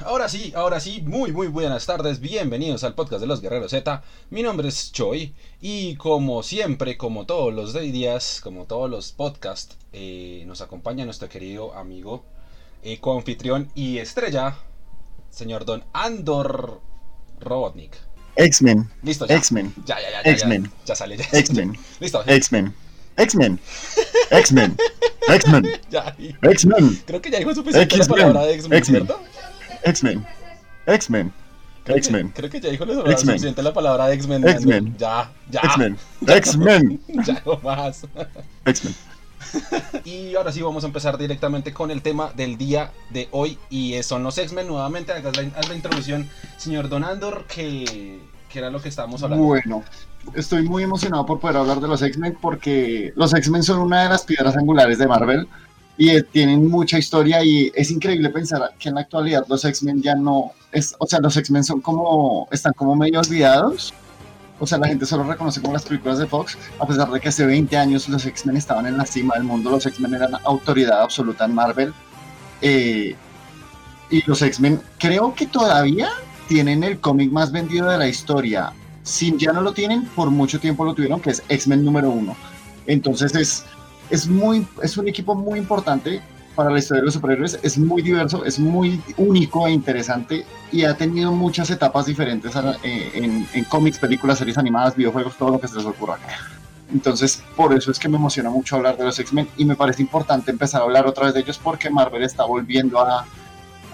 [0.00, 4.02] Ahora sí, ahora sí, muy muy buenas tardes, bienvenidos al podcast de los Guerreros Z.
[4.30, 9.76] Mi nombre es Choi y como siempre, como todos los días, como todos los podcasts,
[9.92, 12.24] eh, nos acompaña nuestro querido amigo,
[12.82, 14.56] eh, coanfitrión y estrella,
[15.30, 16.80] señor Don Andor
[17.40, 17.96] Robotnik.
[18.34, 18.90] X-Men.
[19.04, 19.36] Listo, ya.
[19.36, 19.74] X-Men.
[19.86, 20.30] Ya, ya, ya, ya.
[20.32, 20.64] X-Men.
[20.64, 21.24] Ya, ya sale, ya.
[21.30, 21.78] X-Men.
[22.00, 22.24] Listo.
[22.26, 22.74] X-Men.
[23.16, 23.60] X-Men.
[24.30, 24.76] X-Men.
[25.28, 25.80] X-Men.
[26.42, 27.02] X-Men.
[27.06, 28.84] creo que ya dijo suficiente la palabra de X-Men.
[28.84, 29.20] ¿cierto?
[29.84, 30.26] X-Men.
[30.86, 31.32] X-Men.
[31.84, 32.28] Creo que- X-Men.
[32.34, 33.18] Creo que ya dijo lo X-Men.
[33.18, 34.48] suficiente la palabra de X-Men.
[34.48, 34.96] X-Men.
[34.98, 35.60] Ya, ya.
[35.64, 35.96] X-Men.
[36.26, 37.00] X-Men.
[37.26, 38.06] Ya no más.
[38.64, 38.94] X-Men.
[40.04, 44.02] Y ahora sí vamos a empezar directamente con el tema del día de hoy y
[44.02, 44.66] son los X-Men.
[44.66, 49.22] Nuevamente hagas la, haz la introducción, señor Don Andor, que, que era lo que estábamos
[49.22, 49.44] hablando.
[49.44, 49.84] Bueno,
[50.34, 54.08] estoy muy emocionado por poder hablar de los X-Men porque los X-Men son una de
[54.08, 55.46] las piedras angulares de Marvel
[55.96, 60.14] y tienen mucha historia y es increíble pensar que en la actualidad los X-Men ya
[60.14, 63.94] no es, o sea, los X-Men son como están como medio olvidados.
[64.60, 67.28] O sea, la gente solo reconoce como las películas de Fox, a pesar de que
[67.28, 71.02] hace 20 años los X-Men estaban en la cima del mundo, los X-Men eran autoridad
[71.02, 71.92] absoluta en Marvel.
[72.60, 73.16] Eh,
[74.10, 76.08] y los X-Men creo que todavía
[76.48, 78.72] tienen el cómic más vendido de la historia.
[79.02, 82.36] Si ya no lo tienen, por mucho tiempo lo tuvieron, que es X-Men número uno.
[82.86, 83.64] Entonces es,
[84.10, 86.20] es, muy, es un equipo muy importante
[86.54, 87.58] para la historia de los superhéroes.
[87.62, 93.10] Es muy diverso, es muy único e interesante y ha tenido muchas etapas diferentes eh,
[93.14, 96.18] en, en cómics, películas, series animadas, videojuegos, todo lo que se les ocurra.
[96.92, 100.02] Entonces, por eso es que me emociona mucho hablar de los X-Men y me parece
[100.02, 103.26] importante empezar a hablar otra vez de ellos porque Marvel está volviendo a,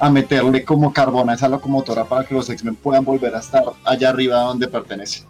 [0.01, 3.63] a meterle como carbón a esa locomotora para que los X-Men puedan volver a estar
[3.85, 5.25] allá arriba donde pertenecen.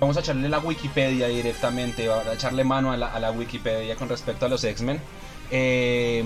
[0.00, 4.08] Vamos a echarle la Wikipedia directamente, a echarle mano a la, a la Wikipedia con
[4.08, 5.00] respecto a los X-Men.
[5.50, 6.22] Eh,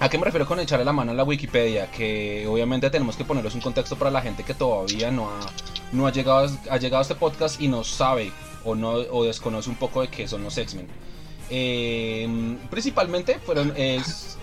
[0.00, 1.90] ¿A qué me refiero con echarle la mano a la Wikipedia?
[1.90, 5.40] Que obviamente tenemos que ponerles un contexto para la gente que todavía no ha,
[5.92, 8.32] no ha, llegado, ha llegado a este podcast y no sabe
[8.64, 10.86] o, no, o desconoce un poco de qué son los X-Men.
[11.48, 14.36] Eh, principalmente fueron, es-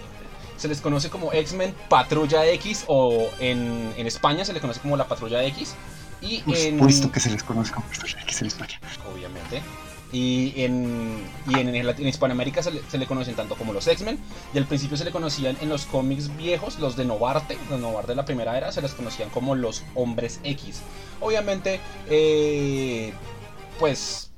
[0.57, 4.95] se les conoce como X-Men Patrulla X o en, en España se les conoce como
[4.97, 5.75] la Patrulla X.
[6.21, 8.79] Y Por en, supueque se les conoce como X en España.
[9.13, 9.61] obviamente.
[10.13, 14.19] Y en, y en, en, Hispanoamérica se le, se le conocen tanto como los X-Men.
[14.53, 18.11] Y al principio se le conocían en los cómics viejos, los de Novarte, los Novarte
[18.11, 20.81] de la primera era, se les conocían como los Hombres X.
[21.21, 21.79] Obviamente,
[22.09, 23.13] eh,
[23.79, 24.31] pues.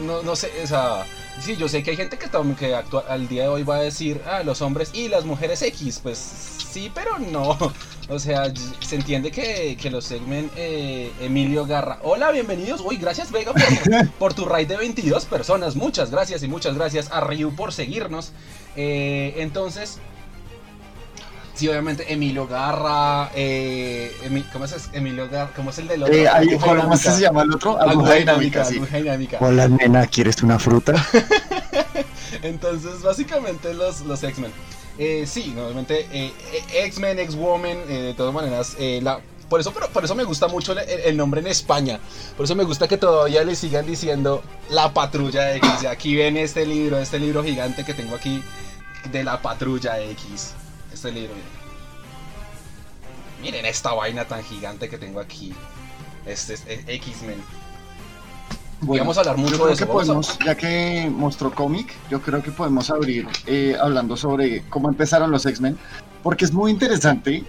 [0.00, 1.04] No, no sé, o sea.
[1.40, 3.80] Sí, yo sé que hay gente que, que actua- al día de hoy va a
[3.80, 6.00] decir, ah, los hombres y las mujeres X.
[6.02, 7.56] Pues sí, pero no.
[8.10, 11.98] O sea, se entiende que, que los segmen eh, Emilio Garra.
[12.02, 12.80] Hola, bienvenidos.
[12.82, 15.76] Uy, gracias Vega por, por tu raid de 22 personas.
[15.76, 18.32] Muchas gracias y muchas gracias a Ryu por seguirnos.
[18.76, 19.98] Eh, entonces,
[21.54, 23.30] sí, obviamente Emilio Garra.
[23.34, 25.50] Eh, Emi- ¿Cómo es Emilio Garra?
[25.54, 26.14] ¿Cómo es el del otro?
[26.14, 27.12] Eh, hay- ¿Cómo dinámica.
[27.12, 27.78] se llama el otro?
[27.78, 28.80] Aguja dinámica, sí.
[28.80, 29.36] dinámica.
[29.40, 30.94] Hola, nena, ¿quieres una fruta?
[32.42, 34.52] Entonces, básicamente los, los X-Men.
[34.98, 39.00] Eh, sí, normalmente eh, eh, X-Men, X-Woman, eh, de todas maneras, eh,
[39.48, 42.00] por, eso, por eso me gusta mucho el, nombre en España.
[42.36, 45.86] Por eso me gusta que todavía le sigan diciendo la patrulla X.
[45.86, 48.42] Aquí ven este libro, este libro gigante que tengo aquí
[49.12, 50.54] de la patrulla X.
[50.92, 51.32] Este libro.
[53.40, 55.54] Miren, Miren esta vaina tan gigante que tengo aquí.
[56.26, 57.42] Este es X-Men.
[58.82, 61.10] Y vamos a hablar mucho yo creo de eso, que vamos a- podemos, ya que
[61.14, 65.76] mostró cómic, yo creo que podemos abrir eh, hablando sobre cómo empezaron los X-Men,
[66.22, 67.42] porque es muy interesante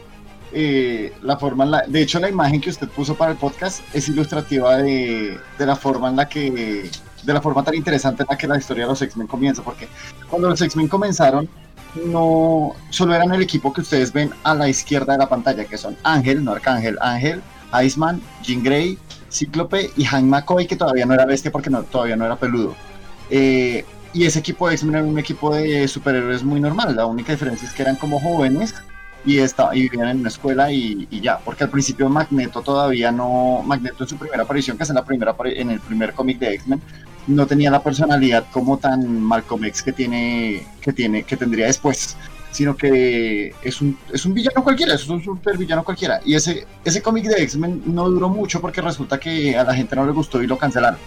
[0.51, 3.81] eh, la forma, en la, de hecho la imagen que usted puso para el podcast
[3.94, 6.90] es ilustrativa de, de la forma en la que,
[7.23, 9.88] de la forma tan interesante en la que la historia de los X-Men comienza, porque
[10.29, 11.47] cuando los X-Men comenzaron,
[12.06, 15.78] no solo eran el equipo que ustedes ven a la izquierda de la pantalla, que
[15.78, 17.41] son Ángel, no Arcángel, Ángel,
[17.84, 18.97] Iceman, Jean Grey,
[19.31, 22.75] Cíclope y Hank McCoy, que todavía no era bestia porque no, todavía no era peludo.
[23.29, 26.95] Eh, y ese equipo de X-Men era un equipo de superhéroes muy normal.
[26.95, 28.73] La única diferencia es que eran como jóvenes
[29.26, 31.37] y, esta- y vivían en una escuela y, y ya.
[31.40, 33.61] Porque al principio Magneto todavía no.
[33.66, 36.55] Magneto en su primera aparición, que es en, la primera, en el primer cómic de
[36.55, 36.81] X-Men,
[37.28, 42.16] no tenía la personalidad como tan Malcolm X que tiene, que tiene, que tendría después
[42.51, 46.19] sino que es un, es un villano cualquiera, es un super villano cualquiera.
[46.25, 49.96] Y ese, ese cómic de X-Men no duró mucho porque resulta que a la gente
[49.96, 50.99] no le gustó y lo cancelaron.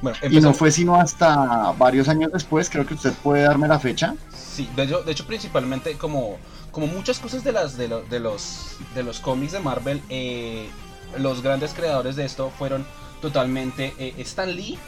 [0.00, 3.80] Bueno, Y no fue sino hasta varios años después, creo que usted puede darme la
[3.80, 4.14] fecha.
[4.32, 6.38] Sí, de hecho, de hecho principalmente como,
[6.70, 10.68] como muchas cosas de las de, lo- de los de los cómics de Marvel, eh,
[11.16, 12.86] los grandes creadores de esto fueron
[13.20, 14.78] totalmente eh, Stan Lee,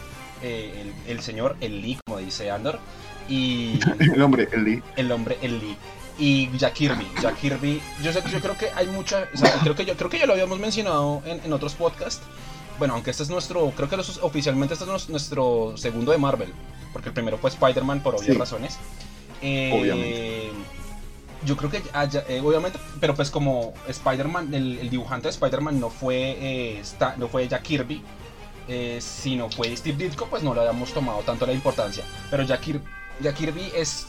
[0.43, 2.79] eh, el, el señor el Lee, como dice Andor,
[3.31, 4.83] y El hombre, el Lee.
[4.97, 5.77] el hombre el Lee
[6.19, 7.07] y Jack Kirby.
[7.23, 10.11] Jack Kirby, yo, sé, yo creo que hay mucha, o sea, creo que yo creo
[10.11, 12.23] que ya lo habíamos mencionado en, en otros podcasts.
[12.79, 16.53] Bueno, aunque este es nuestro, creo que oficialmente este es nuestro segundo de Marvel,
[16.93, 18.79] porque el primero fue Spider-Man por obvias razones.
[19.41, 20.51] Eh, Obviamente
[21.45, 26.37] yo creo que eh, obviamente, pero pues como Spider-Man, el, dibujante de Spider-Man no fue
[26.41, 26.83] eh,
[27.17, 28.03] no fue Jack Kirby,
[28.69, 32.05] eh, sino fue Steve Ditko, pues no le habíamos tomado tanto la importancia.
[32.31, 32.85] Pero Jack, Kirby
[33.77, 34.07] es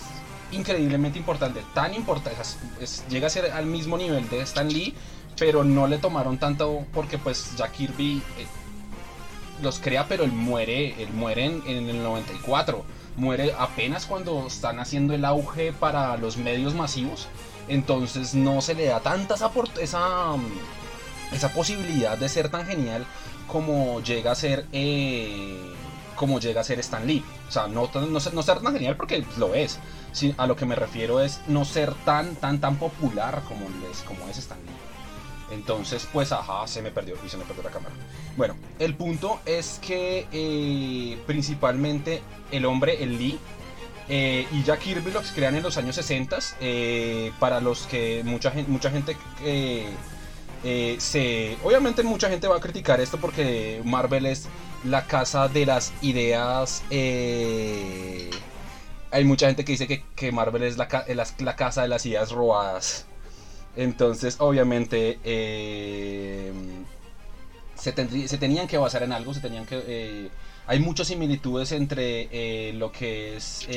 [0.52, 2.42] increíblemente importante, tan importante,
[3.10, 4.94] llega a ser al mismo nivel de Stan Lee,
[5.38, 8.22] pero no le tomaron tanto porque pues Jack Kirby
[9.62, 12.84] los crea, pero él muere, él muere en, en el 94
[13.16, 17.28] muere apenas cuando están haciendo el auge para los medios masivos.
[17.68, 20.36] Entonces no se le da tanta esa, esa,
[21.32, 23.06] esa posibilidad de ser tan genial
[23.48, 25.74] como llega a ser eh,
[26.22, 27.26] como llega a ser Stan Lee.
[27.50, 29.80] O sea, no, no, no ser tan genial porque lo es.
[30.38, 34.28] a lo que me refiero es no ser tan, tan, tan popular como, es, como
[34.30, 35.56] es Stan Lee.
[35.56, 37.96] Entonces, pues, ajá, se me perdió y se me perdió la cámara.
[38.38, 42.22] Bueno, el punto es que eh, principalmente
[42.52, 43.40] el hombre, el Lee,
[44.08, 48.52] eh, y Jack Kirby los crean en los años 60 eh, para los que mucha
[48.52, 49.18] gente, mucha gente
[50.64, 51.58] se...
[51.64, 54.48] Obviamente mucha gente va a criticar esto porque Marvel es
[54.84, 56.84] la casa de las ideas...
[59.12, 60.88] hay mucha gente que dice que, Marvel es la,
[61.40, 63.06] la casa de las ideas robadas.
[63.76, 66.52] Entonces, obviamente, eh,
[67.76, 69.82] se, tenían que basar en algo, se tenían que...
[69.88, 70.30] Eh,
[70.68, 73.68] hay muchas similitudes entre eh, lo que es...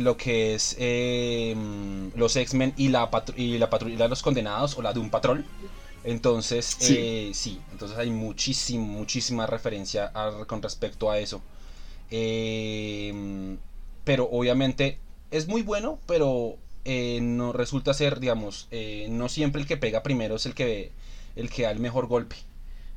[0.00, 4.82] Lo que es em, los X-Men y la, y la patrulla de los condenados o
[4.82, 5.44] la de un patrón.
[6.04, 7.60] Entonces, sí.
[7.72, 10.12] entonces hay muchísimo, muchísima referencia
[10.46, 11.42] con respecto a eso.
[12.10, 13.58] Em,
[14.04, 14.98] pero obviamente
[15.30, 20.02] es muy bueno, pero eh, no resulta ser, digamos, eh, no siempre el que pega
[20.02, 20.92] primero es el que,
[21.36, 22.36] el que da el mejor golpe.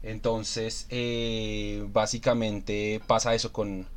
[0.03, 3.87] Entonces, eh, básicamente pasa eso con,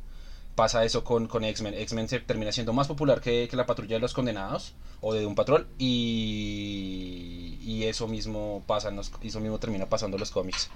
[0.57, 1.75] pasa eso con, con X-Men.
[1.75, 5.35] X-Men se termina siendo más popular que, la patrulla de los condenados o de un
[5.35, 10.69] patrón y, y eso mismo pasa, eso mismo termina pasando en los cómics.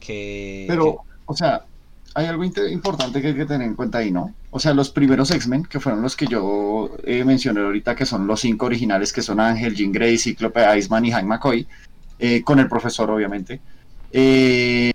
[0.00, 1.66] Que, Pero, o sea,
[2.14, 4.34] hay algo importante que hay que tener en cuenta ahí, ¿no?
[4.50, 8.26] O sea, los primeros X-Men, que fueron los que yo eh, mencioné ahorita, que son
[8.26, 11.66] los cinco originales, que son Ángel, Jean Grey, Cíclope, Iceman y Hank McCoy,
[12.18, 13.60] eh, con el profesor, obviamente.
[14.10, 14.92] Eh,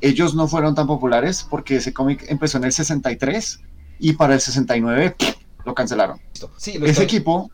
[0.00, 3.60] ellos no fueron tan populares porque ese cómic empezó en el 63
[4.02, 5.14] y para el 69
[5.64, 6.18] lo cancelaron.
[6.56, 7.50] Sí, ese equipo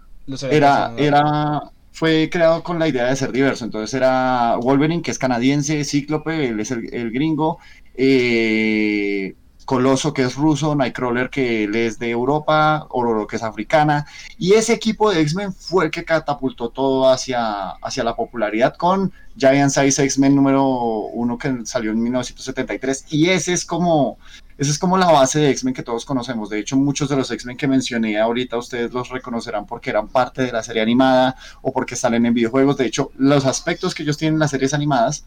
[0.51, 1.61] era, era,
[1.93, 3.67] fue creado con la idea de ser diverso.
[3.67, 7.59] Entonces era Wolverine, que es canadiense, Cíclope, él es el, el gringo,
[7.95, 9.35] eh,
[9.69, 14.07] Coloso que es ruso, Nightcrawler que él es de Europa, Ororo que es africana,
[14.39, 19.13] y ese equipo de X-Men fue el que catapultó todo hacia, hacia la popularidad con
[19.37, 24.17] Giant Size X-Men número uno que salió en 1973, y ese es como,
[24.57, 26.49] esa es como la base de X-Men que todos conocemos.
[26.49, 30.41] De hecho, muchos de los X-Men que mencioné ahorita ustedes los reconocerán porque eran parte
[30.45, 32.79] de la serie animada o porque salen en videojuegos.
[32.79, 35.27] De hecho, los aspectos que ellos tienen en las series animadas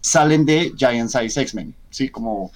[0.00, 2.08] salen de Giant Size X-Men, ¿sí?
[2.08, 2.50] Como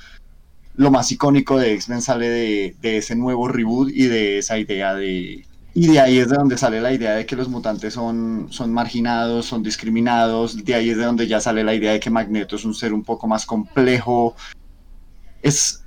[0.76, 5.46] lo más icónico de X-Men sale de, ese nuevo reboot y de esa idea de...
[5.76, 8.72] Y de ahí es de donde sale la idea de que los mutantes son, son
[8.72, 12.54] marginados, son discriminados, de ahí es de donde ya sale la idea de que Magneto
[12.54, 14.36] es un ser un poco más complejo.
[15.42, 15.82] Es,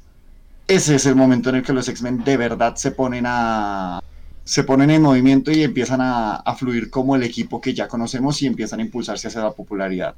[0.68, 4.02] ese es el momento en el que los X-Men de verdad se ponen a,
[4.44, 8.42] se ponen en movimiento y empiezan a, a, fluir como el equipo que ya conocemos
[8.42, 10.16] y empiezan a impulsarse hacia la popularidad.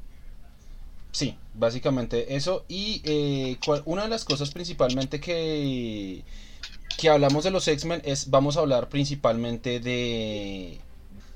[1.11, 2.65] Sí, básicamente eso.
[2.67, 6.23] Y eh, una de las cosas principalmente que,
[6.97, 10.79] que hablamos de los X-Men es, vamos a hablar principalmente de...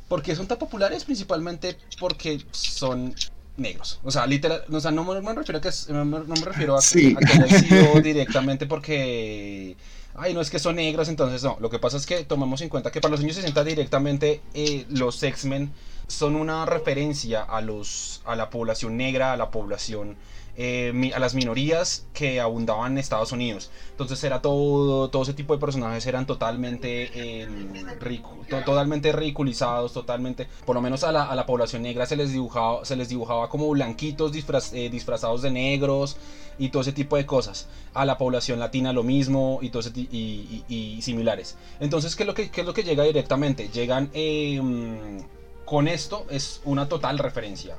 [0.07, 1.05] ¿Por qué son tan populares?
[1.05, 3.15] Principalmente porque son
[3.57, 3.99] negros.
[4.03, 7.59] O sea, literal, o sea, no me, refiero a que, no, me refiero a, que
[7.59, 9.75] sido directamente porque...
[10.15, 11.57] Ay, no es que son negros, entonces no.
[11.59, 14.85] Lo que pasa es que tomemos en cuenta que para los años 60 directamente eh,
[14.89, 15.71] los X-Men
[16.07, 20.17] son una referencia a, los, a la población negra, a la población,
[20.55, 23.71] eh, a las minorías que abundaban en Estados Unidos.
[23.91, 27.47] Entonces era todo, todo ese tipo de personajes eran totalmente, eh,
[28.65, 32.85] totalmente ridiculizados, totalmente, por lo menos a la, a la, población negra se les dibujaba,
[32.85, 34.31] se les dibujaba como blanquitos
[34.73, 36.17] eh, disfrazados de negros
[36.59, 37.67] y todo ese tipo de cosas.
[37.93, 41.57] A la población latina lo mismo y, todo y, y, similares.
[41.79, 43.69] Entonces, ¿qué es, lo que, ¿qué es lo que llega directamente?
[43.69, 44.09] Llegan
[45.65, 47.75] con esto es una total referencia.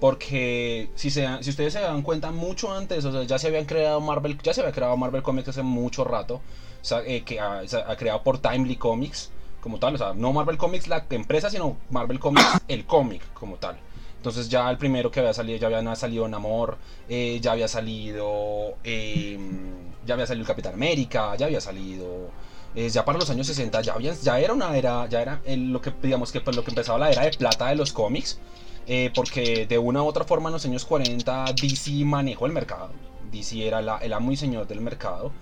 [0.00, 3.64] Porque si, se, si ustedes se dan cuenta, mucho antes, o sea, ya se habían
[3.64, 7.40] creado Marvel, ya se había creado Marvel Comics hace mucho rato, o sea, eh, que
[7.40, 7.62] ha,
[7.96, 9.30] creado por Timely Comics,
[9.60, 13.56] como tal, o sea, no Marvel Comics la empresa, sino Marvel Comics el cómic como
[13.56, 13.78] tal.
[14.24, 16.78] Entonces ya el primero que había salido, ya había salido Namor,
[17.08, 19.72] eh, ya había salido, em,
[20.06, 22.30] ya había salido el Capitán América, ya había salido,
[22.74, 25.80] eh, ya para los años 60 ya, había, ya era una era, ya era lo
[25.80, 28.38] que digamos que pues, lo que empezaba la era de plata de los cómics,
[28.86, 32.90] eh, porque de una u otra forma en los años 40 DC manejó el mercado,
[33.30, 35.32] DC era el amo señor del mercado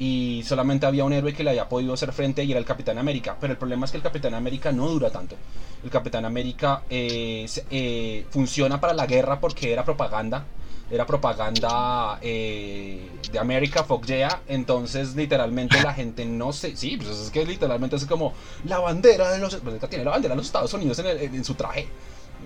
[0.00, 2.96] y solamente había un héroe que le había podido hacer frente y era el Capitán
[2.96, 3.36] América.
[3.38, 5.36] Pero el problema es que el Capitán América no dura tanto.
[5.84, 10.46] El Capitán América eh, eh, funciona para la guerra porque era propaganda.
[10.90, 14.04] Era propaganda eh, de América, fuck.
[14.48, 16.76] Entonces, literalmente, la gente no se.
[16.76, 19.54] Sí, pues es que literalmente es como la bandera de los.
[19.56, 21.88] Pues tiene la bandera de los Estados Unidos en, su traje.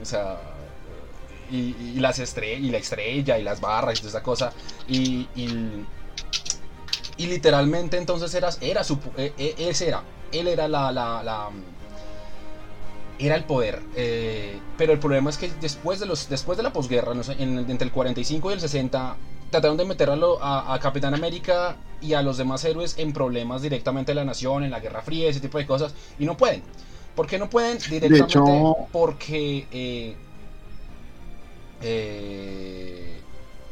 [0.01, 0.39] O sea.
[1.51, 4.53] Y, las estrellas, y la estrella, y las barras, y toda esa cosa.
[4.89, 5.29] y
[7.17, 11.51] y literalmente entonces era, era su, e, e, ese era, él era la,
[13.19, 13.81] era el poder.
[13.97, 17.93] Eh, pero el problema es que después de, los, después de la posguerra, entre el
[17.93, 19.17] 45 y el 60,
[19.51, 24.13] trataron de meter a, a, Capitán América y a los demás héroes en problemas directamente
[24.13, 26.63] de la nación, en la Guerra Fría, ese tipo de cosas, y no pueden.
[27.15, 27.79] ¿Por qué no pueden?
[27.79, 28.41] Directamente
[28.91, 29.67] porque...
[29.71, 30.17] Eh,
[31.83, 33.21] eh,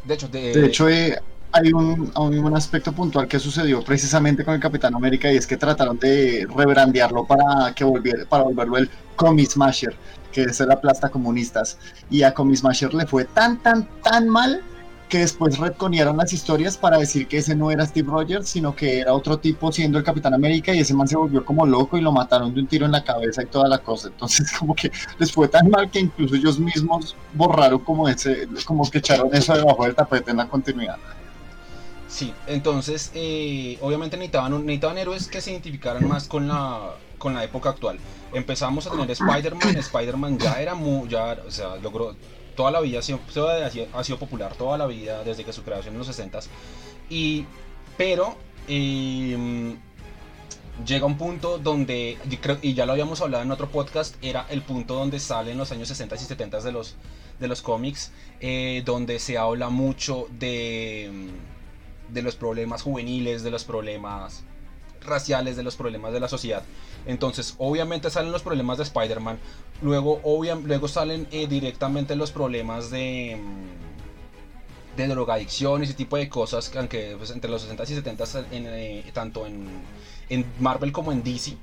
[0.05, 0.89] de hecho, de, de hecho
[1.53, 5.57] hay un, un, aspecto puntual que sucedió precisamente con el Capitán América y es que
[5.57, 9.95] trataron de rebrandearlo para que volviera, para volverlo el Comic Smasher,
[10.33, 11.79] que es la plasta comunistas.
[12.11, 14.63] Y a Comic Smasher le fue tan, tan, tan mal
[15.13, 18.99] que después retconearon las historias para decir que ese no era Steve Rogers, sino que
[18.99, 22.01] era otro tipo siendo el Capitán América y ese man se volvió como loco y
[22.01, 24.09] lo mataron de un tiro en la cabeza y toda la cosa.
[24.09, 28.91] Entonces como que les fue tan mal que incluso ellos mismos borraron como ese, como
[28.91, 30.97] que echaron eso debajo del tapete en la continuidad.
[32.13, 37.43] Sí, entonces eh, obviamente necesitaban, necesitaban héroes que se identificaran más con la, con la
[37.43, 37.99] época actual.
[38.35, 42.15] Empezamos a tener Spider-Man, Spider-Man ya era muy, ya, o sea, logró,
[42.55, 43.19] toda la vida ha sido,
[43.95, 46.49] ha sido popular, toda la vida desde que su creación en los 60s.
[47.09, 47.47] Y,
[47.97, 48.37] pero
[48.69, 49.79] em,
[50.87, 52.19] llega un punto donde,
[52.61, 55.89] y ya lo habíamos hablado en otro podcast, era el punto donde salen los años
[55.89, 56.95] 60 y 70 de los,
[57.41, 61.33] de los cómics, eh, donde se habla mucho de
[62.13, 64.45] de los problemas juveniles, de los problemas
[65.05, 66.63] raciales, de los problemas de la sociedad.
[67.07, 69.39] Entonces, obviamente salen los problemas de Spider-Man,
[69.83, 70.21] luego,
[70.65, 76.69] luego salen eh, directamente los problemas de, mm, de drogadicción y ese tipo de cosas,
[76.69, 79.67] que aunque pues, entre los 60 y 70 eh, tanto en,
[80.29, 81.57] en Marvel como en DC,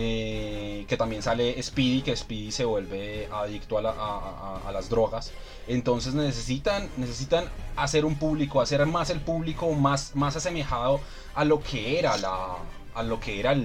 [0.00, 5.32] eh, que también sale Speedy, que Speedy se vuelve adicto a, las drogas.
[5.66, 11.00] Entonces necesitan, necesitan hacer un público, hacer más el público más, más asemejado
[11.34, 12.58] a lo que era la,
[12.94, 13.56] a lo que era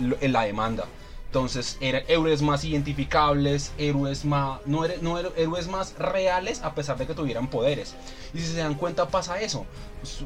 [0.00, 0.86] la demanda.
[1.26, 7.06] Entonces, eran héroes más identificables, héroes más, no, no héroes más reales a pesar de
[7.06, 7.94] que tuvieran poderes.
[8.34, 9.64] Y si se dan cuenta pasa eso.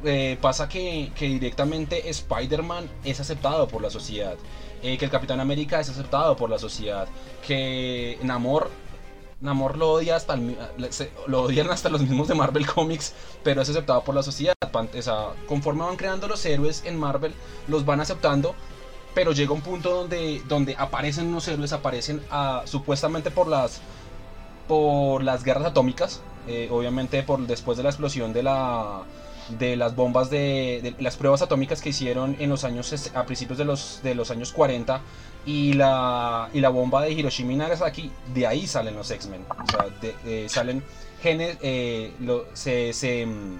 [0.03, 4.37] Eh, pasa que, que directamente Spider-Man es aceptado por la sociedad.
[4.83, 7.07] Eh, que el Capitán América es aceptado por la sociedad,
[7.47, 8.71] que Namor
[9.41, 10.39] Namor lo odia hasta
[11.27, 14.55] lo odian hasta los mismos de Marvel Comics, pero es aceptado por la sociedad.
[15.49, 17.33] conforme van creando los héroes en Marvel,
[17.67, 18.55] los van aceptando,
[19.15, 23.81] pero llega un punto donde, donde aparecen unos héroes, aparecen ah, supuestamente por las
[24.69, 29.03] por las guerras atómicas, eh, obviamente por después de la explosión de la
[29.59, 33.65] de las bombas de, las pruebas atómicas que hicieron en los años a principios de
[33.65, 35.01] los de los años 40
[35.47, 39.45] y la y la bomba de Hiroshima y Nagasaki de ahí salen los X-Men.
[39.49, 39.87] O sea
[40.25, 40.83] eh, salen
[41.23, 42.13] genes eh,
[42.55, 43.59] se, se mm,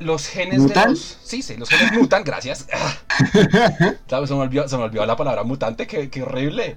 [0.00, 1.18] los genes de los.
[1.22, 2.66] Sí, sí, los genes mutan, gracias.
[4.08, 6.76] se, me olvidó, la palabra mutante, qué, horrible.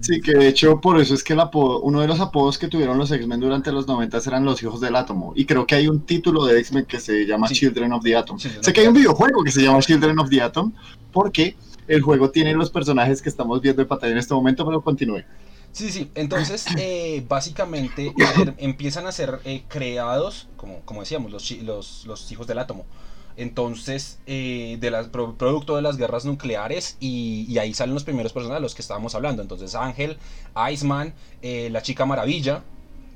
[0.00, 2.68] Sí, que de hecho, por eso es que el apodo, uno de los apodos que
[2.68, 5.32] tuvieron los X-Men durante los 90 eran los hijos del átomo.
[5.34, 8.38] Y creo que hay un título de X-Men que se llama Children of the Atom.
[8.38, 10.72] sé que hay un videojuego que se llama Children of the Atom,
[11.12, 11.56] porque
[11.88, 15.24] el juego tiene los personajes que estamos viendo en pantalla en este momento, pero continúe.
[15.72, 18.12] Sí, sí, entonces eh, básicamente
[18.58, 22.84] empiezan a ser eh, creados, como, como decíamos, los, los, los, hijos del átomo.
[23.36, 28.60] Entonces, eh, de las, producto de las guerras nucleares, y, ahí salen los primeros personajes
[28.60, 29.42] de los que estábamos hablando.
[29.42, 30.18] Entonces, Ángel,
[30.72, 32.64] Iceman, la chica maravilla,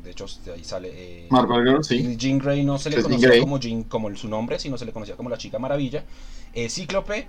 [0.05, 1.27] de hecho, de ahí sale.
[1.31, 2.17] Marvel sí.
[2.17, 5.17] Jean Grey no se le conocía como, Jean, como su nombre, sino se le conocía
[5.17, 6.05] como la chica maravilla.
[6.69, 7.27] Cíclope,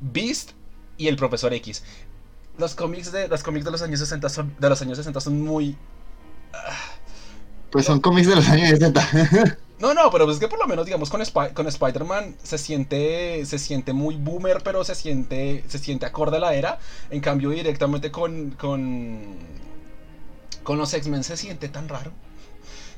[0.00, 0.52] Beast
[0.96, 1.82] y el profesor X
[2.60, 5.40] los cómics de los cómics de los años 60 son de los años 60 son
[5.40, 5.76] muy
[7.70, 9.58] pues son cómics de los años 60.
[9.80, 11.22] No, no, pero es que por lo menos, digamos, con,
[11.54, 16.40] con Spider-Man se siente, se siente muy boomer, pero se siente, se siente acorde a
[16.40, 16.78] la era.
[17.08, 19.36] En cambio, directamente con, con,
[20.62, 22.12] con los X-Men se siente tan raro.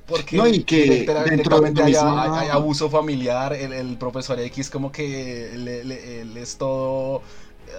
[0.09, 4.91] Porque no, y que dentro de hay, hay, abuso familiar, el, el, profesor X como
[4.91, 7.23] que él es todo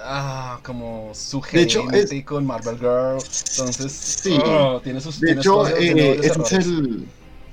[0.04, 3.18] ah, como sugerente de hecho, con Marvel Girl.
[3.52, 4.38] Entonces, sí.
[4.46, 7.08] Oh, tiene sus De hecho, eh, ese, es el,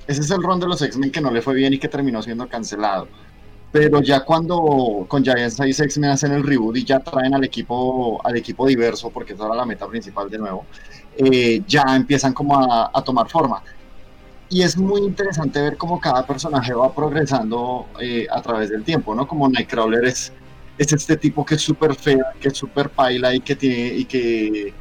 [0.07, 2.21] ese es el ron de los X-Men que no le fue bien y que terminó
[2.21, 3.07] siendo cancelado.
[3.71, 8.19] Pero ya cuando con Giant 6 X-Men hacen el reboot y ya traen al equipo,
[8.25, 10.65] al equipo diverso, porque esa era la meta principal de nuevo,
[11.17, 13.63] eh, ya empiezan como a, a, tomar forma.
[14.49, 19.15] Y es muy interesante ver cómo cada personaje va progresando eh, a través del tiempo,
[19.15, 19.25] ¿no?
[19.25, 20.33] Como Nightcrawler es
[20.81, 24.05] es este tipo que es súper feo, que es súper paila y que tiene y
[24.05, 24.73] que,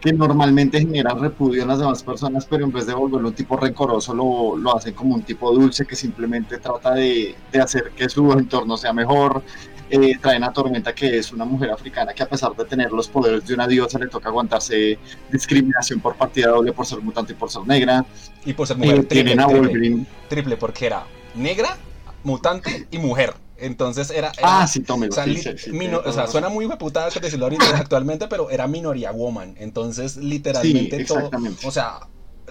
[0.00, 3.56] que, normalmente genera repudio en las demás personas, pero en vez de volverlo un tipo
[3.56, 8.08] rencoroso, lo, lo hacen como un tipo dulce que simplemente trata de, de hacer que
[8.08, 9.42] su entorno sea mejor.
[9.90, 13.08] Eh, traen a Tormenta, que es una mujer africana que a pesar de tener los
[13.08, 14.98] poderes de una diosa, le toca aguantarse
[15.32, 18.04] discriminación por partida doble por ser mutante y por ser negra.
[18.44, 18.96] Y por ser mujer.
[18.96, 20.06] Eh, triple, tienen a Wolverine.
[20.28, 21.78] Triple, porque era negra,
[22.22, 23.32] mutante y mujer.
[23.58, 24.32] Entonces era.
[24.42, 25.12] ah, sí, tómelo.
[26.04, 29.54] O sea, suena muy putada decirlo actualmente, pero era minoría woman.
[29.58, 31.30] Entonces, literalmente todo.
[31.64, 32.00] O sea,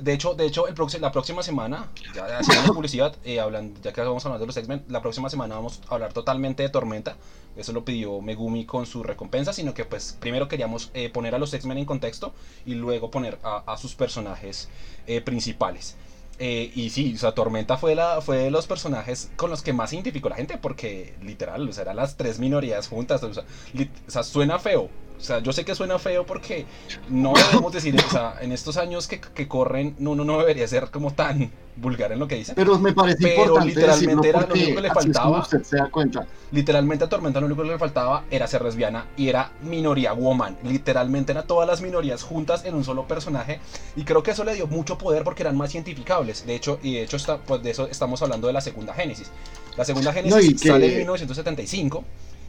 [0.02, 4.02] de hecho, de hecho el la próxima semana, ya haciendo publicidad, eh, hablando, ya que
[4.02, 7.18] vamos a hablar de los X-Men, la próxima semana vamos a hablar totalmente de Tormenta.
[7.56, 11.40] Eso lo pidió Megumi con su recompensa, sino que pues primero queríamos eh, poner a
[11.40, 12.34] los X-Men en contexto
[12.66, 14.70] y luego poner a, sus personajes
[15.08, 15.96] eh, principales.
[16.40, 19.74] Eh, y sí, o sea, Tormenta fue, la, fue de los personajes con los que
[19.74, 23.24] más identificó la gente, porque literal, o sea, eran las tres minorías juntas.
[23.24, 26.66] O sea, o sea, suena feo, o sea, yo sé que suena feo porque
[27.10, 30.68] no debemos decir, o sea, en estos años que, que corren, no, uno no debería
[30.68, 32.54] ser como tan vulgar en lo que dice.
[32.56, 35.40] Pero me parece pero importante literalmente era lo único que le faltaba.
[35.40, 36.28] Usted se da cuenta.
[36.52, 40.58] Literalmente a Tormenta lo único que le faltaba era ser lesbiana y era minoría woman.
[40.64, 43.60] Literalmente eran todas las minorías juntas en un solo personaje
[43.96, 46.46] y creo que eso le dio mucho poder porque eran más identificables.
[46.46, 49.32] De hecho, y de hecho está, pues de eso estamos hablando de la segunda Génesis.
[49.78, 52.04] La segunda Génesis sale en 1975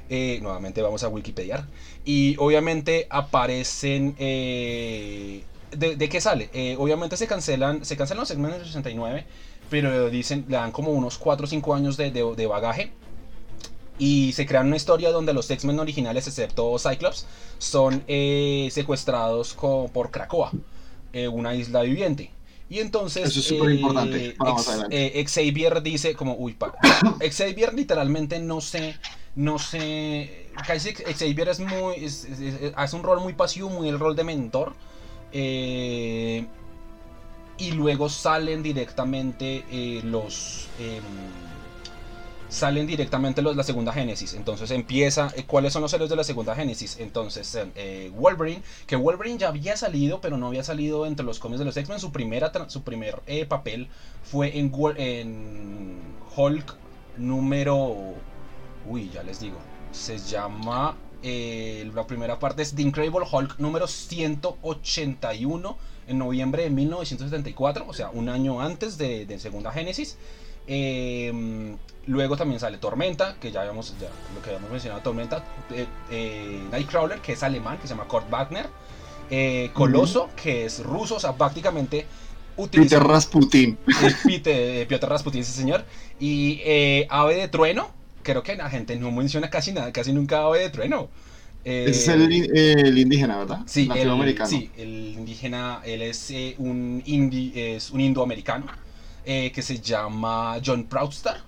[0.09, 1.67] eh, nuevamente vamos a Wikipedia.
[2.05, 4.15] Y obviamente aparecen...
[4.19, 6.49] Eh, de, qué sale?
[6.55, 9.27] Eh, obviamente se cancelan, se cancelan los segmentos del 69,
[9.69, 12.91] pero dicen, le dan como unos 4 o 5 años de, de, bagaje.
[13.99, 17.27] Y se crean una historia donde los X-Men originales, excepto Cyclops,
[17.59, 18.03] son
[18.71, 20.53] secuestrados por Krakoa,
[21.33, 22.31] una isla viviente.
[22.71, 23.27] Y entonces.
[23.27, 24.37] Eso es súper importante.
[25.27, 26.57] Xavier dice, como, uy,
[27.31, 28.95] Xavier literalmente no sé
[29.39, 31.95] no sé, Xavier es muy,
[32.75, 34.73] hace un rol muy pasivo, muy el rol de mentor.
[35.31, 36.45] Eh,
[37.57, 40.67] y luego salen directamente eh, los...
[40.81, 41.05] Em,
[42.49, 44.35] salen directamente los, la segunda Génesis.
[44.35, 45.33] Entonces empieza.
[45.37, 46.97] Eh, ¿Cuáles son los héroes de la segunda Génesis?
[46.99, 47.57] Entonces,
[48.17, 48.63] Wolverine.
[48.89, 52.01] Que Wolverine ya había salido, pero no había salido entre los cómics de los X-Men.
[52.01, 52.09] Su,
[52.67, 53.89] su primer papel
[54.25, 54.73] fue en
[56.35, 56.77] Hulk
[57.19, 58.17] número
[58.89, 59.59] Uy, ya les digo.
[59.93, 60.97] Se llama.
[61.23, 67.93] Eh, la primera parte es The Incredible Hulk número 181 en noviembre de 1974, o
[67.93, 70.17] sea, un año antes de, Segunda Génesis.
[70.67, 75.45] Eh, luego también sale Tormenta, que ya habíamos, ya, lo que habíamos mencionado, Tormenta.
[76.11, 78.69] Eh, Nightcrawler, que es alemán, que se llama Kurt Wagner.
[79.75, 82.07] Coloso, que es ruso, o sea, prácticamente
[82.71, 83.77] Peter Rasputin.
[84.25, 85.85] Peter, Peter Rasputin, ese señor.
[86.19, 86.63] Y
[87.11, 87.98] Ave de Trueno,
[88.29, 91.09] creo que la gente no menciona casi nada, casi nunca ave de trueno.
[91.65, 93.61] Ese es el, el, indígena, ¿verdad?
[93.67, 98.67] Sí, el, sí, el indígena, él es eh, un indi, es un indoamericano
[99.25, 101.43] eh, que se llama John Proudstar,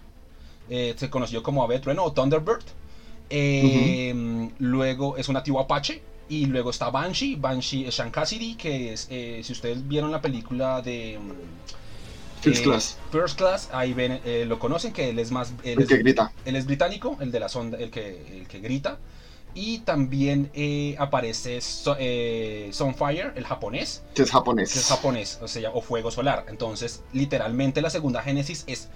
[0.69, 2.65] eh, se conoció como Ave de Trueno o Thunderbird.
[4.59, 6.03] Luego es un nativo apache.
[6.31, 9.09] Y luego está Banshee, Banshee es Sean Cassidy, que es,
[9.43, 11.19] si ustedes vieron la película de
[12.41, 12.99] First Class.
[13.11, 15.53] First Class, ahí ven, eh, lo conocen, que él es más...
[15.63, 16.33] el que grita.
[16.45, 18.99] Él es británico, el de la sonda, el que, el que grita.
[19.53, 24.03] Y también eh, aparece so, eh, Sunfire, el japonés.
[24.15, 24.73] Que es japonés.
[24.73, 26.47] Que es japonés, o sea, o fuego solar.
[26.49, 28.89] Entonces, literalmente la segunda Génesis es,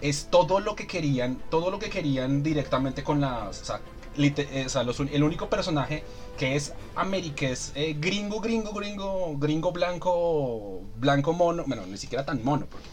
[0.00, 3.62] es todo lo que querían, todo lo que querían directamente con las...
[3.62, 3.80] O sea,
[4.14, 6.04] el único personaje
[6.36, 12.44] que es América, es gringo, gringo, gringo, gringo blanco, blanco mono, bueno, ni siquiera tan
[12.44, 12.91] mono, porque o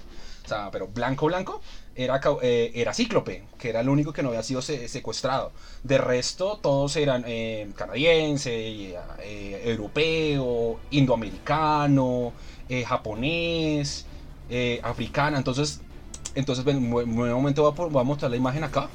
[0.72, 1.62] pero blanco, blanco,
[1.96, 5.52] era, eh, era Cíclope, que era el único que no había sido secuestrado.
[5.84, 12.34] De resto, todos eran eh, canadiense, eh, europeo, indoamericano,
[12.86, 14.06] japonés,
[14.84, 15.38] africana.
[15.38, 15.82] Entonces,
[16.36, 18.88] entonces, en un momento voy a, mostrar la imagen acá.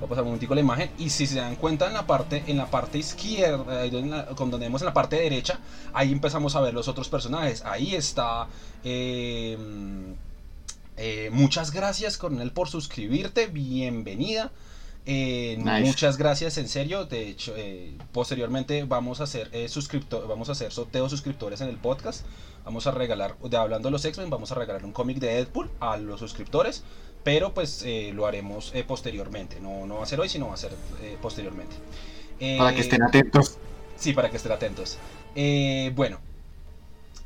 [0.00, 0.90] Voy a pasar un momentico la imagen.
[0.98, 3.88] Y si se dan cuenta en la parte, en la parte izquierda,
[4.34, 5.60] con donde vemos en la parte derecha,
[5.92, 7.64] ahí empezamos a ver los otros personajes.
[7.64, 8.48] Ahí está.
[10.98, 13.46] Eh, muchas gracias, Coronel, por suscribirte.
[13.46, 14.50] Bienvenida.
[15.10, 17.06] Eh, muchas gracias, en serio.
[17.06, 19.66] De hecho, eh, posteriormente vamos a hacer eh,
[20.28, 22.26] vamos a hacer sorteo suscriptores en el podcast.
[22.66, 25.70] Vamos a regalar, de hablando de los X-Men, vamos a regalar un cómic de Deadpool
[25.80, 26.84] a los suscriptores.
[27.24, 29.60] Pero pues lo haremos posteriormente.
[29.60, 30.72] No, no va a ser hoy, sino va a ser
[31.22, 31.76] posteriormente.
[32.58, 33.56] para que estén atentos.
[33.96, 34.98] Sí, para que estén atentos.
[35.94, 36.20] bueno,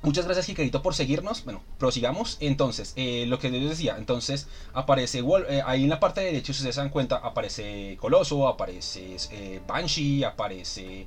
[0.02, 1.44] Muchas gracias, Jiquerito, por seguirnos.
[1.44, 2.36] Bueno, prosigamos.
[2.40, 6.58] Entonces, eh, lo que les decía, entonces aparece eh, ahí en la parte derecha, si
[6.58, 11.06] ustedes se dan cuenta, aparece Coloso, aparece eh, Banshee, aparece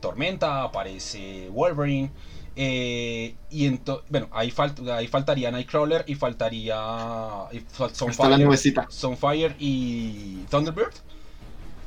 [0.00, 2.10] Tormenta, aparece Wolverine.
[2.56, 4.52] y entonces, bueno, ahí,
[4.92, 6.76] ahí faltaría Nightcrawler y faltaría
[8.88, 10.94] Sunfire, y Thunderbird.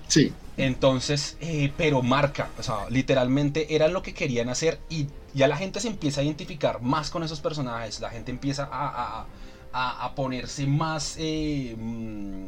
[0.07, 0.31] Sí.
[0.57, 1.37] Entonces,
[1.75, 5.87] pero marca, o sea, literalmente era lo que querían hacer y ya la gente se
[5.87, 9.25] empieza a identificar más con esos personajes, la gente empieza a,
[9.71, 12.47] a, ponerse más eh, mm,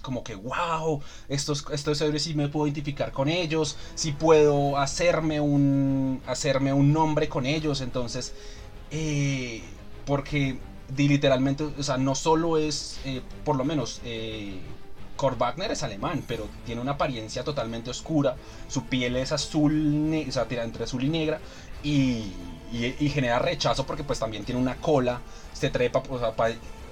[0.00, 5.40] como que, wow, estos, estos héroes sí me puedo identificar con ellos, sí puedo hacerme
[5.40, 8.34] un, hacerme un nombre con ellos, entonces,
[8.90, 9.62] eh,
[10.04, 10.58] porque
[10.96, 14.00] literalmente, o sea, no solo es, eh, por lo menos,
[15.16, 18.34] Kurt Wagner es alemán, pero tiene una apariencia totalmente oscura.
[18.68, 21.40] Su piel es azul, o sea, tira entre azul y negra
[21.82, 22.32] y,
[23.10, 25.20] genera rechazo porque pues también tiene una cola,
[25.52, 26.18] se trepa, o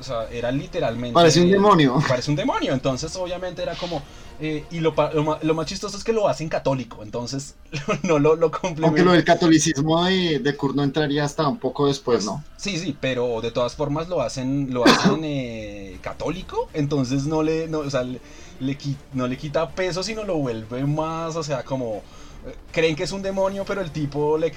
[0.05, 1.15] sea, era literalmente...
[1.15, 2.03] Parece un demonio.
[2.09, 4.03] Parece un demonio, entonces obviamente era como...
[4.43, 4.95] Eh, y lo,
[5.43, 7.57] lo, más chistoso es que lo hacen católico, entonces
[8.05, 8.51] no lo, lo
[8.83, 12.43] Aunque lo del catolicismo de, de Kurt no entraría hasta un poco después, ¿no?
[12.57, 17.69] Sí, sí, pero de todas formas lo hacen, lo hacen eh, católico, entonces no le,
[17.69, 18.19] no, o sea, le,
[19.13, 22.03] no le quita peso, sino lo vuelve más, o sea, como
[22.73, 24.53] creen que es un demonio, pero el tipo le,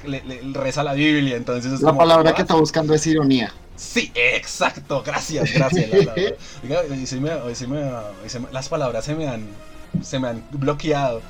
[0.53, 3.53] reza la Biblia, entonces La palabra que está buscando es ironía.
[3.75, 5.89] Sí, exacto, gracias, gracias.
[8.51, 9.47] las palabras se me han,
[10.01, 11.21] se me han bloqueado.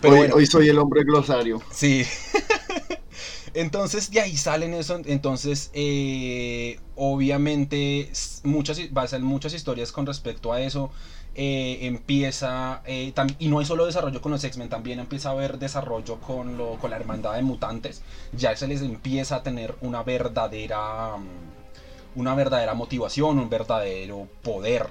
[0.00, 1.62] Pero hoy, soy el hombre glosario.
[1.72, 2.04] Sí.
[3.54, 8.10] Entonces de ahí salen eso, entonces eh, obviamente
[8.42, 10.90] muchas, ser muchas historias con respecto a eso.
[11.38, 15.58] Eh, empieza, eh, y no hay solo desarrollo con los X-Men, también empieza a haber
[15.58, 18.00] desarrollo con, lo, con la hermandad de mutantes,
[18.32, 24.88] ya se les empieza a tener una verdadera, mm, una verdadera motivación, un verdadero poder.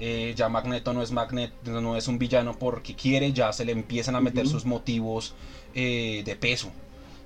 [0.00, 3.70] Eh, ya Magneto no es Magneto, no es un villano porque quiere, ya se le
[3.70, 5.34] empiezan a meter sus motivos
[5.74, 6.72] de peso.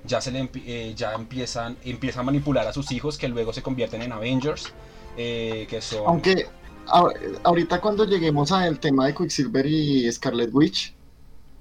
[0.05, 4.03] Ya se le ya empiezan, empieza a manipular a sus hijos que luego se convierten
[4.03, 4.71] en Avengers.
[5.15, 6.03] que son...
[6.05, 6.45] Aunque
[7.43, 10.93] ahorita cuando lleguemos al tema de Quicksilver y Scarlet Witch,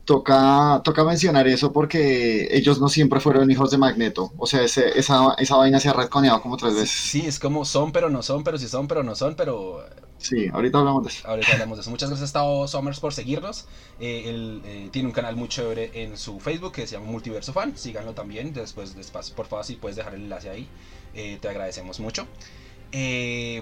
[0.09, 4.33] toca, toca mencionar eso porque ellos no siempre fueron hijos de Magneto.
[4.38, 6.91] O sea, esa, esa vaina se ha retconeado como tres veces.
[6.91, 9.85] Sí, es como son, pero no son, pero sí son, pero no son, pero...
[10.17, 11.29] Sí, ahorita hablamos de eso.
[11.29, 11.91] Ahorita hablamos de eso.
[11.91, 13.67] Muchas gracias a Tao Summers por seguirnos.
[14.01, 17.53] Eh, él eh, tiene un canal muy chévere en su Facebook que se llama Multiverso
[17.53, 17.77] Fan.
[17.77, 18.55] Síganlo también.
[18.55, 20.67] Después, después por favor, si puedes dejar el enlace ahí.
[21.12, 22.27] Eh, te agradecemos mucho.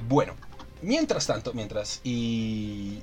[0.08, 0.34] bueno,
[0.82, 2.98] Mientras tanto, mientras, y,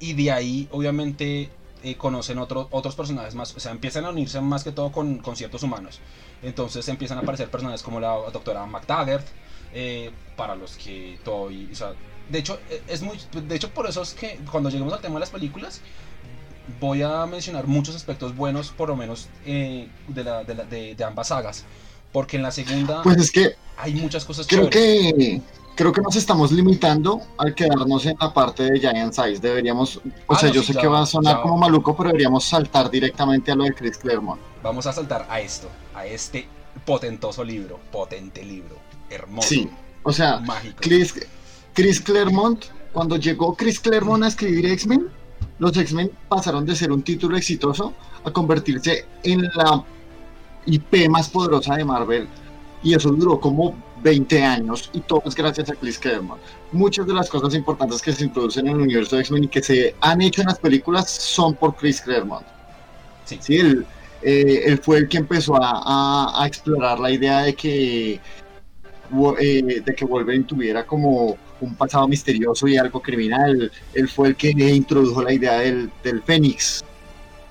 [0.00, 1.50] y de ahí obviamente
[1.84, 5.18] eh, conocen otros otros personajes más, o sea, empiezan a unirse más que todo con,
[5.18, 6.00] con ciertos humanos.
[6.42, 9.26] Entonces empiezan a aparecer personajes como la doctora McTaggart,
[9.74, 11.94] eh, para los que todavía, o sea,
[12.28, 15.14] de hecho, e, es muy, de hecho por eso es que cuando lleguemos al tema
[15.14, 15.80] de las películas,
[16.80, 20.94] voy a mencionar muchos aspectos buenos, por lo menos, eh, de, la, de, la, de,
[20.94, 21.64] de, ambas sagas.
[22.12, 25.40] Porque en la segunda pues es que hay muchas cosas creo que
[25.74, 29.40] creo que nos estamos limitando al quedarnos en la parte de Giant Size.
[29.40, 32.90] Deberíamos, o ah, sea, yo sé que va a sonar como maluco, pero deberíamos saltar
[32.90, 34.40] directamente a lo de Chris Claremont.
[34.62, 36.46] Vamos a saltar a esto, a este
[36.84, 38.76] potentoso libro, potente libro,
[39.10, 39.48] hermoso.
[39.48, 39.68] Sí,
[40.02, 40.78] o sea, mágico.
[40.80, 41.14] Chris,
[41.72, 45.08] Chris Claremont, cuando llegó Chris Claremont a escribir X-Men,
[45.58, 49.84] los X-Men pasaron de ser un título exitoso a convertirse en la
[50.66, 52.28] IP más poderosa de Marvel.
[52.82, 56.40] Y eso duró como 20 años y todo es gracias a Chris Claremont.
[56.72, 59.62] Muchas de las cosas importantes que se introducen en el universo de X-Men y que
[59.62, 62.46] se han hecho en las películas son por Chris Claremont.
[63.24, 63.38] Sí.
[63.40, 63.86] sí él,
[64.22, 69.94] eh, él, fue el que empezó a, a, explorar la idea de que, eh, de
[69.94, 73.70] que Wolverine tuviera como un pasado misterioso y algo criminal.
[73.94, 76.84] Él fue el que introdujo la idea del, del Fénix,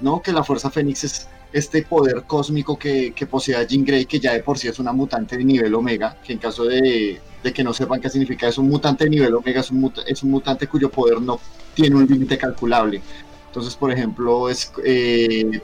[0.01, 0.21] ¿no?
[0.21, 4.33] Que la Fuerza Fénix es este poder cósmico que, que posee Jean Grey, que ya
[4.33, 7.63] de por sí es una mutante de nivel omega, que en caso de, de que
[7.63, 10.67] no sepan qué significa, es un mutante de nivel omega, es un, es un mutante
[10.67, 11.39] cuyo poder no
[11.73, 13.01] tiene un límite calculable.
[13.47, 15.61] Entonces, por ejemplo, es, eh,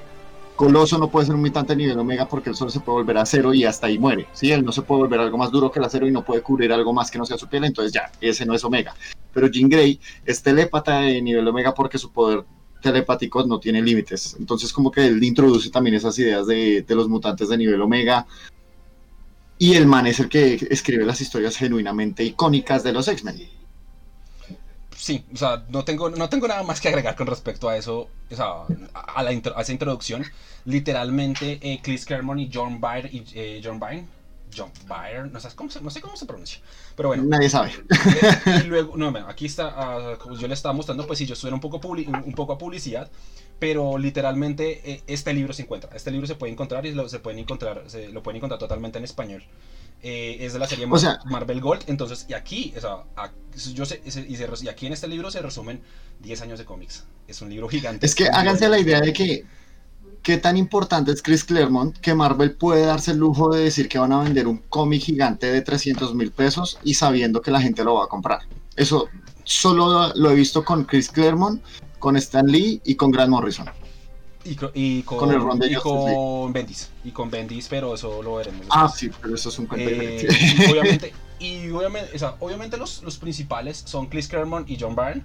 [0.58, 3.20] Coloso no puede ser un mutante de nivel omega porque él solo se puede volver
[3.20, 4.26] a cero y hasta ahí muere.
[4.34, 4.52] ¿sí?
[4.52, 6.74] Él no se puede volver algo más duro que el acero y no puede cubrir
[6.74, 8.96] algo más que no sea su piel, entonces ya, ese no es omega.
[9.32, 12.44] Pero Jean Grey es telépata de nivel omega porque su poder
[12.82, 14.36] telepático no tiene límites.
[14.40, 18.26] Entonces como que él introduce también esas ideas de, los mutantes de nivel omega.
[19.60, 23.58] Y el man es el que escribe las historias genuinamente icónicas de los X-Men
[24.98, 28.10] sí, o sea, no tengo, no tengo nada más que agregar con respecto a eso,
[28.30, 28.64] o sea,
[28.94, 30.26] a, la esa introducción.
[30.66, 34.06] Literalmente, eh, Chris Claremont y John Byrne, y, eh, John Byrne,
[34.56, 36.60] John Byrne, no, sé cómo se, no sé cómo se pronuncia,
[36.96, 37.24] pero bueno.
[37.24, 37.72] Nadie sabe.
[38.64, 41.62] Y luego, no, aquí está, uh, yo le estaba mostrando, pues si yo estuviera un
[41.62, 43.10] poco, un poco a publicidad,
[43.60, 47.20] pero literalmente eh, este libro se encuentra, este libro se puede encontrar y lo, se
[47.20, 49.44] pueden encontrar, se, lo pueden encontrar totalmente en español.
[50.04, 51.84] Eh, es de la serie Marvel Gold.
[51.88, 53.32] Entonces, y aquí, o sea,
[53.74, 55.82] yo sé, y, aquí en este libro se resumen
[56.20, 57.06] 10 años de cómics.
[57.28, 58.06] Es un libro gigante.
[58.06, 59.46] Es que háganse la idea de que
[60.28, 63.98] qué tan importante es Chris Claremont que Marvel puede darse el lujo de decir que
[63.98, 67.82] van a vender un cómic gigante de 300 mil pesos y sabiendo que la gente
[67.86, 68.42] lo va a comprar.
[68.76, 69.08] Eso
[69.46, 71.64] solo lo he visto con Chris Claremont,
[72.00, 73.70] con Stan Lee y con Grant Morrison.
[74.44, 74.72] Y, con,
[75.32, 76.90] el y con Bendis.
[77.06, 78.68] Y con Bendis, pero eso lo veremos.
[78.70, 80.28] Ah, sí, pero eso es un cuento eh,
[80.70, 85.24] obviamente, y obviamente, los, los, principales son Chris Claremont y John Byrne,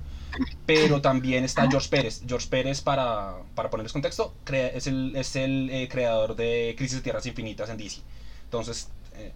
[0.66, 2.22] pero también está George Pérez.
[2.26, 7.02] George Pérez, para, para ponerles contexto, es el, es el eh, creador de Crisis de
[7.02, 8.00] Tierras Infinitas en DC.
[8.44, 9.32] Entonces, eh,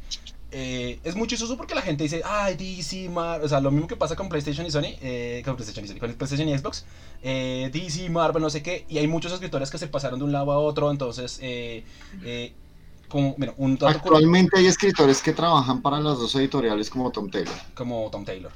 [0.53, 3.89] eh, es muy chistoso porque la gente dice, ay, DC, Marvel, o sea, lo mismo
[3.89, 6.85] que pasa con PlayStation y Sony, eh, con PlayStation y Sony, con PlayStation y Xbox,
[7.23, 10.33] eh, DC, Marvel, no sé qué, y hay muchos escritores que se pasaron de un
[10.33, 11.41] lado a otro, entonces,
[13.09, 17.55] como, bueno, un Actualmente hay escritores que trabajan para las dos editoriales como Tom Taylor.
[17.75, 18.53] Como Tom Taylor.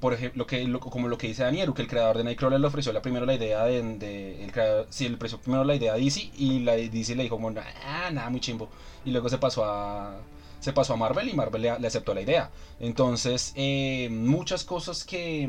[0.00, 2.92] por ejemplo, que, como lo que dice Daniel, que el creador de Nightcrawler le ofreció
[2.92, 6.30] la primero la idea de, el creador, sí, le ofreció primero la idea a DC
[6.36, 8.68] y la DC le dijo como, ah, nada, muy chimbo.
[9.04, 10.20] Y luego se pasó a,
[10.60, 12.50] se pasó a Marvel y Marvel le, aceptó la idea.
[12.78, 15.48] Entonces, eh, muchas cosas que,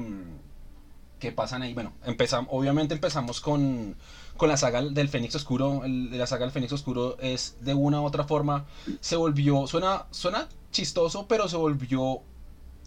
[1.20, 1.74] que pasan ahí.
[1.74, 3.96] Bueno, empezamos, obviamente empezamos con,
[4.42, 5.84] con la saga del Fénix Oscuro.
[5.86, 8.66] la saga del Fénix Oscuro es de una u otra forma,
[9.00, 12.24] se volvió, suena, suena chistoso, pero se volvió,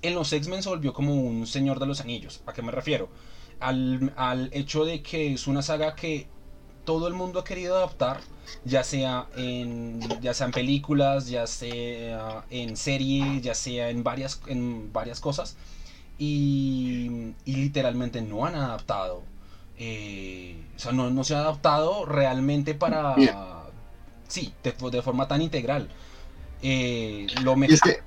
[0.03, 2.41] en los X-Men se volvió como un Señor de los Anillos.
[2.47, 3.09] ¿A qué me refiero?
[3.61, 6.27] Al, al hecho de que es una saga que
[6.85, 8.21] todo el mundo ha querido adaptar
[8.65, 14.41] ya sea en ya sea en películas, ya sea en series, ya sea en varias
[14.49, 15.57] en varias cosas
[16.19, 19.23] y, literalmente no han adaptado.
[19.79, 23.17] Eh, o sea, no, se ha adaptado realmente para
[24.29, 25.89] sí, de, forma tan integral.
[26.63, 27.75] Eh, lo mejor.
[27.75, 28.01] Es que,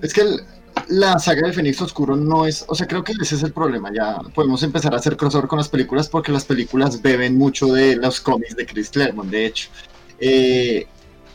[0.00, 0.40] es que el,
[0.88, 3.90] la saga del Fénix Oscuro no es, o sea, creo que ese es el problema,
[3.94, 7.96] ya podemos empezar a hacer crossover con las películas porque las películas beben mucho de
[7.96, 9.68] los cómics de Chris Claremont, de hecho.
[10.18, 10.86] Eh,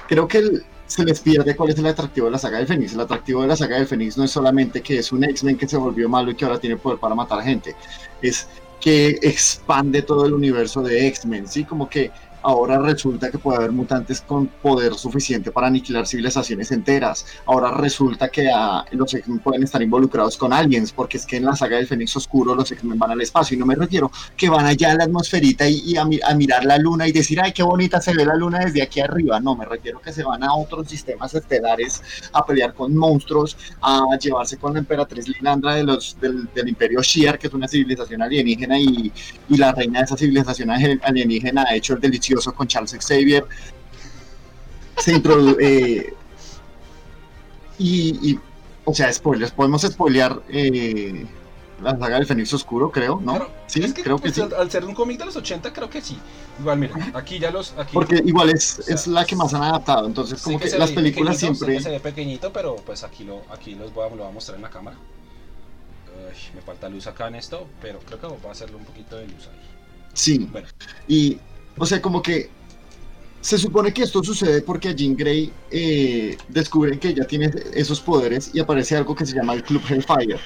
[0.08, 2.94] creo que se les pierde cuál es el atractivo de la saga del Fénix.
[2.94, 5.68] El atractivo de la saga del Fénix no es solamente que es un X-Men que
[5.68, 7.76] se volvió malo y que ahora tiene poder para matar gente,
[8.22, 8.48] es
[8.80, 11.66] que expande todo el universo de X-Men, ¿sí?
[11.66, 17.26] Como que ahora resulta que puede haber mutantes con poder suficiente para aniquilar civilizaciones enteras.
[17.46, 21.46] Ahora resulta que ah, los X-Men pueden estar involucrados con aliens, porque es que en
[21.46, 24.50] la saga del Fénix Oscuro los X-Men van al espacio, y no me refiero que
[24.50, 28.00] van allá a la atmosferita y, a, mirar la luna y decir, ay, qué bonita
[28.02, 29.40] se ve la luna desde aquí arriba.
[29.40, 32.02] No, me refiero que se van a otros sistemas estelares
[32.34, 37.40] a pelear con monstruos, a llevarse con la emperatriz Linandra de los, del, imperio Shiar,
[37.40, 39.12] que es una civilización alienígena, y,
[39.50, 42.02] y la reina de esa civilización alienígena ha hecho el
[42.56, 43.46] con Charles Xavier.
[44.98, 45.58] Se introduce.
[45.60, 46.14] Eh,
[47.80, 48.40] y,
[48.86, 51.28] o sea, spoilers, podemos spoilear eh,
[51.82, 53.48] la saga del Fénix Oscuro, creo, ¿no?
[53.68, 54.42] sí, creo que pues, sí.
[54.42, 56.18] Al, ser un cómic de los 80, creo que sí.
[56.60, 57.74] Igual, mira, aquí ya los.
[57.78, 61.38] Aquí, Porque igual es, es la que más han adaptado, entonces, como que, las películas
[61.38, 61.80] siempre.
[61.80, 64.56] Se ve pequeñito, pero pues aquí lo, aquí los voy a, lo voy a mostrar
[64.56, 64.98] en la cámara.
[66.56, 69.28] me falta luz acá en esto, pero creo que voy a hacerle un poquito de
[69.28, 69.70] luz ahí.
[70.14, 70.50] Sí.
[70.52, 70.68] Bueno.
[71.08, 71.38] Y
[71.78, 72.50] o sea, como que
[73.42, 78.02] se supone que esto sucede porque a Jean Grey eh, descubren que ella tiene esos
[78.02, 80.38] poderes y aparece algo que se llama el Club Hellfire.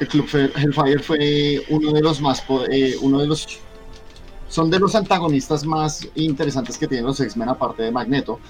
[0.00, 3.60] El Club Hellfire fue uno de los más, eh, uno de los,
[4.48, 8.40] son de los antagonistas más interesantes que tienen los X-Men aparte de Magneto.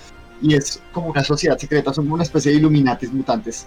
[0.41, 3.67] Y es como una sociedad secreta, son como una especie de Illuminatis mutantes.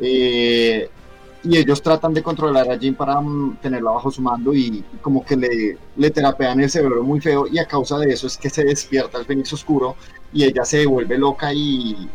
[0.00, 0.88] Eh,
[1.48, 5.24] y ellos tratan de controlar a Jean para mm, tenerla bajo su mando y, como
[5.24, 8.50] que le, le terapean el cerebro muy feo y a causa de eso es que
[8.50, 9.96] se despierta el Fénix Oscuro
[10.32, 12.08] y ella se vuelve loca y,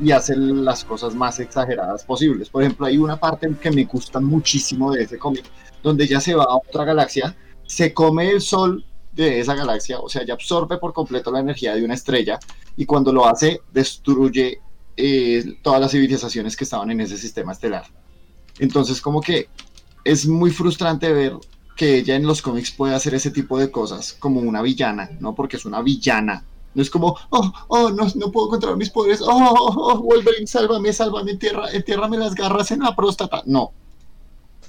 [0.00, 2.48] y hace las cosas más exageradas posibles.
[2.48, 5.44] Por ejemplo, hay una parte que me gusta muchísimo de ese cómic,
[5.82, 10.08] donde ella se va a otra galaxia, se come el sol de esa galaxia, o
[10.08, 12.38] sea, ella absorbe por completo la energía de una estrella
[12.76, 14.60] y cuando lo hace destruye
[14.96, 17.84] eh, todas las civilizaciones que estaban en ese sistema estelar.
[18.60, 19.48] Entonces, como que
[20.04, 21.36] es muy frustrante ver
[21.76, 25.34] que ella en los cómics puede hacer ese tipo de cosas como una villana, ¿no?
[25.34, 26.44] Porque es una villana.
[26.74, 30.46] No es como, oh, oh, no, no puedo controlar mis poderes, oh, oh, oh, Wolverine,
[30.46, 33.42] sálvame, sálvame, entierra, entiérrame las garras en la próstata.
[33.46, 33.72] No.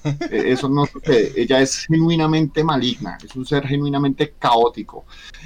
[0.31, 1.33] E, eso no sucede.
[1.35, 5.05] Ella es genuinamente maligna, es un ser genuinamente caótico.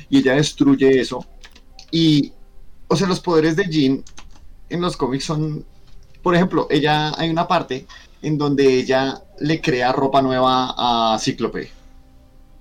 [0.09, 1.25] Y ella destruye eso.
[1.91, 2.31] Y,
[2.87, 4.03] o sea, los poderes de Jean
[4.69, 5.65] en los cómics son,
[6.21, 7.85] por ejemplo, ella, hay una parte
[8.21, 11.69] en donde ella le crea ropa nueva a Cíclope.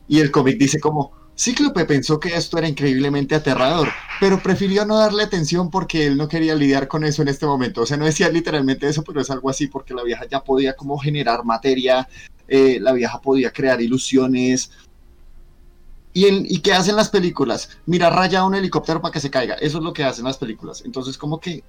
[0.08, 3.88] Y el cómic dice como, Cíclope pensó que esto era increíblemente aterrador,
[4.20, 7.82] pero prefirió no darle atención porque él no quería lidiar con eso en este momento.
[7.82, 10.74] O sea, no decía literalmente eso, pero es algo así porque la vieja ya podía
[10.76, 12.08] como generar materia,
[12.46, 14.70] eh, la vieja podía crear ilusiones.
[16.12, 17.70] ¿Y, ¿Y qué hacen las películas?
[17.86, 19.54] Mira, raya un helicóptero para que se caiga.
[19.54, 20.82] Eso es lo que hacen las películas.
[20.84, 21.64] Entonces, como que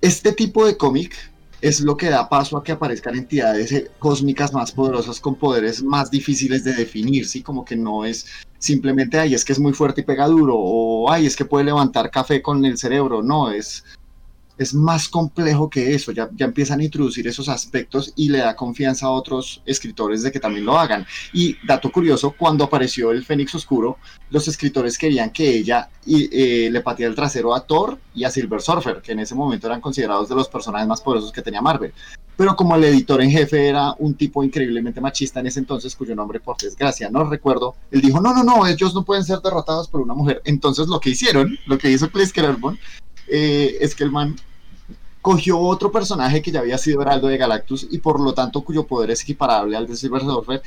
[0.00, 1.14] este tipo de cómic
[1.60, 5.82] es lo que da paso a que aparezcan entidades eh, cósmicas más poderosas con poderes
[5.82, 7.42] más difíciles de definir, ¿sí?
[7.42, 8.26] Como que no es
[8.58, 11.64] simplemente, ay, es que es muy fuerte y pega duro, o ay, es que puede
[11.64, 13.84] levantar café con el cerebro, no, es,
[14.58, 18.56] es más complejo que eso, ya, ya empiezan a introducir esos aspectos y le da
[18.56, 21.06] confianza a otros escritores de que también lo hagan.
[21.32, 23.98] Y dato curioso, cuando apareció el Fénix Oscuro,
[24.30, 28.60] los escritores querían que ella eh, le pateara el trasero a Thor y a Silver
[28.60, 31.92] Surfer, que en ese momento eran considerados de los personajes más poderosos que tenía Marvel.
[32.36, 36.14] Pero como el editor en jefe era un tipo increíblemente machista en ese entonces, cuyo
[36.14, 39.88] nombre por desgracia no recuerdo, él dijo, no, no, no, ellos no pueden ser derrotados
[39.88, 40.42] por una mujer.
[40.44, 42.78] Entonces lo que hicieron, lo que hizo Chris Claremont,
[43.28, 44.36] eh, es que el man
[45.26, 48.86] cogió otro personaje que ya había sido heraldo de Galactus y por lo tanto cuyo
[48.86, 50.62] poder es equiparable al de Silver Surfer.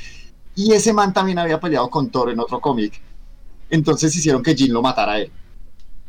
[0.53, 3.01] Y ese man también había peleado con Thor en otro cómic.
[3.69, 5.31] Entonces hicieron que Jean lo matara a él.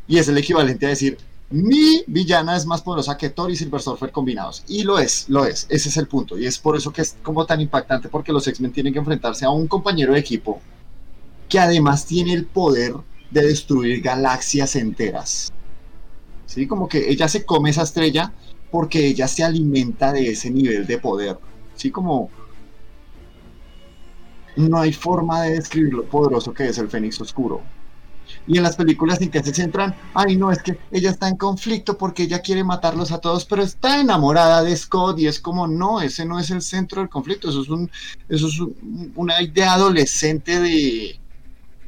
[0.05, 1.17] Y es el equivalente a decir,
[1.49, 4.65] mi villana es más poderosa que Thor y Silver Surfer combinados.
[4.67, 5.65] Y lo es, lo es.
[5.69, 6.37] Ese es el punto.
[6.37, 9.45] Y es por eso que es como tan impactante porque los X-Men tienen que enfrentarse
[9.45, 10.59] a un compañero de equipo
[11.47, 12.95] que además tiene el poder
[13.29, 15.53] de destruir galaxias enteras.
[16.51, 16.67] ¿Sí?
[16.67, 18.33] Como que ella se come esa estrella
[18.69, 21.37] porque ella se alimenta de ese nivel de poder,
[21.75, 21.91] ¿sí?
[21.91, 22.29] Como
[24.57, 27.61] no hay forma de describir lo poderoso que es el Fénix Oscuro.
[28.47, 31.37] Y en las películas en que se centran, ay no, es que ella está en
[31.37, 35.67] conflicto porque ella quiere matarlos a todos, pero está enamorada de Scott y es como,
[35.67, 37.89] no, ese no es el centro del conflicto, eso es, un,
[38.29, 38.59] eso es
[39.15, 41.19] una idea adolescente de,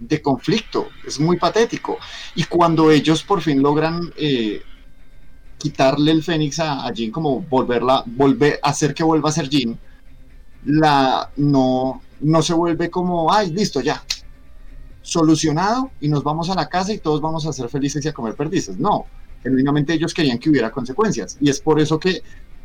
[0.08, 1.98] de conflicto, es muy patético.
[2.36, 4.62] Y cuando ellos por fin logran eh,
[5.58, 9.78] quitarle el Fénix a, Jean, como volverla, volver, hacer que vuelva a ser Jean,
[10.66, 14.04] la no, no se vuelve como, ay, listo, ya,
[15.02, 18.14] solucionado y nos vamos a la casa y todos vamos a ser felices y a
[18.14, 18.78] comer perdices.
[18.78, 19.06] No,
[19.42, 21.38] genuinamente ellos querían que hubiera consecuencias.
[21.40, 22.22] Y es por eso que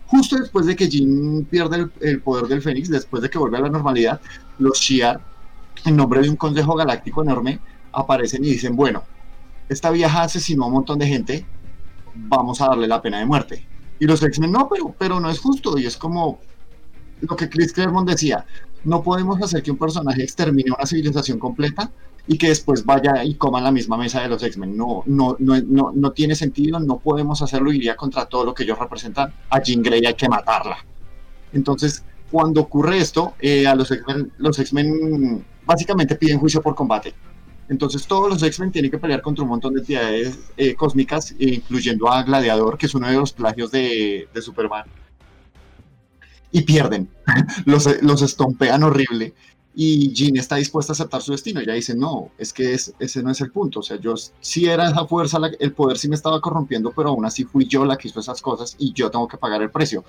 [0.07, 3.59] justo después de que Jean pierde el, el poder del Fénix, después de que vuelve
[3.59, 4.20] a la normalidad,
[4.59, 5.20] los Shi'ar
[5.84, 7.60] en nombre de un consejo galáctico enorme,
[7.92, 9.02] aparecen y dicen, bueno,
[9.68, 11.46] esta vieja asesinó a un montón de gente,
[12.14, 13.66] vamos a darle la pena de muerte.
[13.98, 15.78] Y los X-Men, no, pero, pero no es justo.
[15.78, 16.38] Y es como
[17.20, 18.46] lo que Chris Claremont decía,
[18.84, 21.90] no podemos hacer que un personaje extermine una civilización completa
[22.26, 24.76] y que después vaya y coma en la misma mesa de los X-Men.
[24.76, 28.64] No, no, no, no, no tiene sentido, no podemos hacerlo, iría contra todo lo que
[28.64, 29.32] ellos representan.
[29.50, 30.78] A Jean Grey hay que matarla.
[31.52, 37.14] Entonces, cuando ocurre esto, eh, a los X-Men, los X-Men básicamente piden juicio por combate.
[37.68, 42.11] Entonces todos los X-Men tienen que pelear contra un montón de entidades eh, cósmicas, incluyendo
[42.11, 44.87] a Gladiador, que es uno de los plagios de, Superman.
[46.50, 47.11] Y pierden.
[47.66, 49.35] los, los estompean horrible.
[49.74, 51.61] Y Jean está dispuesta a aceptar su destino.
[51.61, 53.81] Ella dice, no, es que ese no es el punto.
[53.81, 57.26] O sea, yo sí era esa fuerza, el poder sí me estaba corrompiendo, pero aún
[57.26, 60.02] así fui yo la que hizo esas cosas y yo tengo que pagar el precio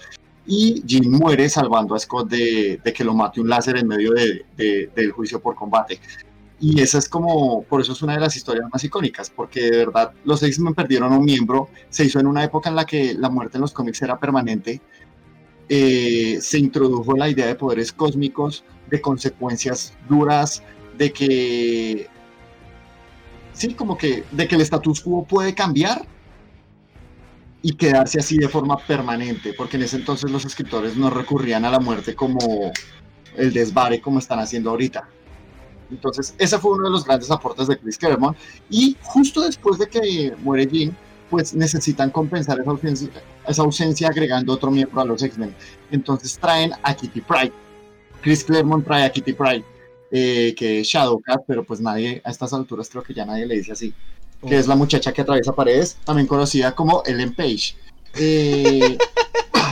[0.51, 5.11] y Jean muere salvando a Scott de, que lo mate un láser en medio del
[5.11, 5.99] juicio por combate.
[6.59, 9.77] Y esa es como, por eso es una de las historias más icónicas, porque de
[9.77, 13.29] verdad los X-Men perdieron un miembro, se hizo en una época en la que la
[13.29, 14.81] muerte en los cómics era permanente,
[15.69, 20.63] eh, se introdujo la idea de poderes cósmicos, de consecuencias duras,
[20.97, 22.07] de que,
[23.53, 26.07] sí, como que, de que el status quo puede cambiar
[27.61, 31.71] y quedarse así de forma permanente, porque en ese entonces los escritores no recurrían a
[31.71, 32.71] la muerte como
[33.35, 35.07] el desvare como están haciendo ahorita.
[35.91, 38.37] Entonces, ese fue uno de los grandes aportes de Chris Claremont.
[38.69, 40.95] Y justo después de que muere Jean,
[41.29, 43.09] pues necesitan compensar esa ausencia,
[43.47, 45.53] esa ausencia agregando otro miembro a los X-Men.
[45.91, 47.53] Entonces traen a Kitty Pride.
[48.21, 49.63] Chris Claremont trae a Kitty Pride,
[50.11, 53.55] eh, que es Shadowcat, pero pues nadie, a estas alturas creo que ya nadie le
[53.55, 53.93] dice así.
[54.47, 57.75] Que es la muchacha que atraviesa paredes, también conocida como Ellen Page.
[58.15, 58.97] Eh,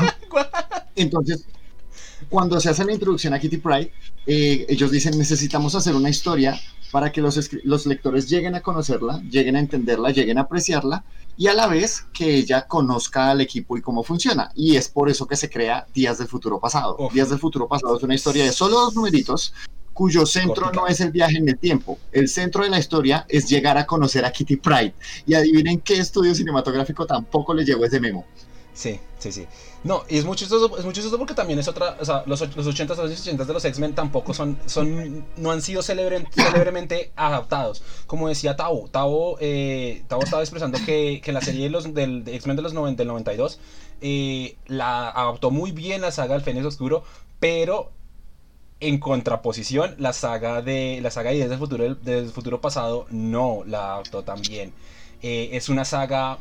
[0.95, 1.45] entonces,
[2.30, 3.91] cuando se hace la introducción a Kitty Pride,
[4.26, 6.59] eh, ellos dicen necesitamos hacer una historia
[6.91, 11.03] para que los, los lectores lleguen a conocerla, lleguen a entenderla, lleguen a apreciarla
[11.38, 14.51] y a la vez que ella conozca al equipo y cómo funciona.
[14.55, 16.97] Y es por eso que se crea Días del Futuro Pasado.
[17.13, 19.53] Días del Futuro Pasado es una historia de solo dos numeritos
[19.98, 21.98] cuyo centro no es el viaje en el tiempo.
[22.12, 24.93] El centro de la historia es llegar a conocer a Kitty Pride.
[25.26, 28.24] Y adivinen qué estudio cinematográfico tampoco le llegó ese memo.
[28.76, 29.48] Sí, sí, sí.
[29.84, 32.39] No, y es muy chistoso, es muy chistoso porque también es otra, o sea, los,
[32.41, 37.82] los 80s, los 80 de los X-Men tampoco son, son, no han sido célebremente adaptados.
[38.06, 42.24] Como decía Tavo, Tavo, eh, Tavo estaba expresando que, que la serie de los, del
[42.28, 43.60] X-Men de los 90, del 92
[44.02, 47.04] eh, la adaptó muy bien la saga del Fénix Oscuro,
[47.39, 47.91] pero
[48.80, 53.63] en contraposición, la saga de la saga de Ideas del futuro, del futuro pasado no
[53.65, 54.73] la adaptó tan bien.
[55.21, 56.38] Eh, es una saga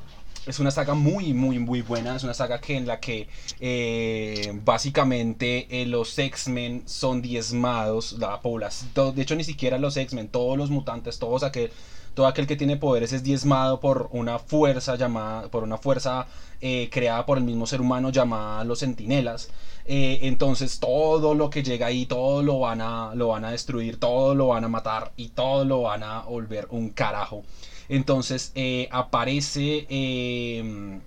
[0.46, 2.14] es una saga muy, muy, muy buena.
[2.16, 3.28] Es una saga que en la que
[3.58, 8.12] eh, básicamente eh, los X-Men son diezmados.
[8.12, 11.72] La población, de hecho, ni siquiera los X-Men, todos los mutantes, todos aquel,
[12.16, 16.26] todo aquel que tiene poderes es diezmado por una fuerza llamada, por una fuerza
[16.60, 19.50] eh, creada por el mismo ser humano llamada los Sentinelas.
[19.84, 24.34] entonces todo lo que llega ahí, todo lo van a, lo van a destruir, todo
[24.34, 27.44] lo van a matar y todo lo van a volver un carajo.
[27.88, 31.00] Entonces eh, aparece em,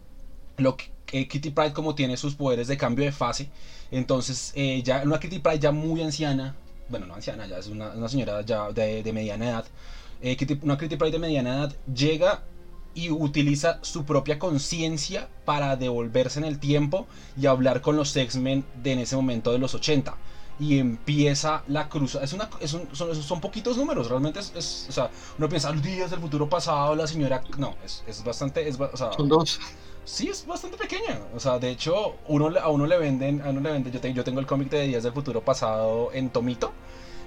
[0.57, 3.49] lo que, eh, Kitty Pride como tiene sus poderes de cambio de fase.
[3.91, 6.55] Entonces eh, ya una Kitty Pride ya muy anciana,
[6.89, 9.66] bueno no anciana, ya es una, señora ya de, mediana edad.
[10.61, 12.43] Una Kitty Pride de mediana edad llega
[12.93, 17.07] y utiliza su propia conciencia para devolverse en el tiempo
[17.39, 20.15] y hablar con los X-Men de en ese momento de los 80
[20.59, 22.15] y empieza la cruz.
[22.15, 26.49] Es una, son, poquitos números, realmente es, o sea, uno piensa los días del futuro
[26.49, 29.59] pasado, la señora, no, es, bastante, es, o sea, son dos.
[30.03, 31.20] Sí, es bastante pequeña.
[31.36, 34.24] O sea, de hecho, uno, a uno le venden, a uno le venden, yo, yo
[34.24, 36.74] tengo el cómic de Días del Futuro Pasado en Tomito.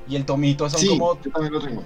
[0.09, 1.19] Y el tomito son como,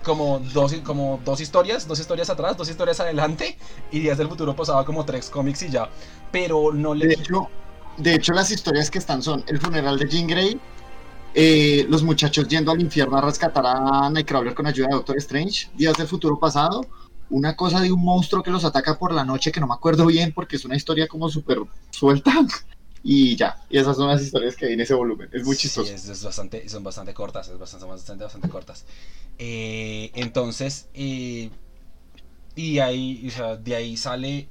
[0.03, 3.59] como, dos, como dos historias, dos historias atrás, dos historias adelante.
[3.91, 5.89] Y Días del Futuro pasado como tres cómics y ya.
[6.33, 7.09] Pero no le.
[7.09, 7.49] De hecho,
[7.97, 10.61] de hecho, las historias que están son el funeral de Jean Grey,
[11.35, 15.69] eh, los muchachos yendo al infierno a rescatar a Nightcrawler con ayuda de Doctor Strange,
[15.75, 16.87] Días del Futuro Pasado,
[17.31, 20.07] una cosa de un monstruo que los ataca por la noche que no me acuerdo
[20.07, 21.59] bien porque es una historia como súper
[21.91, 22.33] suelta.
[23.09, 25.29] Y ya, y esas son las historias que hay en ese volumen.
[25.33, 25.93] Es muy chistoso.
[25.93, 28.85] es, bastante, son bastante cortas, es bastante, bastante, bastante cortas.
[29.39, 31.51] Eh, entonces, eh,
[32.57, 33.31] y ahí,
[33.63, 34.49] de ahí sale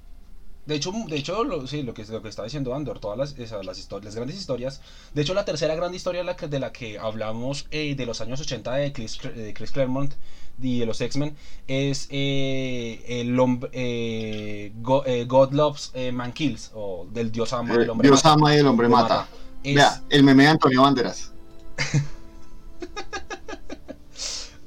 [0.66, 3.38] de hecho, de hecho lo, sí, lo que, lo que está diciendo Andor, todas las,
[3.38, 4.82] las, historias, las grandes historias.
[5.14, 8.06] De hecho, la tercera gran historia de la que, de la que hablamos eh, de
[8.06, 10.14] los años 80 de Chris, de Chris Claremont
[10.60, 11.36] y de los X-Men
[11.68, 13.38] es eh, el
[13.74, 18.34] eh, God, Loves Man Kills, o del Dios ama y el hombre Dios mata.
[18.34, 19.28] ama y el hombre mata.
[19.64, 20.04] mata.
[20.10, 21.32] el meme de Antonio Banderas.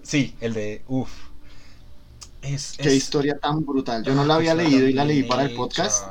[0.02, 0.82] sí, el de.
[0.86, 1.27] Uff
[2.78, 4.04] Qué historia tan brutal.
[4.04, 6.06] Yo no la había leído y la leí para el podcast.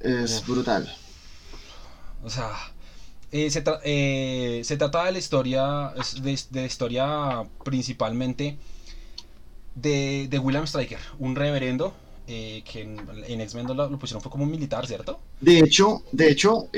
[0.00, 0.92] Es brutal.
[2.22, 2.50] O sea,
[3.32, 8.58] eh, se, eh, se, trata de la historia, de, de historia principalmente
[9.74, 11.94] de, de, William Stryker, un reverendo
[12.26, 15.20] eh, que en, X-Men lo, lo, pusieron fue como un militar, ¿cierto?
[15.40, 16.68] De hecho, de hecho,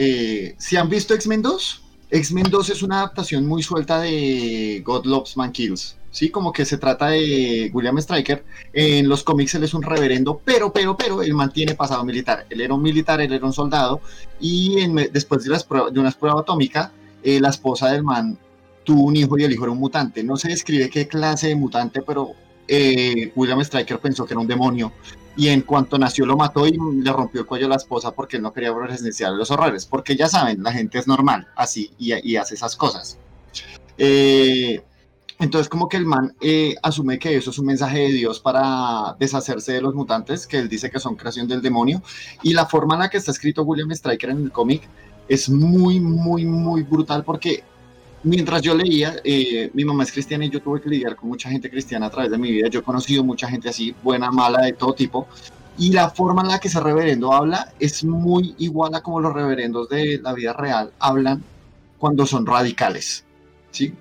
[0.58, 5.36] si han visto X-Men 2, X-Men 2 es una adaptación muy suelta de God Loves
[5.36, 5.96] Man Kills.
[6.12, 6.30] ¿Sí?
[6.30, 8.44] Como que se trata de William Stryker.
[8.72, 12.46] En los cómics él es un reverendo, pero, pero, pero, él mantiene pasado militar.
[12.48, 14.00] Él era un militar, él era un soldado,
[14.38, 16.92] y después de, las de una prueba atómica,
[17.24, 18.38] eh, la esposa del man
[18.84, 20.22] tuvo un hijo y el hijo era un mutante.
[20.22, 22.32] No se describe qué clase de mutante, pero
[22.68, 24.92] eh, William Stryker pensó que era un demonio.
[25.34, 28.36] Y en cuanto nació lo mató y le rompió el cuello a la esposa porque
[28.36, 29.86] él no quería presenciar los horrores.
[29.86, 33.16] Porque ya saben, la gente es normal, así, y, y hace esas cosas.
[33.96, 34.82] Eh,
[35.42, 39.16] entonces como que el man eh, asume que eso es un mensaje de Dios para
[39.18, 42.00] deshacerse de los mutantes, que él dice que son creación del demonio.
[42.44, 44.82] Y la forma en la que está escrito William Stryker en el cómic
[45.28, 47.64] es muy, muy, muy brutal porque
[48.22, 51.50] mientras yo leía, eh, mi mamá es cristiana y yo tuve que lidiar con mucha
[51.50, 52.68] gente cristiana a través de mi vida.
[52.68, 55.26] Yo he conocido mucha gente así, buena, mala, de todo tipo.
[55.76, 59.32] Y la forma en la que ese reverendo habla es muy igual a como los
[59.32, 61.42] reverendos de la vida real hablan
[61.98, 63.24] cuando son radicales.
[63.72, 63.92] ¿sí?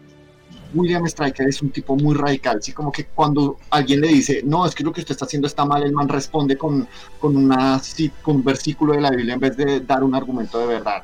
[0.73, 2.71] William Stryker es un tipo muy radical, ¿sí?
[2.71, 5.65] Como que cuando alguien le dice, no, es que lo que usted está haciendo está
[5.65, 6.87] mal, el man responde con,
[7.19, 7.81] con, una,
[8.21, 11.03] con un versículo de la Biblia en vez de dar un argumento de verdad.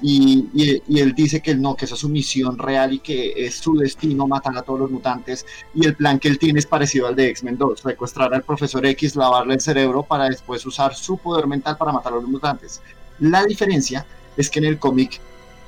[0.00, 3.56] Y, y, él dice que no, que esa es su misión real y que es
[3.56, 5.44] su destino matar a todos los mutantes.
[5.74, 8.86] Y el plan que él tiene es parecido al de X-Men 2, secuestrar al profesor
[8.86, 12.80] X, lavarle el cerebro para después usar su poder mental para matar a los mutantes.
[13.18, 14.06] La diferencia
[14.36, 15.20] es que en el cómic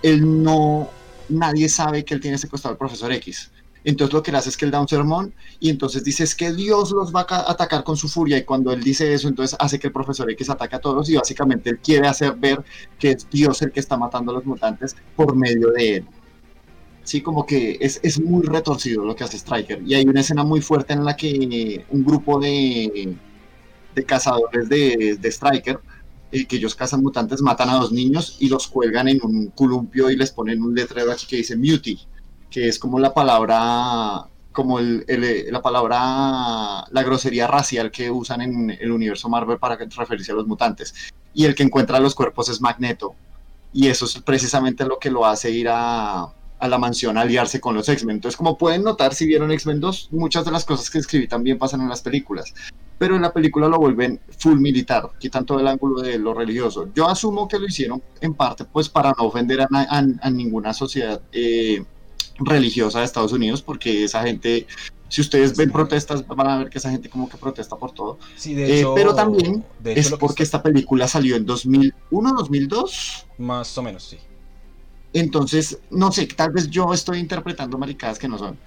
[0.03, 0.89] él no
[1.31, 3.51] nadie sabe que él tiene secuestrado al profesor X.
[3.85, 6.53] Entonces lo que él hace es que él da un sermón y entonces dice que
[6.53, 9.79] Dios los va a atacar con su furia y cuando él dice eso entonces hace
[9.79, 12.63] que el profesor X ataque a todos y básicamente él quiere hacer ver
[12.99, 16.07] que es Dios el que está matando a los mutantes por medio de él.
[17.05, 20.45] Sí, como que es, es muy retorcido lo que hace Striker y hay una escena
[20.45, 23.17] muy fuerte en la que un grupo de,
[23.95, 25.81] de cazadores de, de Striker
[26.31, 30.17] que ellos cazan mutantes, matan a dos niños y los cuelgan en un columpio y
[30.17, 31.99] les ponen un letrero aquí que dice Muty,
[32.49, 35.05] que es como la palabra, como el,
[35.51, 40.47] la palabra, la grosería racial que usan en el universo Marvel para referirse a los
[40.47, 40.95] mutantes.
[41.35, 43.15] Y el que encuentra los cuerpos es Magneto.
[43.73, 47.61] Y eso es precisamente lo que lo hace ir a, a la mansión a aliarse
[47.61, 48.17] con los X-Men.
[48.17, 51.59] Entonces, como pueden notar, si vieron X-Men 2, muchas de las cosas que escribí también
[51.59, 52.53] pasan en las películas
[53.01, 56.91] pero en la película lo vuelven full militar, quitan todo el ángulo de lo religioso.
[56.95, 61.83] Yo asumo que lo hicieron en parte pues para no ofender a, ninguna sociedad eh,
[62.41, 64.67] religiosa de Estados Unidos, porque esa gente,
[65.09, 68.19] si ustedes ven protestas, van a ver que esa gente como que protesta por todo.
[68.37, 73.27] Sí, de eh, pero también es porque esta película salió en 2001, 2002.
[73.39, 74.19] Más o menos, sí.
[75.15, 78.59] Entonces, no sé, tal vez yo estoy interpretando maricadas que no son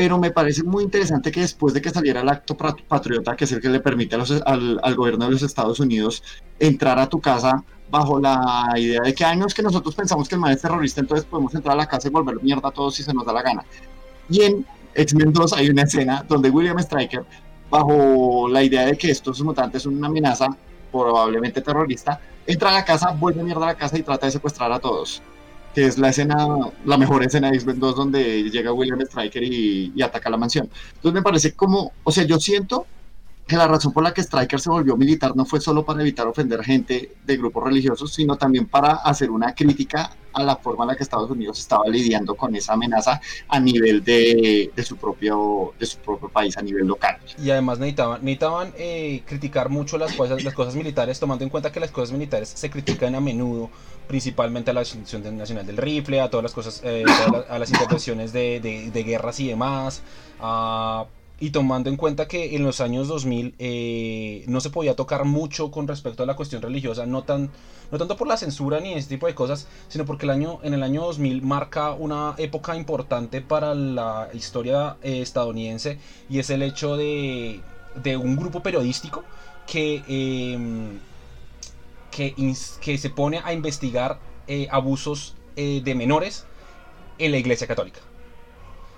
[0.00, 3.52] pero me parece muy interesante que después de que saliera el acto patriota, que es
[3.52, 6.22] el que le permite al, al, gobierno de los Estados Unidos
[6.58, 10.40] entrar a tu casa bajo la idea de que años que nosotros pensamos que el
[10.40, 13.02] man es terrorista, entonces podemos entrar a la casa y volver mierda a todos si
[13.02, 13.62] se nos da la gana.
[14.30, 17.26] Y en X-Men 2 hay una escena donde William Stryker,
[17.68, 20.48] bajo la idea de que estos mutantes son una amenaza
[20.90, 24.72] probablemente terrorista, entra a la casa, vuelve mierda a la casa y trata de secuestrar
[24.72, 25.20] a todos
[25.74, 26.36] que es la escena,
[26.84, 30.68] la mejor escena de X-Men 2 donde llega William Striker y, y, ataca la mansión.
[30.94, 32.86] Entonces me parece como, o sea, yo siento
[33.50, 36.24] que la razón por la que Striker se volvió militar no fue solo para evitar
[36.24, 40.88] ofender gente de grupos religiosos, sino también para hacer una crítica a la forma en
[40.90, 45.74] la que Estados Unidos estaba lidiando con esa amenaza a nivel de, de su, propio,
[45.80, 47.18] de su propio país, a nivel local.
[47.42, 51.72] Y además necesitaban, necesitaban eh, criticar mucho las cosas, las cosas militares, tomando en cuenta
[51.72, 53.68] que las cosas militares se critican a menudo,
[54.06, 57.04] principalmente a la Institución Nacional del Rifle, a todas las cosas, eh,
[57.48, 58.60] a, las intervenciones de,
[58.92, 60.02] de, guerras y demás,
[60.38, 61.06] a
[61.40, 65.70] y tomando en cuenta que en los años 2000 eh, no se podía tocar mucho
[65.70, 67.50] con respecto a la cuestión religiosa, no, tan,
[67.90, 70.74] no tanto por la censura ni ese tipo de cosas, sino porque el año, en
[70.74, 76.62] el año 2000 marca una época importante para la historia eh, estadounidense y es el
[76.62, 77.62] hecho de,
[77.94, 79.24] de un grupo periodístico
[79.66, 80.98] que, em,
[82.10, 82.34] que,
[82.82, 86.46] que, se pone a investigar eh, abusos de menores
[87.18, 88.00] en la Iglesia Católica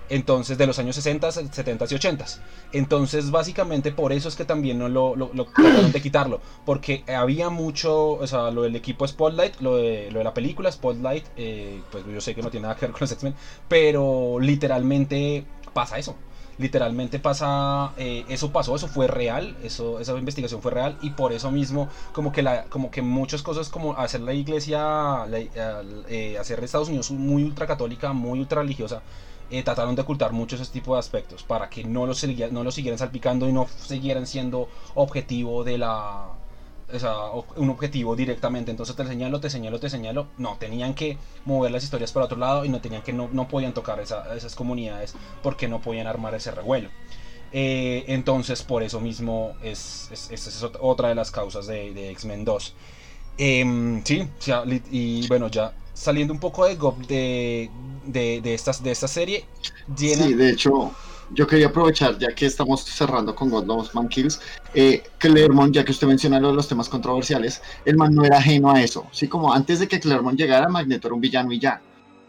[0.09, 2.25] entonces de los años 60, 70 y 80.
[2.73, 7.49] Entonces básicamente por eso es que también no lo, lo, trataron de quitarlo, porque había
[7.49, 11.81] mucho, o sea, lo del equipo Spotlight, lo de, lo de la película Spotlight, eh,
[11.91, 13.35] pues yo sé que no tiene nada que ver con los X-Men,
[13.67, 16.15] pero literalmente pasa eso.
[16.59, 21.33] Literalmente pasa, eh, eso pasó, eso fue real, eso, esa investigación fue real y por
[21.33, 26.63] eso mismo como que, la, como que muchas cosas como hacer la iglesia, eh, hacer
[26.63, 29.01] Estados Unidos muy ultracatólica, muy ultra religiosa,
[29.53, 32.73] eh, trataron de ocultar muchos ese tipo de aspectos para que no los, no los
[32.73, 36.29] siguieran salpicando y no siguieran siendo objetivo de la...
[36.91, 37.13] O sea,
[37.57, 38.71] un objetivo directamente.
[38.71, 40.25] Entonces te señalo, te señalo, te señalo.
[40.39, 43.47] No, tenían que mover las historias para otro lado y no tenían que no, no
[43.47, 46.89] podían tocar esas comunidades porque no podían armar ese revuelo.
[47.51, 52.43] Eh, entonces, por eso mismo es, es, es, otra de las causas de, de X-Men
[52.43, 52.73] 2.
[53.37, 54.27] Em, sí,
[54.91, 55.73] y bueno, ya
[56.03, 56.75] saliendo un poco de,
[57.07, 57.69] de,
[58.05, 59.45] de, de, estas, de esta serie.
[59.95, 60.91] Sí, de hecho,
[61.31, 64.39] yo quería aprovechar, ya que estamos cerrando con God Loves Man Kills,
[64.73, 68.81] eh, Claremont, ya que usted menciona los temas controversiales, el man no era ajeno a
[68.81, 69.07] eso.
[69.11, 71.81] Sí, como antes de que Claremont llegara, Magneto era un villano y ya.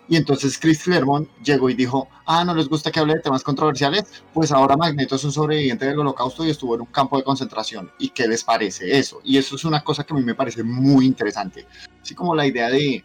[0.06, 3.42] Y entonces Chris Claremont llegó y dijo, ah, no les gusta que hable de temas
[3.42, 4.04] controversiales,
[4.34, 7.90] pues ahora Magneto es un sobreviviente del holocausto y estuvo en un campo de concentración.
[7.98, 9.20] ¿Y qué les parece eso?
[9.24, 11.66] Y eso es una cosa que a mí me parece muy interesante.
[12.02, 13.02] Así como la idea de,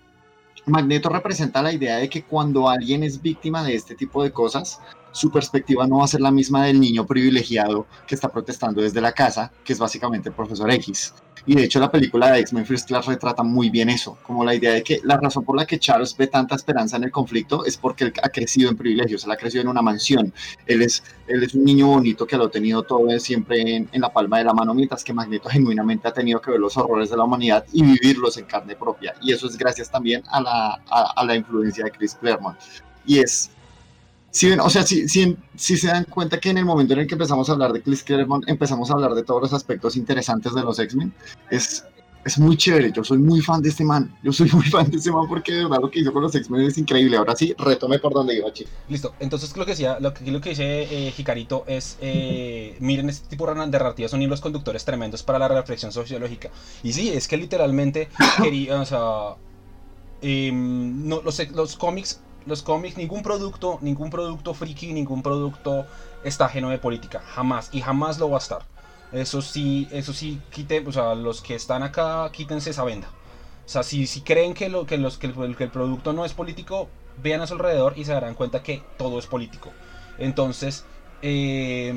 [0.69, 4.79] Magneto representa la idea de que cuando alguien es víctima de este tipo de cosas,
[5.11, 9.01] su perspectiva no va a ser la misma del niño privilegiado que está protestando desde
[9.01, 11.13] la casa, que es básicamente el profesor X.
[11.45, 14.53] Y de hecho la película de X-Men First Class retrata muy bien eso, como la
[14.53, 17.65] idea de que la razón por la que Charles ve tanta esperanza en el conflicto
[17.65, 20.33] es porque él ha crecido en privilegios, él ha crecido en una mansión,
[20.65, 24.11] él es, él es un niño bonito que lo ha tenido todo siempre en, la
[24.11, 27.17] palma de la mano, mientras que Magneto genuinamente ha tenido que ver los horrores de
[27.17, 29.13] la humanidad y vivirlos en carne propia.
[29.21, 32.57] Y eso es gracias también a la, a la influencia de Chris Claremont.
[33.05, 33.49] Y es
[34.31, 37.07] si o sea, si, si, si, se dan cuenta que en el momento en el
[37.07, 40.53] que empezamos a hablar de Chris Claremont, empezamos a hablar de todos los aspectos interesantes
[40.53, 41.13] de los X-Men,
[41.49, 41.83] es,
[42.23, 42.91] es muy chévere.
[42.91, 44.15] Yo soy muy fan de este man.
[44.21, 46.35] Yo soy muy fan de este man porque de verdad lo que hizo con los
[46.35, 47.17] X-Men es increíble.
[47.17, 48.69] Ahora sí, retome por donde iba, chico.
[48.87, 49.15] Listo.
[49.19, 53.27] Entonces, lo que decía, lo que, lo que dice eh, Jicarito es: eh, miren, este
[53.29, 56.51] tipo de narrativas son hilos conductores tremendos para la reflexión sociológica.
[56.83, 58.09] Y sí, es que literalmente
[58.43, 59.37] quería, o sea,
[60.21, 65.85] eh, no, los, los cómics los cómics, ningún producto, ningún producto friki, ningún producto
[66.23, 68.61] está ajeno de política, jamás, y jamás lo va a estar.
[69.11, 73.07] Eso sí, eso sí, quite, o sea, los que están acá, quítense esa venda.
[73.65, 76.89] O sea, si, si creen que, lo, que, los, que, el, producto no es político,
[77.21, 79.71] vean a su alrededor y se darán cuenta que todo es político.
[80.17, 80.85] Entonces,
[81.21, 81.91] eh,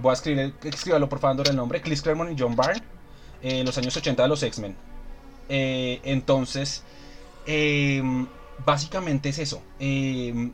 [0.00, 2.82] voy a escribir, escribirlo por favor el nombre, Chris Claremont y John Byrne,
[3.42, 4.76] eh, los años 80 de los X-Men.
[5.48, 6.82] Eh, entonces,
[7.46, 8.02] eh,
[8.64, 9.62] básicamente es eso.
[9.78, 10.52] Eh,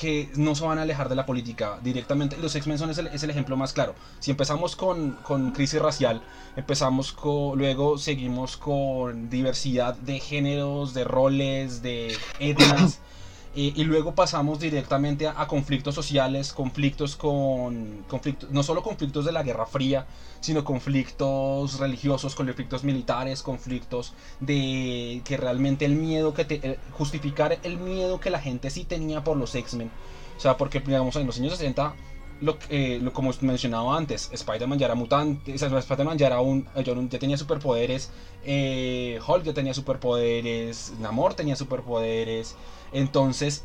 [0.00, 2.38] que no se van a alejar de la política directamente.
[2.38, 3.94] Los X-Men son es el, es el, ejemplo más claro.
[4.18, 6.22] Si empezamos con, con crisis racial,
[6.56, 13.00] empezamos con, luego seguimos con diversidad de géneros, de roles, de etnias.
[13.52, 19.32] Y luego pasamos directamente a, a, conflictos sociales, conflictos con conflictos, no solo conflictos de
[19.32, 20.06] la Guerra Fría,
[20.40, 27.58] sino conflictos religiosos, conflictos militares, conflictos de que realmente el miedo que te, eh, justificar
[27.64, 29.90] el miedo que la gente sí tenía por los X-Men.
[30.36, 31.92] O sea, porque digamos en los años 60
[32.40, 36.66] lo, eh, lo, como mencionaba antes, Spider-Man ya era mutante, Spider-Man ya era un,
[37.08, 38.10] ya tenía superpoderes,
[38.44, 42.56] eh, Hulk ya tenía superpoderes, Namor tenía superpoderes,
[42.92, 43.62] entonces,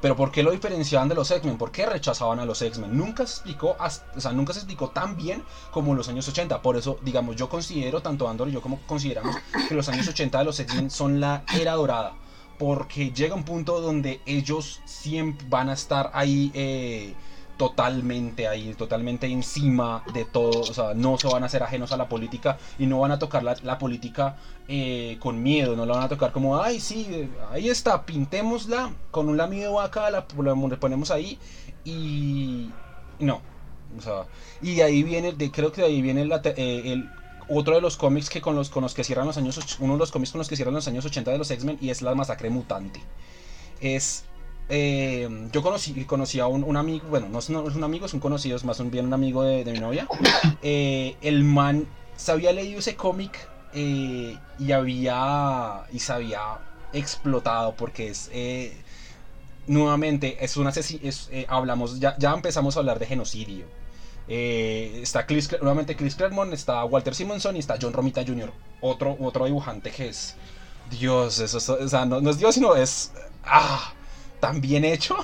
[0.00, 1.56] pero ¿por qué lo diferenciaban de los X-Men?
[1.56, 2.96] ¿Por qué rechazaban a los X-Men?
[2.96, 6.60] Nunca se explicó, o sea, nunca se explicó tan bien como en los años 80.
[6.60, 9.34] Por eso, digamos, yo considero, tanto Andor y yo como consideramos
[9.66, 12.12] que los años 80 de los X-Men son la era dorada.
[12.58, 17.14] Porque llega un punto donde ellos siempre van a estar ahí eh,
[17.56, 21.96] totalmente ahí, totalmente encima de todo, o sea, no se van a hacer ajenos a
[21.96, 24.36] la política y no van a tocar la, la política
[24.68, 29.28] eh, con miedo, no la van a tocar como, ay, sí, ahí está, pintémosla con
[29.28, 31.38] un lamido vaca, la, la ponemos ahí
[31.84, 32.70] y
[33.20, 33.40] no,
[33.96, 34.26] o sea,
[34.60, 37.10] y de ahí viene, de, creo que de ahí viene la, eh, el
[37.48, 39.98] otro de los cómics que con los, con los que cierran los años, uno de
[39.98, 42.14] los cómics con los que cierran los años 80 de los X-Men y es la
[42.14, 43.00] masacre mutante.
[43.80, 44.24] Es
[44.68, 48.06] eh, yo conocí, conocí a un, un, amigo, bueno, no es, no es, un amigo,
[48.06, 50.06] es un conocido, es más bien un amigo de, de mi novia.
[50.66, 51.86] Eh, el man
[52.16, 56.40] se había leído ese cómic eh, y había y se había
[56.94, 58.30] explotado porque es
[59.66, 63.66] nuevamente es una es, hablamos ya, ya empezamos a hablar de genocidio.
[64.26, 68.50] está Chris, nuevamente Chris Claremont, está Walter Simonson y está John Romita Jr.,
[68.80, 70.34] otro, otro dibujante que es
[70.90, 73.12] Dios, eso, o sea, no, no es Dios, sino es...
[73.44, 73.92] Ah,
[74.44, 75.16] tan bien hecho.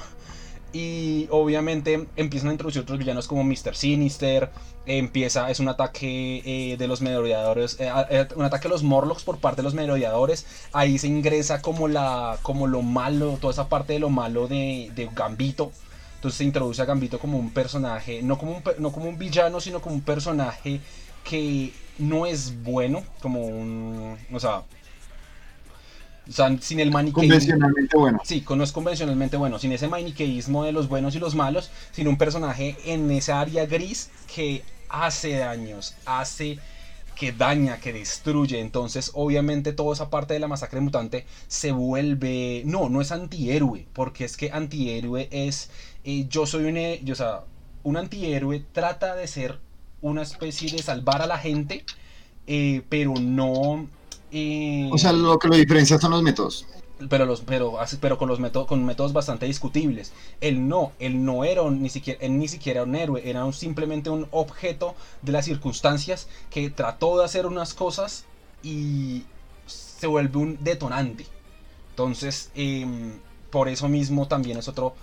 [0.72, 3.74] Y obviamente empiezan a introducir otros villanos como Mr.
[3.76, 4.50] Sinister.
[4.86, 9.22] Empieza, es un ataque eh, de los merodeadores, eh, eh, un ataque a los Morlocks
[9.22, 10.46] por parte de los merodeadores.
[10.72, 14.90] Ahí se ingresa como, la, como lo malo, toda esa parte de lo malo de,
[14.94, 15.70] de Gambito.
[16.14, 19.60] Entonces se introduce a Gambito como un personaje, no como un, no como un villano,
[19.60, 20.80] sino como un personaje
[21.24, 24.16] que no es bueno, como un.
[24.32, 24.62] O sea,
[26.30, 27.28] o sea, sin el maniqueísmo.
[27.28, 28.20] Convencionalmente bueno.
[28.24, 29.58] Sí, no es convencionalmente bueno.
[29.58, 33.66] Sin ese maniqueísmo de los buenos y los malos, sino un personaje en esa área
[33.66, 36.60] gris que hace daños, hace
[37.16, 38.60] que daña, que destruye.
[38.60, 42.62] Entonces, obviamente, toda esa parte de la masacre mutante se vuelve.
[42.64, 43.88] No, no es antihéroe.
[43.92, 45.70] Porque es que antihéroe es.
[46.04, 47.04] Eh, yo soy un.
[47.04, 47.40] Yo, o sea,
[47.82, 49.58] un antihéroe trata de ser
[50.00, 51.84] una especie de salvar a la gente.
[52.46, 53.88] Eh, pero no
[54.30, 54.90] y...
[54.92, 56.66] O sea, lo que lo diferencia son los métodos.
[57.08, 60.12] Pero, los, pero, pero con, los métodos, con métodos bastante discutibles.
[60.40, 63.54] Él no, él no era un, ni siquiera, él ni siquiera un héroe, era un,
[63.54, 68.26] simplemente un objeto de las circunstancias que trató de hacer unas cosas
[68.62, 69.24] y
[69.66, 71.26] se vuelve un detonante.
[71.90, 72.86] Entonces, eh,
[73.50, 74.94] por eso mismo también es otro,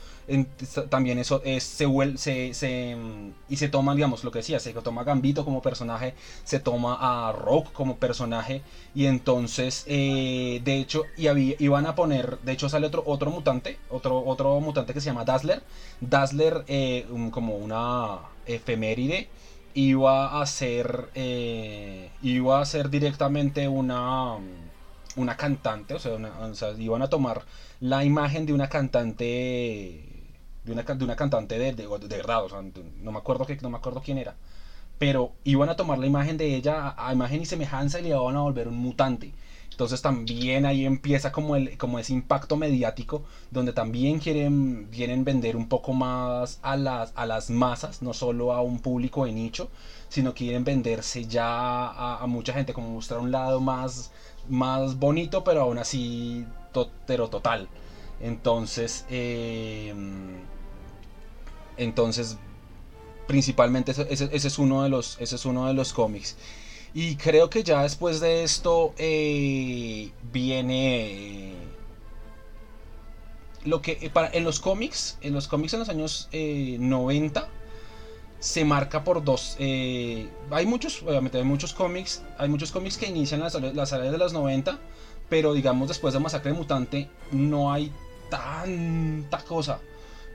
[0.89, 5.03] también eso es, se, se, mm, y se toma, digamos, lo que decía, se toma
[5.03, 6.13] Gambito como personaje,
[6.43, 8.61] se toma a Rock como personaje,
[8.93, 11.27] y entonces, eh, de hecho, y
[11.63, 15.23] iban a poner, de hecho sale otro, otro mutante, otro, otro mutante que se llama
[15.25, 15.63] Dazzler,
[16.01, 19.29] Dazzler eh, como una efeméride,
[19.73, 24.37] iba a ser, eh, iba a ser directamente una
[25.15, 26.13] una cantante, o sea,
[26.77, 27.43] iban a tomar
[27.79, 30.06] la imagen de una cantante
[30.67, 33.69] de una, de una cantante de, de, verdad, o sea, no me acuerdo que no
[33.69, 34.35] me acuerdo quién era,
[34.99, 38.35] pero iban a tomar la imagen de ella a, imagen y semejanza y le iban
[38.35, 39.31] a volver un mutante.
[39.71, 45.55] Entonces también ahí empieza como, el, como ese impacto mediático donde también quieren, quieren vender
[45.55, 49.69] un poco más a las, a las masas, no solo a un público de nicho,
[50.09, 54.09] sino quieren venderse ya a, a mucha gente, como mostrar un lado más,
[54.49, 56.43] más bonito, pero aún así
[57.05, 57.67] pero total.
[58.19, 60.39] Entonces, em,
[61.77, 62.37] entonces
[63.27, 66.37] principalmente ese, es uno de los, ese es uno de los cómics.
[66.93, 71.53] Y creo que ya después de esto eh, viene
[73.65, 77.43] lo que eh, para, en los cómics, en los cómics en los años 90 eh,
[78.39, 79.57] se marca por dos.
[79.59, 84.17] hay muchos, obviamente hay muchos cómics, hay muchos cómics que inician las, las áreas de
[84.17, 84.79] los 90
[85.29, 87.91] pero digamos, después de Masacre Mutante, no hay
[88.29, 89.79] tanta cosa.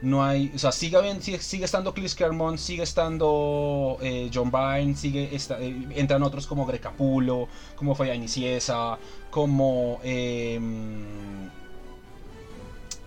[0.03, 5.30] No hay, o sea, sigue, sigue, estando Chris Claremont, sigue estando eh, John Byrne, sigue
[5.32, 7.46] eh, entran otros como Greg Capullo,
[7.76, 8.98] como Faya Niciesa,
[9.30, 11.48] como em,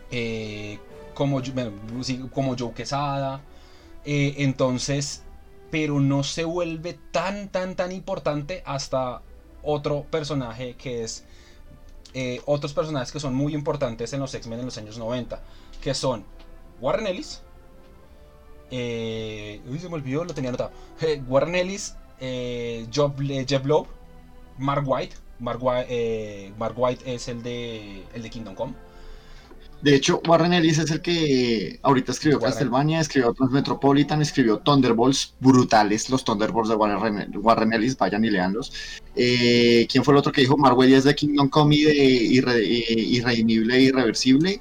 [0.09, 0.79] eh,
[1.13, 1.41] como,
[2.31, 3.41] como Joe Quesada.
[4.05, 5.23] entonces,
[5.69, 9.21] pero no se vuelve tan, tan, tan importante hasta
[9.63, 11.25] otro personaje que es
[12.17, 15.41] eh, otros personajes que son muy importantes en los X-Men en los años 90,
[15.81, 16.23] que son
[16.85, 17.41] Warren Ellis,
[18.69, 20.71] eh, uy, se me olvidó, lo tenía anotado,
[21.01, 23.87] eh, Warren Ellis, Jeff Loeb,
[24.59, 28.73] Mark White, Mark White, Mark White es el de, el de Kingdom Come,
[29.81, 36.09] de hecho, Warren Ellis es el que ahorita escribió Castlevania, escribió Transmetropolitan, escribió Thunderbolts, brutales
[36.09, 38.73] los Thunderbolts de Warren, Ellis, vayan y leanlos.
[39.15, 40.57] Eh, ¿Quién fue el otro que dijo?
[40.57, 44.59] Marvel es de Kingdom Come y de Irredimible e Irreversible.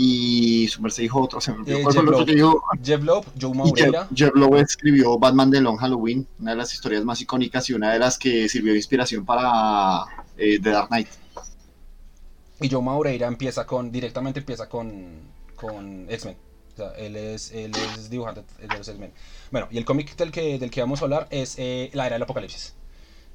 [0.00, 1.78] Y su merced dijo otro, se me olvidó.
[1.78, 2.62] Eh, Jeff, Loeb, dijo?
[2.84, 4.08] Jeff Loeb, Joe Maurera.
[4.14, 7.92] Jeff, Loeb escribió Batman de Long Halloween, una de las historias más icónicas y una
[7.92, 10.04] de las que sirvió de inspiración para
[10.36, 11.08] eh, The Dark Knight.
[12.60, 15.04] Y Joe Maureira empieza con, directamente empieza con,
[15.56, 16.36] con X-Men.
[16.74, 19.12] O sea, él es, él es dibujante de los X-Men.
[19.50, 22.14] Bueno, y el cómic del que, del que vamos a hablar es eh, La Era
[22.14, 22.72] del Apocalipsis.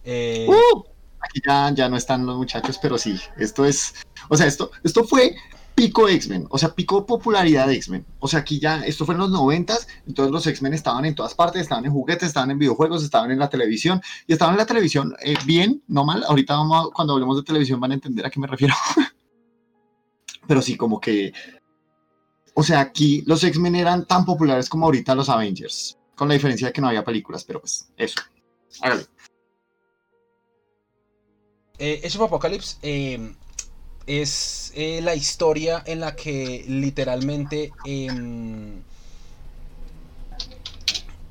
[0.05, 0.81] ¡Uh!
[1.19, 3.95] aquí ya, ya no están los muchachos, pero sí, esto es,
[4.29, 5.35] o sea, esto, esto fue
[5.83, 8.05] pico X-Men, o sea, pico popularidad de X-Men.
[8.19, 11.35] O sea, aquí ya, esto fue en los noventas, entonces los X-Men estaban en todas
[11.35, 14.65] partes, estaban en juguetes, estaban en videojuegos, estaban en la televisión, y estaban en la
[14.65, 16.23] televisión eh, bien, no mal.
[16.25, 16.57] Ahorita
[16.93, 18.73] cuando hablemos de televisión van a entender a qué me refiero.
[20.47, 21.33] Pero sí, como que,
[22.53, 26.67] o sea, aquí los X-Men eran tan populares como ahorita los Avengers, con la diferencia
[26.67, 28.21] de que no había películas, pero pues eso.
[28.81, 29.03] Hágale.
[31.77, 33.35] Eh, eso Apocalypse eh,
[34.07, 38.81] es eh, la historia en la que literalmente em,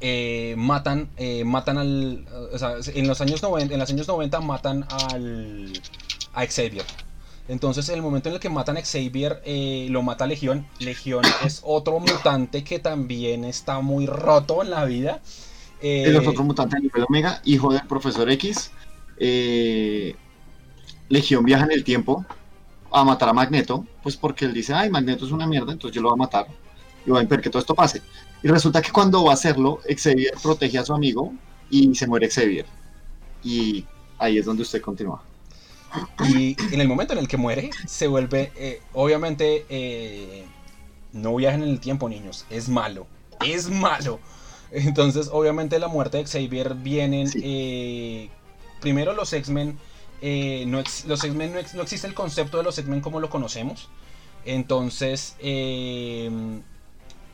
[0.01, 4.41] eh, matan, eh, matan al, o sea, en los años 90, en los años 90
[4.41, 5.73] matan al
[6.35, 6.85] a Xavier.
[7.49, 9.43] Entonces, en el momento en el que matan a Xavier,
[9.91, 10.67] lo mata Legión.
[10.79, 15.21] Legión es otro mutante que también está muy roto en la vida.
[15.81, 18.71] es otro mutante a nivel Omega, hijo del profesor X.
[21.09, 22.25] Legión viaja en el tiempo,
[22.93, 26.03] a matar a Magneto, pues porque él dice, ay, Magneto es una mierda, entonces yo
[26.03, 26.47] lo voy a matar
[27.05, 28.03] y voy a impedir que todo esto pase.
[28.43, 31.33] Y resulta que cuando va a hacerlo, Xavier protege a su amigo
[31.71, 32.67] y se muere Xavier.
[33.43, 33.85] Y
[34.19, 35.23] ahí es donde usted continúa.
[36.29, 40.45] Y en el momento en el que muere, se vuelve, eh, obviamente, eh,
[41.13, 43.07] no viajen en el tiempo, niños, es malo,
[43.45, 44.19] es malo.
[44.71, 48.31] Entonces, obviamente, la muerte de Xavier vienen, eh,
[48.81, 49.79] primero los X-Men
[50.23, 53.89] eh, no los X-Men no, existe el concepto de los X-Men como lo conocemos.
[54.45, 56.63] Entonces, em,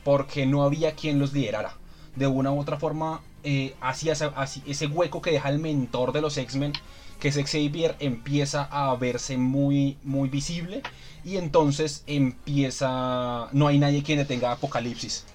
[0.05, 1.77] porque no había quien los liderara.
[2.17, 6.37] De una u otra forma, eh, así, ese hueco que deja el mentor de los
[6.39, 6.73] X-Men,
[7.21, 10.83] que es Xavier, empieza a verse muy, muy visible.
[11.25, 13.49] Y entonces empieza.
[13.53, 15.27] No hay nadie quien detenga Apocalipsis.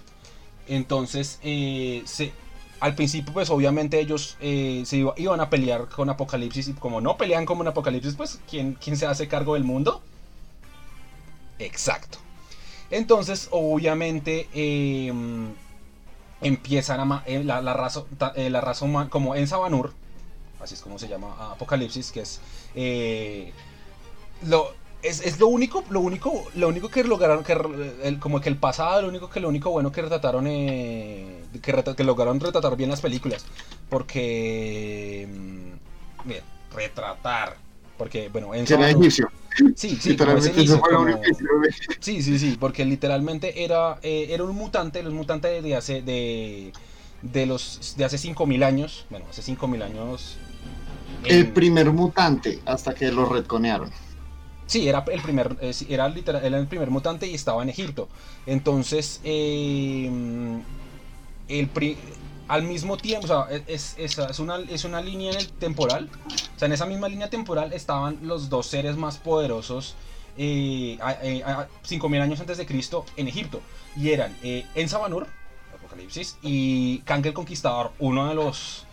[0.68, 2.34] Entonces, eh, se,
[2.84, 7.15] al principio, pues obviamente ellos eh, se iban a pelear con Apocalipsis y como no
[7.15, 10.01] pelean como un Apocalipsis, pues ¿quién, ¿quién se hace cargo del mundo?
[11.59, 12.17] Exacto.
[12.91, 15.53] Entonces, obviamente, em,
[16.41, 18.03] empiezan a eh, la, la, raza,
[18.36, 19.93] eh, la raza humana, como en Sabanur,
[20.59, 22.41] así es como se llama Apocalipsis, que es
[24.41, 24.73] lo
[25.04, 27.58] es, lo único lo único lo único que lograron que
[28.04, 32.04] el, como que el pasado lo único que lo único bueno que retrataron que, que,
[32.04, 33.45] lograron retratar bien las películas
[33.89, 36.41] porque mm, bien,
[36.74, 37.58] retratar
[37.97, 39.12] porque bueno en Sabanur,
[39.76, 40.18] Sí, sí,
[41.99, 46.74] sí, sí, sí, porque literalmente era, eh, era un mutante, un mutante de hace, de,
[47.22, 50.38] de los, de hace 5000 años, bueno, hace 5000 años.
[51.26, 53.91] El primer mutante, hasta que lo retconearon.
[54.74, 58.09] Sí, era el primer, eh, era, literal, era el primer mutante y estaba en Egipto.
[58.47, 60.09] Entonces, eh,
[61.47, 61.69] el,
[62.47, 66.09] al mismo tiempo, o sea, es, es, es, una, es una línea en el temporal.
[66.55, 69.93] O sea, en esa misma línea temporal estaban los dos seres más poderosos
[70.38, 73.61] eh, 5.000 años antes de Cristo en Egipto.
[73.95, 75.28] Y eran eh, Ensabanur,
[75.76, 78.88] Apocalipsis, y Kang el Conquistador, uno de los,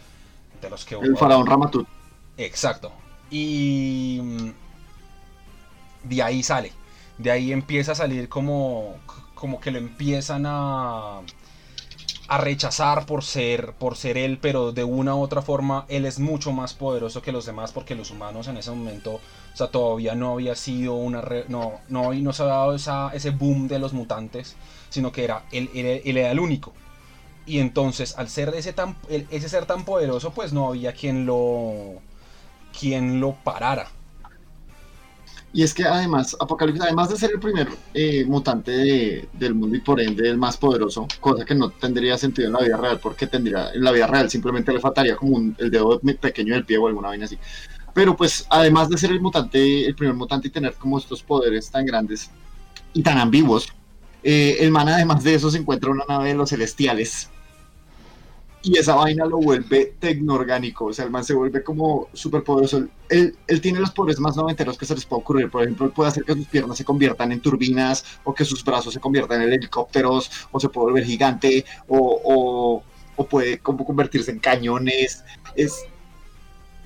[0.61, 0.97] de los que...
[0.97, 1.89] El faraón Ramatut.
[2.37, 2.93] Exacto.
[3.31, 4.53] Y
[6.05, 6.73] de ahí sale.
[7.19, 8.97] De ahí empieza a salir como,
[9.35, 11.21] como que lo empiezan a
[12.31, 16.21] a rechazar por ser, por ser él, pero de una u otra forma él es
[16.21, 20.15] mucho más poderoso que los demás porque los humanos en ese momento, o sea, todavía
[20.15, 21.25] no había sido una...
[21.49, 24.55] no, no, no se había dado esa, ese boom de los mutantes,
[24.91, 26.73] sino que era él, él, era el único.
[27.47, 31.95] Y entonces, al ser ese, tan, ese ser tan poderoso, pues no había quien lo,
[32.79, 33.89] quien lo parara.
[35.53, 39.81] Y es que además, Apocalipsis, además de ser el primer eh, mutante del mundo y
[39.81, 43.27] por ende el más poderoso, cosa que no tendría sentido en la vida real, porque
[43.27, 46.87] tendría, en la vida real simplemente le faltaría como el dedo pequeño del pie o
[46.87, 47.37] alguna vaina así.
[47.93, 51.69] Pero pues, además de ser el mutante, el primer mutante y tener como estos poderes
[51.69, 52.31] tan grandes
[52.93, 53.69] y tan ambiguos,
[54.23, 57.29] eh, el man además de eso se encuentra una nave de los celestiales
[58.63, 62.85] y esa vaina lo vuelve tecnoorgánico, o sea, el man se vuelve como súper poderoso.
[63.09, 65.93] Él, él, tiene los poderes más noventeros que se les puede ocurrir, por ejemplo, él
[65.93, 69.43] puede hacer que sus piernas se conviertan en turbinas, o que sus brazos se conviertan
[69.43, 72.83] en helicópteros, o se puede volver gigante, o, o,
[73.17, 75.25] o puede como convertirse en cañones.
[75.55, 75.85] Es,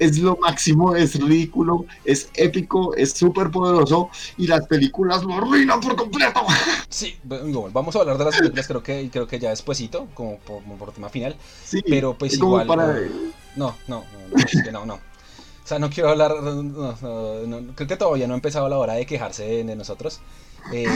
[0.04, 5.80] es lo máximo, es ridículo, es épico, es súper poderoso y las películas lo arruinan
[5.80, 6.40] por completo.
[6.88, 10.62] Sí, vamos a hablar de las películas creo que creo que ya despuesito, como por,
[10.62, 11.34] por tema final.
[11.64, 12.68] Sí, pero pues igual.
[13.56, 14.04] No, no, no,
[14.72, 15.00] no, no, O
[15.64, 16.32] sea, no quiero hablar,
[17.74, 20.20] creo que todavía no ha empezado la hora de quejarse de, nosotros.
[20.72, 20.86] Eh,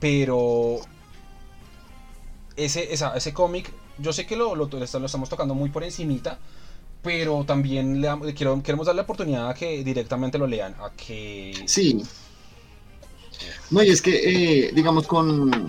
[0.00, 0.78] pero
[2.56, 6.38] ese, ese cómic, yo sé que lo, lo, lo, estamos tocando muy por encimita,
[7.02, 11.54] pero también le, quiero, queremos darle la oportunidad a que directamente lo lean, a que...
[11.66, 12.02] Sí.
[13.70, 15.68] No, y es que, eh, digamos, con,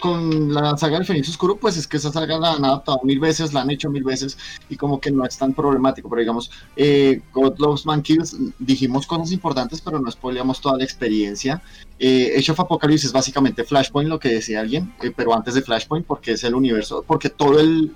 [0.00, 3.20] con la saga del Fénix Oscuro, pues es que esa saga la han adaptado mil
[3.20, 4.36] veces, la han hecho mil veces,
[4.68, 9.06] y como que no es tan problemático, pero digamos, eh, God Loves Man Kills, dijimos
[9.06, 11.62] cosas importantes, pero no spoileamos toda la experiencia.
[11.98, 15.62] Eh, Age of Apocalypse es básicamente Flashpoint, lo que decía alguien, eh, pero antes de
[15.62, 17.94] Flashpoint, porque es el universo, porque todo el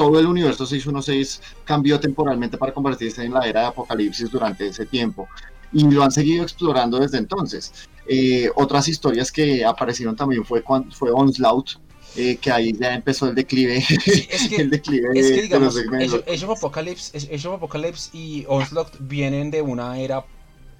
[0.00, 4.86] todo el universo 616 cambió temporalmente para convertirse en la era de Apocalipsis durante ese
[4.86, 5.28] tiempo
[5.74, 7.70] y lo han seguido explorando desde entonces.
[8.08, 11.72] Eh, otras historias que aparecieron también fue, cuando, fue Onslaught,
[12.16, 13.76] eh, que ahí ya empezó el declive,
[14.06, 18.94] es que, el declive es que, digamos, Age, of Apocalypse, Age of Apocalypse y Onslaught
[19.00, 20.24] vienen de una era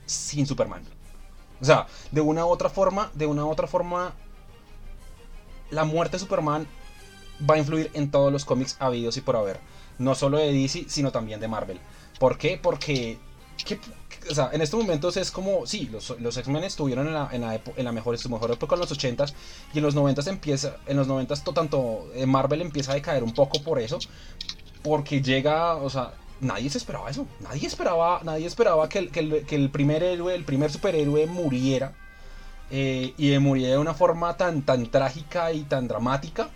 [0.07, 0.83] sin Superman.
[1.61, 4.15] O sea, de una u otra forma, de una u otra forma,
[5.71, 6.67] la muerte de Superman
[7.49, 9.61] va a influir en todos los cómics habidos y por haber.
[9.99, 11.81] No solo de DC, sino también de Marvel.
[12.19, 12.59] ¿Por qué?
[12.63, 13.19] Porque
[14.31, 17.55] o sea, en estos momentos es como, sí, los, X-Men estuvieron en la, en la,
[17.55, 19.33] en la mejor, su mejor época en los 80s
[19.73, 23.33] y en los 90s empieza, en los 90s tanto eh, Marvel empieza a decaer un
[23.33, 23.99] poco por eso,
[24.83, 29.69] porque llega, o sea, nadie se esperaba eso, nadie esperaba, nadie esperaba que el, que
[29.71, 31.95] primer héroe, el primer superhéroe muriera
[32.71, 36.51] eh, y muriera de una forma tan, tan trágica y tan dramática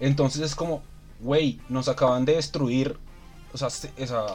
[0.00, 0.82] entonces es como,
[1.20, 2.98] güey, nos acaban de destruir.
[3.52, 4.26] O sea, esa,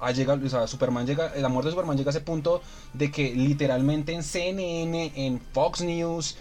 [0.00, 2.62] ha llegado, o sea, Superman llega, la muerte de Superman llega a ese punto
[2.92, 6.36] de que literalmente en CNN, en Fox News,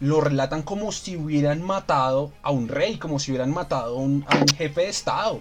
[0.00, 4.24] lo relatan como si hubieran matado a un rey, como si hubieran matado a un,
[4.56, 5.40] jefe de Estado.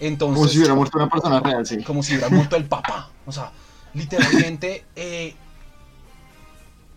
[0.00, 1.82] Entonces, como si hubiera muerto una persona real, sí.
[1.84, 3.10] Como si hubiera muerto el Papa.
[3.24, 3.52] O sea,
[3.94, 5.34] literalmente, eh,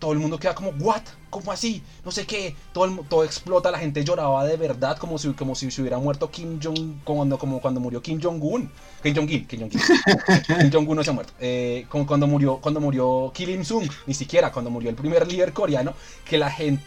[0.05, 1.01] todo el mundo queda como, ¿what?
[1.31, 1.81] ¿Cómo así?
[2.05, 2.55] No sé qué.
[2.73, 5.97] Todo, el, todo explota, la gente lloraba de verdad, como si, como si se hubiera
[5.97, 8.69] muerto Kim Jong, cuando, como cuando murió Kim Jong-un.
[9.01, 9.81] Kim Jong-il, Kim Jong-il.
[10.59, 11.33] Kim Jong-un no se ha muerto.
[11.39, 15.53] Eh, como cuando murió, cuando murió Kim Il-sung, ni siquiera, cuando murió el primer líder
[15.53, 16.85] coreano, que la gente,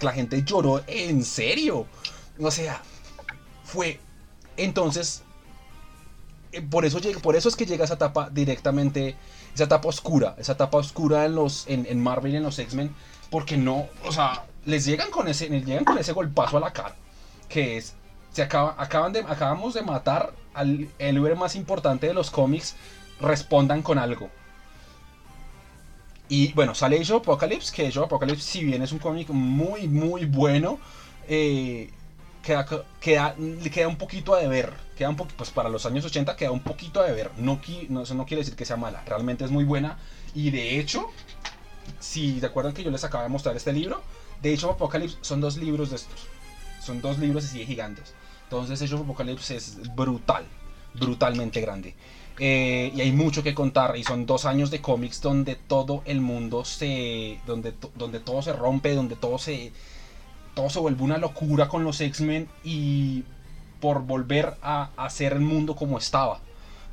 [0.00, 1.84] la, gente lloró en serio.
[2.40, 2.80] O sea,
[3.62, 4.00] fue.
[4.56, 5.22] Entonces,
[6.50, 9.16] eh, por eso, por eso es que llega esa etapa directamente
[9.54, 12.94] esa etapa oscura, esa etapa oscura en, los, en, en Marvel y en los X-Men,
[13.30, 16.72] porque no, o sea, les llegan con ese, les llegan con ese golpazo a la
[16.72, 16.94] cara,
[17.48, 17.94] que es,
[18.32, 22.74] se acaba, acaban de, acabamos de matar al héroe más importante de los cómics,
[23.20, 24.30] respondan con algo.
[26.28, 29.28] Y bueno, sale Age of Apocalypse, que Age of Apocalypse, si bien es un cómic
[29.28, 30.78] muy, muy bueno,
[31.28, 31.90] eh,
[32.44, 32.66] queda,
[33.00, 33.34] queda,
[33.72, 34.72] queda un poquito a deber.
[34.96, 37.30] Queda un pues para los años 80 queda un poquito a deber.
[37.38, 39.98] No, no, eso no quiere decir que sea mala, realmente es muy buena.
[40.34, 41.10] Y de hecho,
[41.98, 44.02] si te acuerdan que yo les acabo de mostrar este libro,
[44.42, 46.28] de hecho Apocalypse son dos libros de estos.
[46.80, 48.14] Son dos libros así de gigantes.
[48.44, 50.44] Entonces Age of Apocalypse es brutal,
[50.94, 51.94] brutalmente grande.
[52.38, 56.20] Eh, y hay mucho que contar y son dos años de cómics donde todo el
[56.20, 57.38] mundo se...
[57.46, 59.72] donde, donde todo se rompe, donde todo se
[60.54, 63.24] todo se vuelve una locura con los X-Men y
[63.80, 66.40] por volver a hacer el mundo como estaba.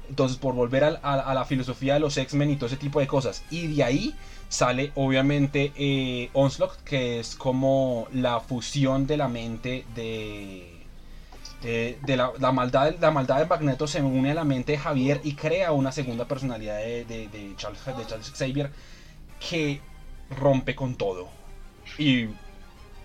[0.09, 3.43] Entonces, por volver a, la filosofía de los X-Men y todo ese tipo de cosas.
[3.49, 4.16] Y de ahí
[4.49, 10.68] sale, obviamente, eh, Onslaught, que es como la fusión de la mente de.
[11.62, 15.36] De, la, maldad, la maldad de Magneto se une a la mente de Javier y
[15.36, 17.80] crea una segunda personalidad de, de de Charles
[18.34, 18.72] Xavier
[19.39, 19.80] que
[20.32, 21.30] rompe con todo.
[21.99, 22.30] Y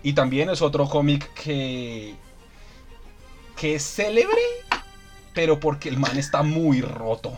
[0.07, 2.15] y también es otro cómic que.
[3.57, 4.39] que es célebre,
[5.33, 7.37] pero porque el man está muy roto.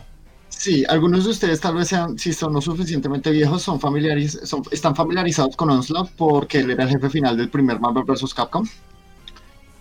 [0.50, 4.62] Sí, algunos de ustedes tal vez sean, si son lo suficientemente viejos, son familiariz son,
[4.70, 8.32] están familiarizados con Onslaught porque él era el jefe final del primer Marvel vs.
[8.32, 8.64] Capcom.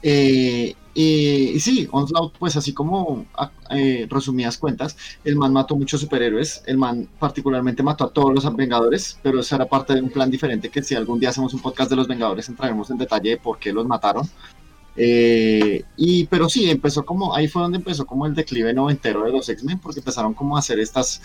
[0.02, 3.26] Eh, y sí, Onslaught, pues así como
[3.70, 8.56] eh, resumidas cuentas, el man mató muchos superhéroes, el man particularmente mató a todos los
[8.56, 11.62] Vengadores, pero eso era parte de un plan diferente que si algún día hacemos un
[11.62, 14.28] podcast de los Vengadores entraremos en detalle de por qué los mataron.
[14.98, 19.32] Eh, y pero sí, empezó como, ahí fue donde empezó como el declive noventero de
[19.32, 21.22] los X-Men, porque empezaron como a hacer estas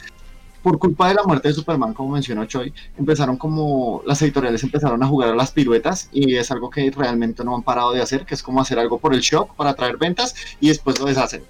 [0.64, 5.02] por culpa de la muerte de Superman, como mencionó Choi, empezaron como las editoriales empezaron
[5.02, 8.24] a jugar a las piruetas y es algo que realmente no han parado de hacer,
[8.24, 11.42] que es como hacer algo por el shock para traer ventas y después lo deshacen.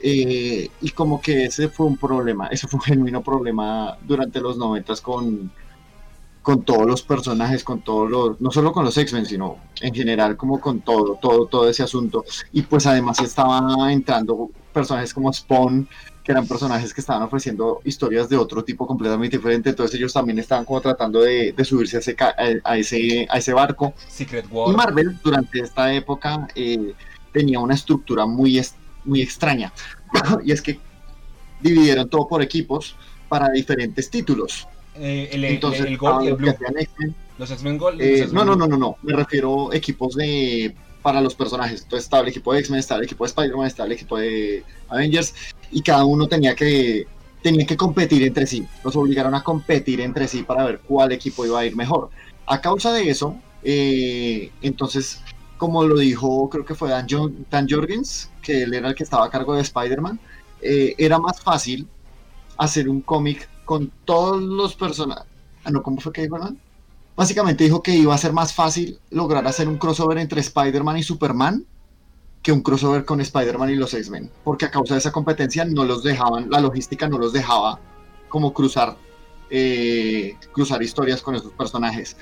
[0.00, 4.56] Eh, y como que ese fue un problema, ese fue un genuino problema durante los
[4.56, 5.52] noventas con,
[6.40, 10.38] con todos los personajes, con todos los, no solo con los X-Men, sino en general
[10.38, 12.24] como con todo, todo, todo ese asunto.
[12.54, 15.86] Y pues además estaban entrando personajes como Spawn,
[16.28, 20.38] que eran personajes que estaban ofreciendo historias de otro tipo completamente diferente, entonces ellos también
[20.38, 22.16] estaban como tratando de, subirse a ese,
[22.64, 23.94] a, ese, a ese barco.
[24.06, 26.92] Secret Y Marvel durante esta época eh,
[27.32, 28.60] tenía una estructura muy,
[29.06, 29.72] muy extraña,
[30.44, 30.78] y es que
[31.62, 32.94] dividieron todo por equipos
[33.30, 34.68] para diferentes títulos.
[34.96, 36.54] Eh, el, entonces, el, Gold y el Blue.
[37.38, 38.02] Los X-Men Gold.
[38.02, 41.84] Eh, no, no, no, no, no, me refiero a equipos de para los personajes.
[41.84, 44.62] Entonces estaba el equipo de X-Men, estaba el equipo de Spider-Man, estaba el equipo de
[44.90, 45.32] Avengers
[45.70, 47.06] y cada uno tenía que,
[47.42, 48.66] tenía que competir entre sí.
[48.84, 52.10] Los obligaron a competir entre sí para ver cuál equipo iba a ir mejor.
[52.46, 55.20] A causa de eso, eh, entonces,
[55.56, 59.30] como lo dijo, creo que fue Dan, Jorgens, que él era el que estaba a
[59.30, 60.18] cargo de Spider-Man,
[60.62, 61.86] eh, era más fácil
[62.56, 65.26] hacer un cómic con todos los personajes.
[65.64, 66.38] Ah, no, ¿cómo fue que dijo?
[67.14, 71.02] Básicamente dijo que iba a ser más fácil lograr hacer un crossover entre Spider-Man y
[71.02, 71.66] Superman
[72.42, 75.84] que un crossover con Spider-Man y los X-Men, porque a causa de esa competencia no
[75.84, 77.80] los dejaban, la logística no los dejaba
[78.28, 78.96] como cruzar,
[79.50, 82.16] eh, cruzar historias con esos personajes.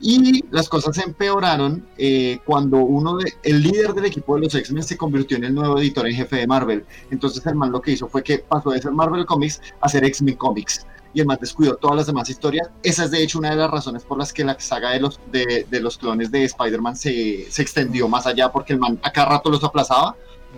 [0.00, 4.54] Y las cosas se empeoraron eh, cuando uno de, el líder del equipo de los
[4.54, 6.84] X-Men se convirtió en el nuevo editor en jefe de Marvel.
[7.10, 10.04] Entonces el man lo que hizo fue que pasó de ser Marvel Comics a ser
[10.04, 12.68] X-Men Comics y el más descuidó todas las demás historias.
[12.82, 15.20] Esa es de hecho una de las razones por las que la saga de los,
[15.30, 19.50] de, los clones de Spider-Man se, extendió más allá, porque el man a cada rato
[19.50, 20.16] los aplazaba,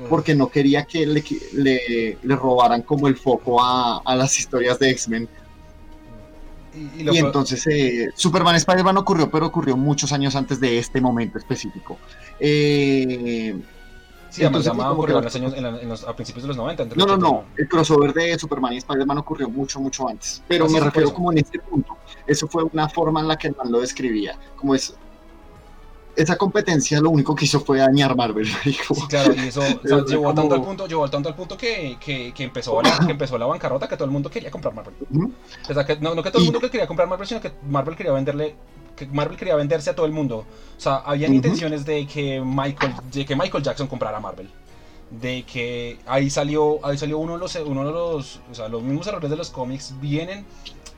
[0.08, 1.24] porque no quería que le,
[2.22, 5.28] le, robaran como el foco a, las historias de X-Men.
[6.96, 11.98] Y, entonces eh, Superman Spider-Man ocurrió, pero ocurrió muchos años antes de este momento específico.
[12.38, 13.56] Eh,
[14.30, 16.84] Sí, Entonces, en, los, a principios de los 90.
[16.94, 17.44] no, no, no.
[17.56, 20.40] El crossover de Superman y Spider-Man ocurrió mucho, mucho antes.
[20.46, 21.96] Pero me refiero como en este punto.
[22.26, 24.38] Eso fue una forma en la que el man lo describía.
[24.54, 24.94] Como es.
[26.14, 28.46] esa competencia lo único que hizo fue dañar Marvel.
[28.62, 28.76] Sí,
[29.08, 29.62] claro, y eso
[30.06, 33.36] llevó, tanto al punto, llevó tanto al punto que, que, que empezó la, que empezó
[33.36, 34.94] la bancarrota, que todo el mundo quería comprar Marvel.
[35.68, 37.96] o sea, que, no, no, que todo el mundo quería comprar Marvel, sino que Marvel
[37.96, 38.54] quería venderle
[39.06, 40.44] que Marvel quería venderse a todo el mundo.
[40.76, 44.48] O sea, habían intenciones de que Michael, de que Michael Jackson comprara Marvel.
[45.10, 48.82] De que ahí salió, ahí salió uno de los, uno de los, o sea, los
[48.82, 50.46] mismos errores de los cómics vienen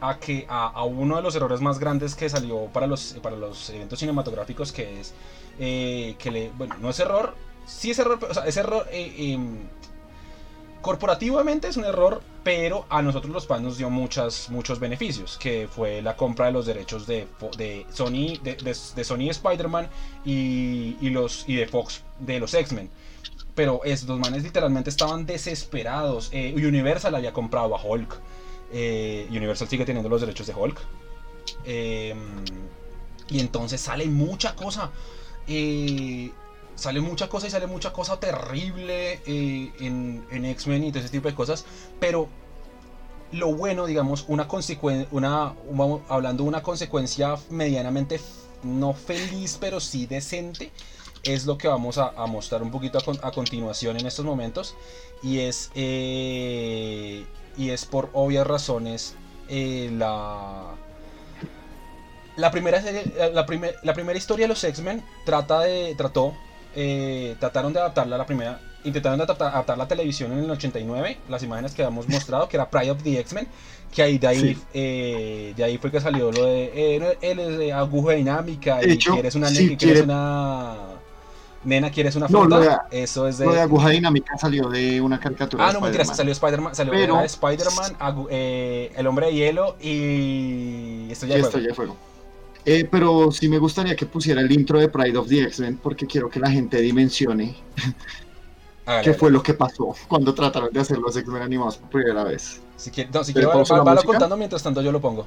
[0.01, 3.71] a que a, uno de los errores más grandes que salió para los, para los
[3.71, 5.15] eventos cinematográficos, que es
[5.59, 7.35] eh, que le, bueno, no es error,
[7.67, 9.59] sí es error, o sea, es error, eh, em,
[10.83, 15.69] corporativamente es un error, pero a nosotros los fans nos dio muchas, muchos beneficios, que
[15.71, 17.27] fue la compra de los derechos de,
[17.57, 19.89] de Sony, de, de, Sony Spider-Man
[20.25, 22.91] y, y, los, y de Fox de los X-Men.
[23.55, 26.31] Pero estos manes literalmente estaban desesperados.
[26.33, 28.21] Eh, Universal había comprado a Hulk.
[28.73, 30.81] Eh, Universal sigue teniendo los derechos de Hulk.
[31.65, 32.45] Em,
[33.29, 34.91] y entonces sale mucha cosa.
[36.83, 41.11] Eh, sale mucha cosa y sale mucha cosa terrible eh, en, X-Men y todo ese
[41.11, 41.65] tipo de cosas.
[42.01, 42.29] Pero
[43.33, 45.55] lo bueno, digamos, una consecuencia, una,
[46.09, 48.21] hablando de una consecuencia medianamente
[48.63, 50.71] no feliz, pero sí decente,
[51.25, 54.75] es lo que vamos a, mostrar un poquito a, continuación en estos momentos.
[55.23, 55.71] Y es
[57.57, 59.15] y es por obvias razones
[59.49, 60.75] eh, la
[62.37, 63.47] la primera eh, la,
[63.83, 66.35] la primera historia de los X-Men trata de trató
[66.75, 71.19] eh, trataron de adaptarla a la primera intentaron de adaptar, la televisión en el 89
[71.29, 73.47] las imágenes que habíamos mostrado que era Pride of the X-Men
[73.95, 78.15] que ahí de ahí de ahí fue que salió lo de él es de aguja
[78.15, 79.49] dinámica y quieres una
[79.79, 80.93] quieres una
[81.65, 82.87] Nena, ¿quieres una fruta?
[82.91, 83.47] Eso es de.
[83.47, 85.69] Lo de aguja dinámica salió de una caricatura.
[85.69, 86.75] Ah, no, mentira, salió Spider-Man.
[86.75, 87.97] Salió Spider-Man,
[88.31, 91.11] eh, El hombre de hielo y.
[91.11, 91.97] Esto ya, Esto ya fuego.
[92.65, 96.07] Eh, pero sí me gustaría que pusiera el intro de Pride of the X-Men porque
[96.07, 97.57] quiero que la gente dimensione
[99.03, 102.61] qué fue lo que pasó cuando trataron de hacer los X-Men animados por primera vez.
[102.77, 105.27] Si quiere, no, si quiere, va, contando mientras tanto yo lo pongo.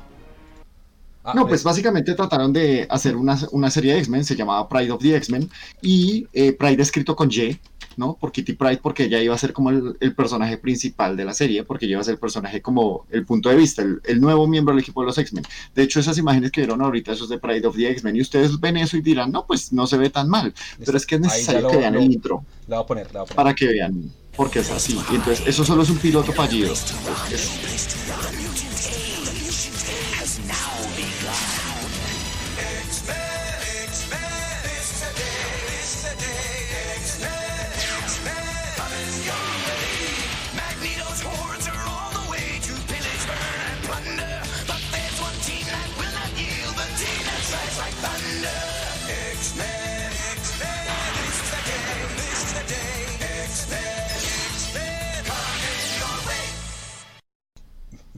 [1.25, 5.01] Ah, no, pues básicamente trataron de hacer una, serie de X-Men, se llamaba Pride of
[5.01, 5.49] the X-Men,
[5.81, 7.59] y eh, Pride escrito con Y,
[7.97, 8.15] ¿no?
[8.15, 11.63] Por Kitty Pride, porque ella iba a ser como el, personaje principal de la serie,
[11.63, 14.73] porque ella iba a ser el personaje como el punto de vista, el, nuevo miembro
[14.73, 15.43] del equipo de los X-Men.
[15.73, 18.59] De hecho, esas imágenes que vieron ahorita, esos de Pride of the X-Men, y ustedes
[18.59, 21.21] ven eso y dirán, no, pues no se ve tan mal, pero es que es
[21.21, 22.43] necesario que vean el intro.
[22.67, 23.35] La voy a poner, la voy a poner.
[23.35, 24.97] Para que vean, porque es así.
[25.11, 26.73] Y entonces, eso solo es un piloto fallido.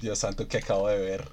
[0.01, 1.27] Dios santo, que acabo de ver.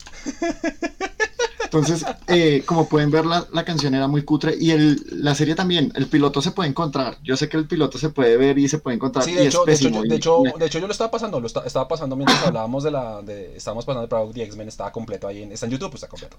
[1.64, 5.92] Entonces, eh, como pueden ver, la, canción era muy cutre y el, la serie también,
[5.96, 7.18] el piloto se puede encontrar.
[7.22, 9.24] Yo sé que el piloto se puede ver y se puede encontrar.
[9.24, 12.46] Sí, de, hecho, de, hecho, de, hecho, yo lo estaba pasando, lo estaba pasando mientras
[12.46, 13.22] hablábamos de la.
[13.22, 15.42] De, estábamos pasando de Product X-Men, estaba completo ahí.
[15.42, 16.36] En, está en YouTube, pues está completo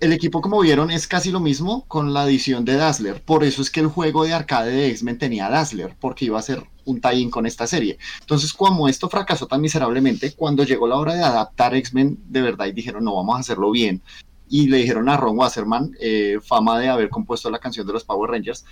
[0.00, 3.22] el equipo, como vieron, es casi lo mismo con la edición de Dazzler.
[3.22, 6.42] Por eso es que el juego de arcade de X-Men tenía Dazzler, porque iba a
[6.42, 7.98] ser un tie-in con esta serie.
[8.20, 12.66] Entonces, como esto fracasó tan miserablemente, cuando llegó la hora de adaptar X-Men de verdad
[12.66, 14.02] y dijeron, no, vamos a hacerlo bien,
[14.48, 18.04] y le dijeron a Ron Wasserman, eh, fama de haber compuesto la canción de los
[18.04, 18.64] Power Rangers,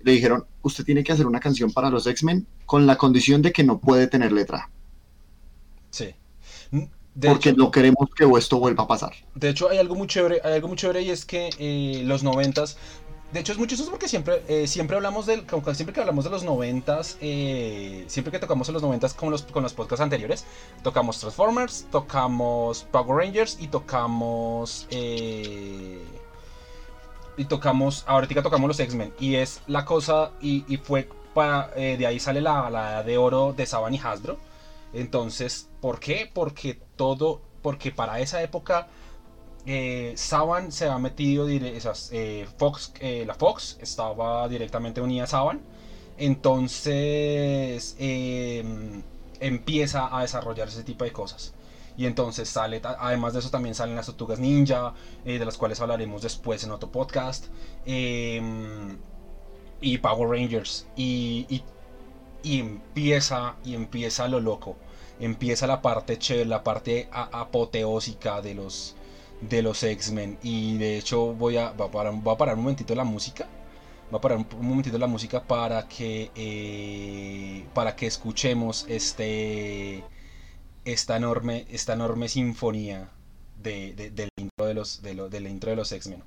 [0.00, 3.52] le dijeron, usted tiene que hacer una canción para los X-Men con la condición de
[3.52, 4.70] que no puede tener letra.
[5.90, 6.14] Sí
[7.20, 9.12] porque no queremos que esto vuelva a pasar.
[9.34, 12.22] De hecho, hay algo muy chévere, hay algo muy chévere y es que eh, los
[12.22, 12.76] noventas,
[13.32, 15.44] de hecho es muy chistoso porque siempre, eh, siempre hablamos del,
[15.74, 19.42] siempre que hablamos de los noventas, eh, siempre que tocamos en los noventas con los,
[19.42, 20.44] con los podcasts anteriores,
[20.82, 25.98] tocamos Transformers, tocamos Power Rangers y tocamos y
[27.48, 32.40] tocamos, ahorita tocamos los X-Men y es la cosa y, fue para, de ahí sale
[32.40, 34.38] la, la de oro de Saban y Hasbro
[34.92, 36.30] entonces, ¿por qué?
[36.32, 38.86] Porque todo, porque para esa época
[39.66, 45.26] eh, Saban se ha metido, esas, eh, Fox, eh, la Fox estaba directamente unida a
[45.26, 45.60] Saban.
[46.18, 49.02] Entonces em,
[49.40, 51.52] empieza a desarrollar ese tipo de cosas.
[51.96, 54.92] Y entonces sale, además de eso también salen las tortugas ninja,
[55.24, 57.46] de las cuales hablaremos después en otro podcast.
[57.86, 58.98] Em,
[59.80, 60.86] y Power Rangers.
[60.96, 61.62] y, y
[62.60, 64.76] empieza, y empieza lo loco.
[65.20, 68.96] Empieza la parte chévere, la parte apoteósica de los,
[69.40, 70.38] de los X-Men.
[70.42, 71.90] Y de hecho voy a, va a,
[72.36, 73.48] parar, un momentito la música.
[74.10, 80.04] Voy a parar un, momentito la música para que, eh, para que escuchemos este,
[80.84, 83.10] esta, enorme, esta enorme sinfonía
[83.62, 86.22] de, de- del intro de los, de del intro de los X-Men.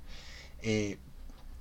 [0.61, 0.97] Eh,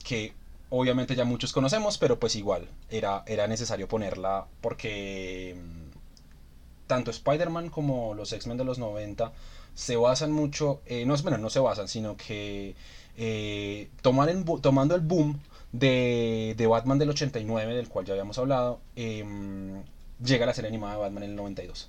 [0.05, 0.35] que
[0.71, 7.71] obviamente ya muchos conocemos, pero pues igual era, era necesario ponerla porque mm, tanto Spider-Man
[7.71, 9.33] como los X-Men de los 90
[9.75, 12.75] se basan mucho, eh, no, bueno, no se basan, sino que
[13.17, 15.41] eh, tomando el boom
[15.73, 19.83] de, de Batman del 89, del cual ya habíamos hablado, em,
[20.25, 21.89] llega la serie animada de Batman en el 92.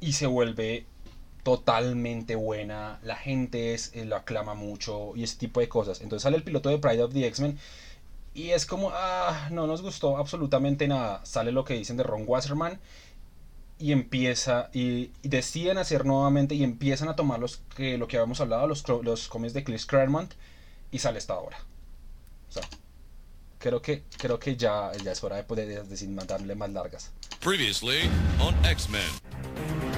[0.00, 0.86] Y se vuelve
[1.46, 6.00] totalmente buena, la gente es, eh, lo aclama mucho y ese tipo de cosas.
[6.00, 7.56] Entonces sale el piloto de Pride of the X-Men
[8.34, 11.24] y es como, ah, no nos gustó absolutamente nada.
[11.24, 12.80] Sale lo que dicen de Ron Wasserman
[13.78, 18.40] y empieza, y, deciden hacer nuevamente y empiezan a tomar los que, lo que habíamos
[18.40, 20.34] hablado, los, los cómics de Chris Claremont
[20.90, 21.58] y sale esta obra.
[23.60, 27.12] Creo que, creo que ya, ya es hora de poder de, mandarle más largas.
[27.40, 28.10] Previously
[28.40, 29.95] on X-Men.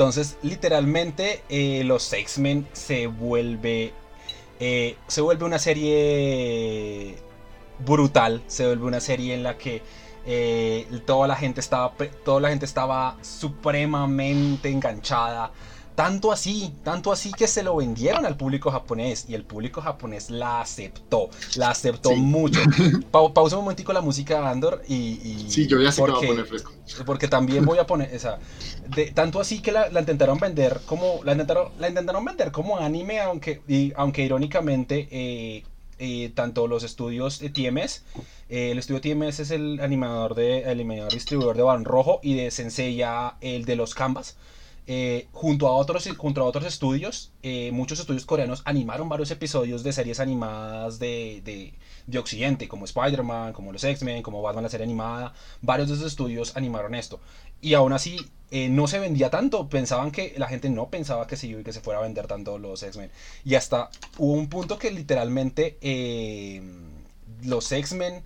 [0.00, 3.92] Entonces, literalmente, eh, los X-Men se vuelve.
[4.58, 7.16] eh, se vuelve una serie
[7.84, 8.42] brutal.
[8.46, 9.82] Se vuelve una serie en la que
[10.24, 11.92] eh, toda la gente estaba.
[12.24, 15.52] Toda la gente estaba supremamente enganchada.
[15.94, 19.26] Tanto así, tanto así que se lo vendieron al público japonés.
[19.28, 21.28] Y el público japonés la aceptó.
[21.56, 22.16] La aceptó Sí.
[22.16, 22.58] mucho.
[23.10, 24.82] Pa- pausa un momentico la música, Andor.
[24.88, 26.72] Y, y- Sí, yo ya sé que va a porque- poner fresco.
[27.04, 28.38] porque también voy a poner, o sea,
[28.94, 32.78] de, tanto así que la, la intentaron vender como, la intentaron, la intentaron vender como
[32.78, 35.64] anime, aunque, y, aunque irónicamente, eh,
[35.98, 38.04] eh, tanto los estudios de TMS,
[38.48, 42.34] eh, el estudio TMS es el animador de, el animador distribuidor de Balón Rojo y
[42.36, 44.36] de Senseiya, el de los Canvas,
[44.86, 49.82] eh, junto a otros junto a otros estudios, eh, muchos estudios coreanos animaron varios episodios
[49.82, 51.74] de series animadas de, de,
[52.06, 55.32] de Occidente, como Spider-Man, como los X-Men, como Batman la serie animada.
[55.62, 57.20] Varios de esos estudios animaron esto.
[57.60, 58.16] Y aún así
[58.50, 59.68] eh, no se vendía tanto.
[59.68, 62.82] Pensaban que la gente no pensaba que se, que se fuera a vender tanto los
[62.82, 63.10] X-Men.
[63.44, 65.78] Y hasta hubo un punto que literalmente
[67.42, 68.22] los X-Men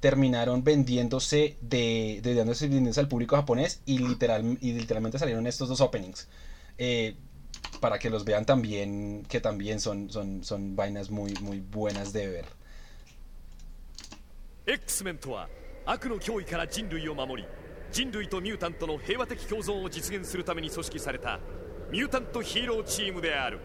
[0.00, 5.68] terminaron vendiéndose de, de vendiéndose, vendiéndose al público japonés y, literal, y literalmente salieron estos
[5.68, 6.28] dos openings.
[6.78, 7.16] Eh,
[7.80, 12.28] para que los vean también, que también son, son, son vainas muy, muy buenas de
[12.28, 12.44] ver.
[14.66, 15.48] X メンとは
[15.86, 17.48] 悪の脅威から人類を守り
[17.90, 21.40] 人類とミュータントの平和的共存を実現するために組織された
[21.90, 23.58] ミュータントヒーローチームである 「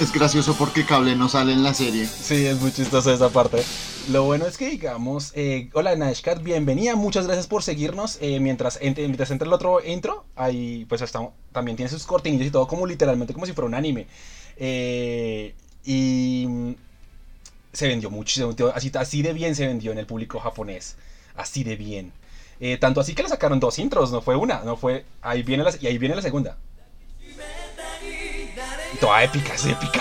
[0.00, 2.06] Es gracioso porque Cable no sale en la serie.
[2.06, 3.62] Sí, es muy chistoso esa parte.
[4.10, 8.18] Lo bueno es que, digamos, eh, hola Nashkat, bienvenida, muchas gracias por seguirnos.
[8.20, 12.46] Eh, mientras, ent- mientras entra el otro intro, ahí pues está, también tiene sus cortinillas
[12.48, 14.06] y todo como literalmente como si fuera un anime.
[14.56, 16.72] Eh, y mm,
[17.72, 20.96] se vendió vendió- así, así de bien se vendió en el público japonés.
[21.36, 22.12] Así de bien.
[22.60, 25.04] Eh, tanto así que le sacaron dos intros, no fue una, no fue.
[25.22, 26.56] Ahí viene y ahí viene la segunda.
[29.00, 30.00] Toda épica, es épica.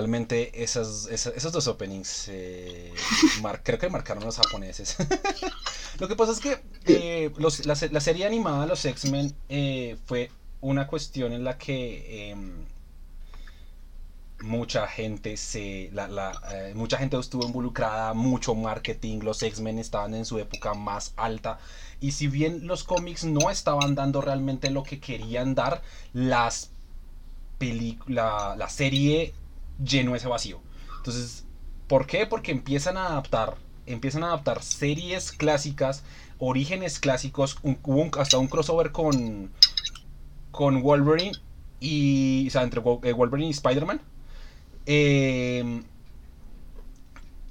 [0.00, 2.90] Literalmente esas, esas- esos dos openings eh,
[3.42, 4.96] mar- creo que marcaron los japoneses.
[6.00, 9.98] Lo que pasa es que eh, los- la, se- la serie animada Los X-Men eh,
[10.06, 10.30] fue
[10.62, 12.64] una cuestión en la que em,
[14.42, 20.14] mucha gente se la, la, eh, mucha gente estuvo involucrada, mucho marketing, los X-Men estaban
[20.14, 21.58] en su época más alta
[22.00, 25.82] y si bien los cómics no estaban dando realmente lo que querían dar,
[26.14, 26.70] las
[28.06, 29.34] la, la serie
[29.84, 30.60] llenó ese vacío.
[30.98, 31.44] Entonces,
[31.86, 32.26] ¿por qué?
[32.26, 36.04] Porque empiezan a adaptar, empiezan a adaptar series clásicas,
[36.38, 37.58] orígenes clásicos,
[38.18, 39.50] hasta un crossover con
[40.50, 41.32] con Wolverine
[41.78, 44.00] y o sea, entre eh, Wolverine y Spider-Man.
[44.86, 45.82] Eh,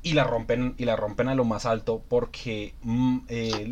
[0.01, 3.69] y la rompen y la rompen a lo más alto porque mm, eh,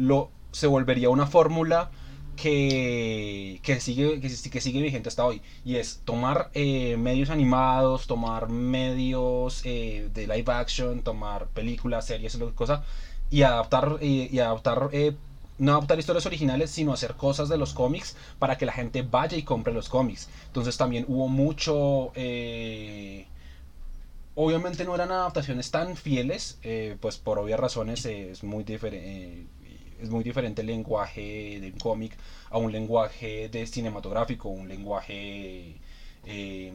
[0.52, 1.92] se volvería una fórmula
[2.38, 8.48] que, que sigue que, sigue vigente hasta hoy y es tomar eh, medios animados tomar
[8.48, 12.86] medios eh, de live action tomar películas series lo que cosa
[13.30, 15.14] y adaptar eh, y adaptar eh,
[15.58, 19.38] no adaptar historias originales sino hacer cosas de los cómics para que la gente vaya
[19.38, 20.30] y compre los cómics.
[20.48, 22.14] Entonces también hubo mucho
[24.40, 26.60] Obviamente no eran adaptaciones tan fieles,
[27.02, 29.48] pues por obvias razones es, muy diferente
[30.02, 32.18] es muy diferente el lenguaje de un cómic
[32.49, 35.76] a un lenguaje de cinematográfico, un lenguaje
[36.26, 36.72] eh,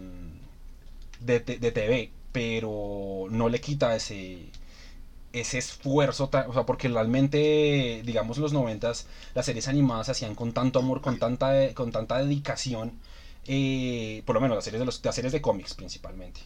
[1.20, 4.48] de, de TV, pero no le quita ese,
[5.32, 10.34] ese esfuerzo, o sea, porque realmente, digamos, en los noventas las series animadas se hacían
[10.34, 12.98] con tanto amor, con tanta, con tanta dedicación,
[13.46, 16.40] eh, por lo menos las series de, los, las series de cómics principalmente.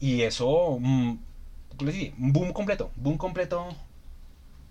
[0.00, 1.18] Y eso, mm.
[1.80, 3.74] Un boom completo, boom completo.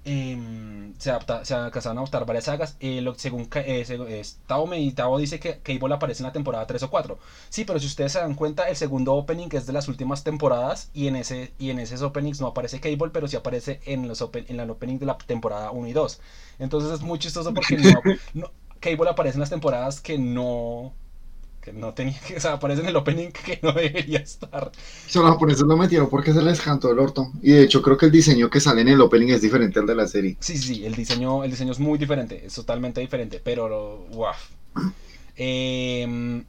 [0.03, 2.75] Em, se, adapta, se alcanzaron a adaptar varias sagas.
[2.79, 6.83] eh, lo- según eh, eh, Tao, Tao dice que Cable aparece en la temporada 3
[6.83, 7.17] o 4.
[7.49, 10.89] Sí, pero si ustedes se dan cuenta, el segundo opening es de las últimas temporadas.
[10.93, 14.21] Y en ese y en esos openings no aparece Cable, pero sí aparece en, los
[14.21, 16.19] open, en el opening de la temporada 1 y 2.
[16.59, 20.93] Entonces es muy chistoso porque no, no- Cable aparece en las temporadas que no.
[21.61, 22.35] Que no tenía que.
[22.37, 24.71] O sea, aparece en el opening que no debería estar.
[25.05, 27.31] O sea, los japoneses lo metieron porque se les cantó el orto.
[27.43, 29.85] Y de hecho creo que el diseño que sale en el opening es diferente al
[29.85, 30.37] de la serie.
[30.39, 34.33] Sí, sí, el diseño, el diseño es muy diferente, es totalmente diferente, pero wow.
[35.35, 36.45] Em,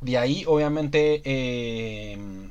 [0.00, 2.50] de ahí, obviamente, em,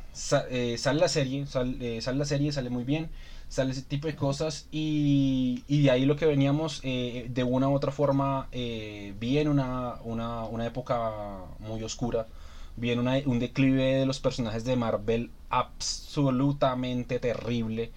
[0.50, 3.10] eh, sale la serie, sal- eh, sale la serie, sale muy bien,
[3.56, 7.70] sale ese tipo de cosas y, y de ahí lo que veníamos eh, de una
[7.70, 12.28] u otra forma, eh, bien una, una, una época muy oscura,
[12.76, 17.92] bien una- un declive de los personajes de Marvel absolutamente terrible.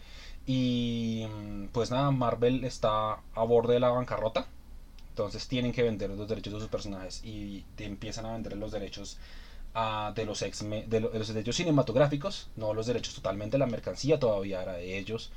[0.47, 4.47] Y mm, pues nada, Marvel está a borde de la bancarrota.
[5.10, 9.18] Entonces tienen que vender los derechos de sus personajes y empiezan a vender los derechos
[10.15, 14.62] de los ex de, de los derechos cinematográficos, no los derechos totalmente, la mercancía todavía
[14.62, 15.31] era de ellos.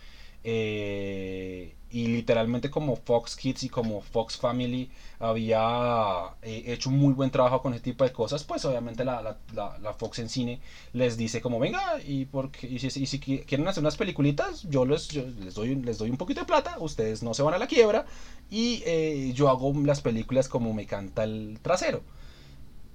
[0.44, 4.90] Eh, y literalmente como Fox Kids y como Fox Family
[5.20, 9.22] había eh, hecho un muy buen trabajo con ese tipo de cosas, pues obviamente la,
[9.54, 10.60] la- Fox en cine
[10.94, 15.54] les dice como venga y porque y si, quieren hacer unas peliculitas, yo les, les
[15.54, 18.06] doy les doy un poquito de plata, ustedes no se van a la quiebra
[18.50, 22.02] y eh, yo hago las películas como me canta el trasero.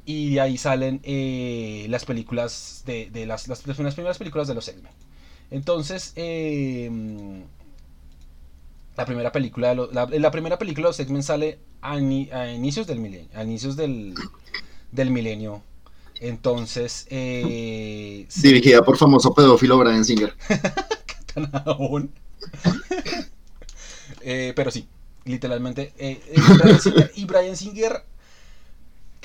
[0.07, 4.55] Y de ahí salen eh, las películas de, de las, las, las primeras películas de
[4.55, 4.93] los X-Men.
[5.51, 6.91] Entonces, eh,
[8.97, 12.31] la primera película de los- la, la primera película de los X-Men sale a, ini-
[12.33, 14.15] a inicios del milenio, a inicios del,
[14.93, 15.63] del milenio.
[16.21, 20.35] Entonces, eh, sí, Dirigida por famoso pedófilo Brian Singer.
[24.21, 24.87] Eh, pero sí,
[25.25, 25.93] literalmente.
[25.97, 28.03] Bryan Singer- y Brian Singer,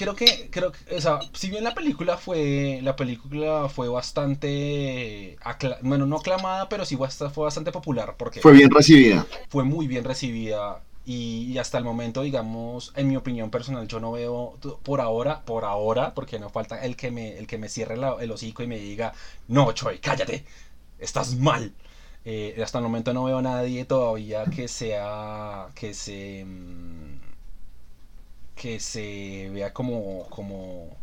[0.02, 5.38] creo que, creo que, o sea, si bien la película fue, la película fue bastante,
[5.82, 9.26] bueno, no aclamada, pero sí fue bastante popular porque Fue bien recibida.
[9.50, 14.12] fue muy bien recibida y, hasta el momento, digamos, en mi opinión personal, yo no
[14.12, 17.98] veo por ahora, por ahora, porque no falta el que me, el que me cierre
[17.98, 19.14] la- el hocico y me diga,
[19.48, 20.46] no, Choi, cállate,
[21.00, 21.74] estás mal.
[22.26, 27.21] Eh, hasta el momento no veo a nadie todavía que sea, que se, mm,
[28.62, 30.98] que se vea como, como,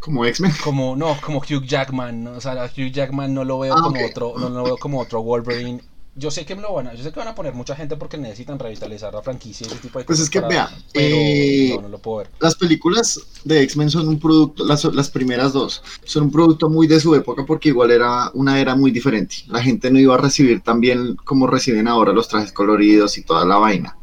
[0.00, 0.52] Como X-Men.
[0.58, 2.32] como, no, como Hugh Jackman, ¿no?
[2.32, 5.00] o sea, a Hugh Jackman no lo veo Ah, como otro, no lo veo como
[5.00, 5.82] otro Wolverine.
[6.14, 7.96] Yo sé que me lo van a, yo sé que van a poner mucha gente
[7.96, 10.24] porque necesitan revitalizar la franquicia y ese tipo de Pues cosas.
[10.24, 12.30] es que, vea, pero eh, no, no lo puedo ver.
[12.40, 16.86] Las películas de X-Men son un producto, las, las primeras dos, son un producto muy
[16.86, 19.36] de su época porque igual era una era muy diferente.
[19.48, 23.24] La gente no iba a recibir tan bien como reciben ahora los trajes coloridos y
[23.24, 23.96] toda la vaina.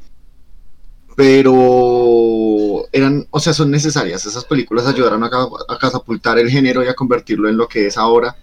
[1.17, 4.25] Pero eran, o sea, son necesarias.
[4.25, 7.97] Esas películas ayudaron a, a catapultar el género y a convertirlo en lo que es
[7.97, 8.35] ahora.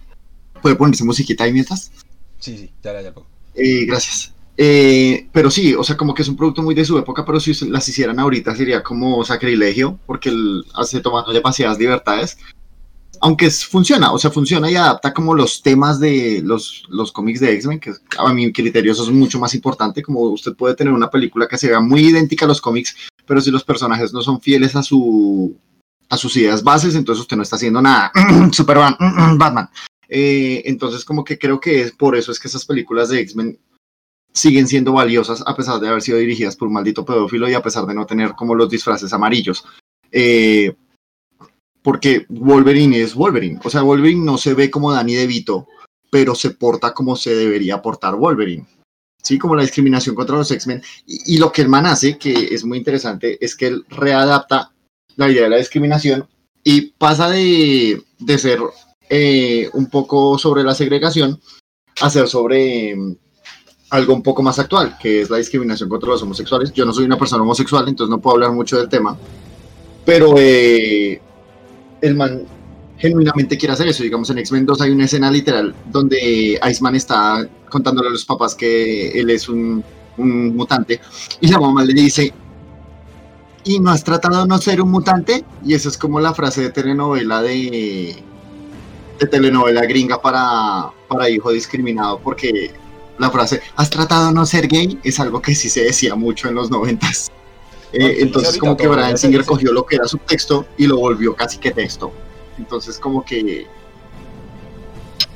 [0.61, 1.91] ¿Puede ponerse musiquita ahí mientras?
[2.39, 3.13] Sí, sí, ya, ya, ya.
[3.55, 4.33] Eh, gracias.
[4.57, 7.39] Eh, pero sí, o sea, como que es un producto muy de su época, pero
[7.39, 12.37] si se- las hicieran ahorita sería como sacrilegio, porque el, hace tomando demasiadas libertades.
[13.21, 17.53] Aunque funciona, o sea, funciona y adapta como los temas de los, los cómics de
[17.53, 21.47] X-Men, que a mi criterio es mucho más importante, como usted puede tener una película
[21.47, 24.75] que se vea muy idéntica a los cómics, pero si los personajes no son fieles
[24.75, 25.55] a su
[26.07, 28.11] a sus ideas bases, entonces usted no está haciendo nada.
[28.51, 28.95] Superman,
[29.37, 29.69] Batman.
[30.07, 33.59] Eh, entonces como que creo que es por eso es que esas películas de X-Men
[34.31, 37.63] siguen siendo valiosas a pesar de haber sido dirigidas por un maldito pedófilo y a
[37.63, 39.65] pesar de no tener como los disfraces amarillos.
[40.11, 40.75] Eh,
[41.85, 43.59] porque Wolverine es Wolverine.
[43.63, 45.67] O sea, Wolverine no se ve como Danny DeVito,
[46.09, 48.65] pero se porta como se debería portar Wolverine.
[49.21, 50.81] Sí, como la discriminación contra los X-Men.
[51.05, 54.71] Y, y lo que el man hace, que es muy interesante, es que él readapta
[55.15, 56.27] la idea de la discriminación
[56.63, 58.59] y pasa de, de ser
[59.07, 61.39] eh, un poco sobre la segregación
[62.01, 63.17] a ser sobre eh,
[63.91, 66.73] algo un poco más actual, que es la discriminación contra los homosexuales.
[66.73, 69.15] Yo no soy una persona homosexual, entonces no puedo hablar mucho del tema,
[70.03, 71.21] pero eh,
[72.05, 72.43] el man
[72.97, 74.03] genuinamente quiere hacer eso.
[74.03, 78.55] Digamos, en X-Men 2 hay una escena literal donde Iceman está contándole a los papás
[78.55, 79.83] que él es un,
[80.17, 81.01] mutante
[81.41, 82.33] y la mamá le dice,
[83.65, 85.43] ¿y no has tratado de no ser un mutante?
[85.65, 88.23] Y eso es como la frase de telenovela de,
[89.19, 92.71] de telenovela gringa para, para hijo discriminado, porque
[93.17, 94.97] la frase, ¿has tratado de no ser gay?
[95.03, 97.29] Es algo que sí se decía mucho en los noventas.
[97.97, 99.49] Eh, entonces como que Brian Singer dice.
[99.49, 102.11] cogió lo que era su texto y lo volvió casi que texto.
[102.57, 103.67] Entonces como que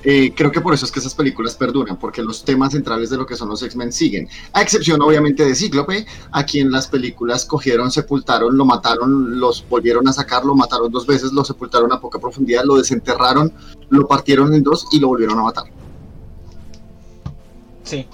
[0.04, 3.18] eh, creo que por eso es que esas películas perduran, porque los temas centrales de
[3.18, 4.30] lo que son los X-Men siguen.
[4.54, 10.08] A excepción obviamente de Cíclope, a quien las películas cogieron, sepultaron, lo mataron, los volvieron
[10.08, 13.54] a sacar, lo mataron dos veces, lo sepultaron a poca profundidad, lo desenterraron,
[13.90, 15.66] lo partieron en dos y lo volvieron a matar.
[17.84, 18.06] Sí,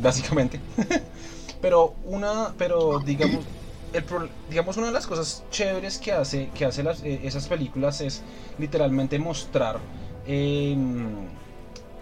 [0.00, 0.60] básicamente.
[1.60, 3.44] pero una, pero digamos,
[3.92, 4.04] el
[4.50, 8.22] digamos una de las cosas chéveres que hace, que hace eh, esas películas es
[8.58, 9.78] literalmente mostrar,
[10.26, 11.28] em,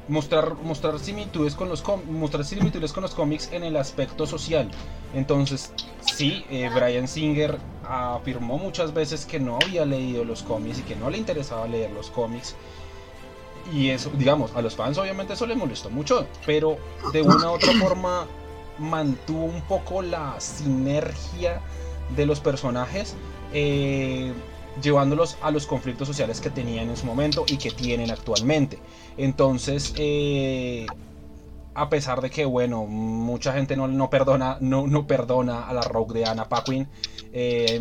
[0.08, 4.70] mostrar, mostrar similitudes con los mostrar similitudes con los cómics en el aspecto social.
[5.14, 7.58] Entonces, sí, eh, Brian Singer
[7.88, 11.90] afirmó muchas veces que no había leído los cómics y que no le interesaba leer
[11.92, 12.56] los cómics.
[13.72, 16.76] Y eso, digamos, a los fans obviamente eso les molestó mucho, pero
[17.12, 18.26] de una u otra forma
[18.78, 21.60] mantuvo un poco la sinergia
[22.14, 23.14] de los personajes,
[23.52, 24.32] eh,
[24.82, 28.78] llevándolos a los conflictos sociales que tenían en su momento y que tienen actualmente.
[29.16, 30.86] Entonces, eh,
[31.74, 35.82] a pesar de que, bueno, mucha gente no, no perdona, no, no perdona a la
[35.82, 36.88] Rogue de Anna Paquin,
[37.32, 37.78] eh,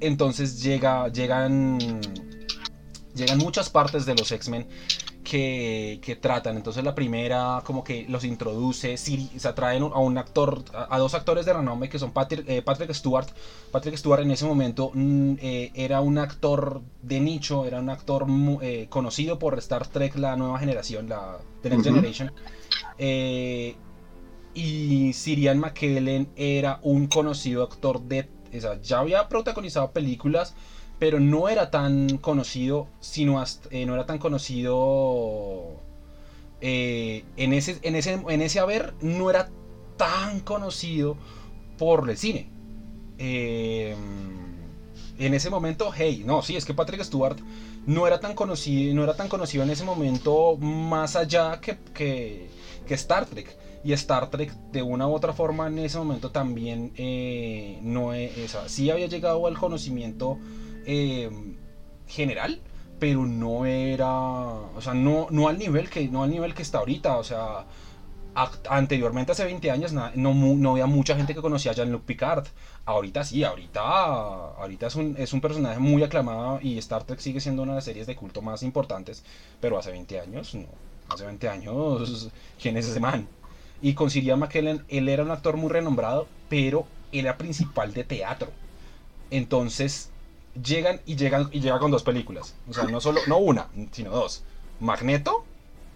[0.00, 1.78] entonces llega, llegan,
[3.14, 4.66] llegan muchas partes de los X-Men
[5.24, 6.56] que, que tratan.
[6.56, 10.98] Entonces la primera como que los introduce, Siri- se traen a un actor, a, a
[10.98, 13.26] dos actores de renombre que son Patrick, eh, Patrick Stewart.
[13.72, 18.26] Patrick Stewart en ese momento mm, eh, era un actor de nicho, era un actor
[18.60, 21.84] eh, conocido por Star Trek, la nueva generación, la The Next.
[21.84, 22.30] Generation.
[24.56, 28.28] Y Sirian McKellen era un conocido actor de...
[28.56, 30.54] O sea, ya había protagonizado películas,
[30.98, 35.80] pero no era tan conocido, sino eh, no era tan conocido
[36.60, 39.50] eh, en, ese, en, ese, en ese haber, no era
[39.96, 41.16] tan conocido
[41.78, 42.48] por el cine.
[43.18, 43.94] Eh,
[45.18, 47.38] en ese momento, hey, no, sí, es que Patrick Stewart
[47.86, 52.48] no era tan conocido, no era tan conocido en ese momento más allá que, que,
[52.94, 53.56] Star Trek.
[53.84, 58.12] Y Star Trek, de una u otra forma, en ese momento también eh, no
[58.48, 60.38] sea, sí había llegado al conocimiento
[60.86, 61.30] eh,
[62.06, 62.60] general,
[62.98, 66.78] pero no era, o sea, no, no al nivel que no al nivel que está
[66.78, 67.66] ahorita, o sea,
[68.68, 72.46] anteriormente hace 20 años no, había mucha gente que conocía a Jean-Luc Picard.
[72.84, 77.40] Ahorita sí, ahorita, ahorita es, un, es un personaje muy aclamado y Star Trek sigue
[77.40, 79.24] siendo una de las series de culto más importantes,
[79.60, 80.66] pero hace 20 años no.
[81.08, 82.30] Hace 20 años,
[82.60, 83.28] ¿quién es ese man?
[83.82, 88.50] Y con Sirian McKellen, él era un actor muy renombrado, pero era principal de teatro.
[89.30, 90.10] Entonces,
[90.62, 92.54] llegan y llegan y llega con dos películas.
[92.68, 94.42] O sea, no solo, no una, sino dos.
[94.80, 95.44] Magneto,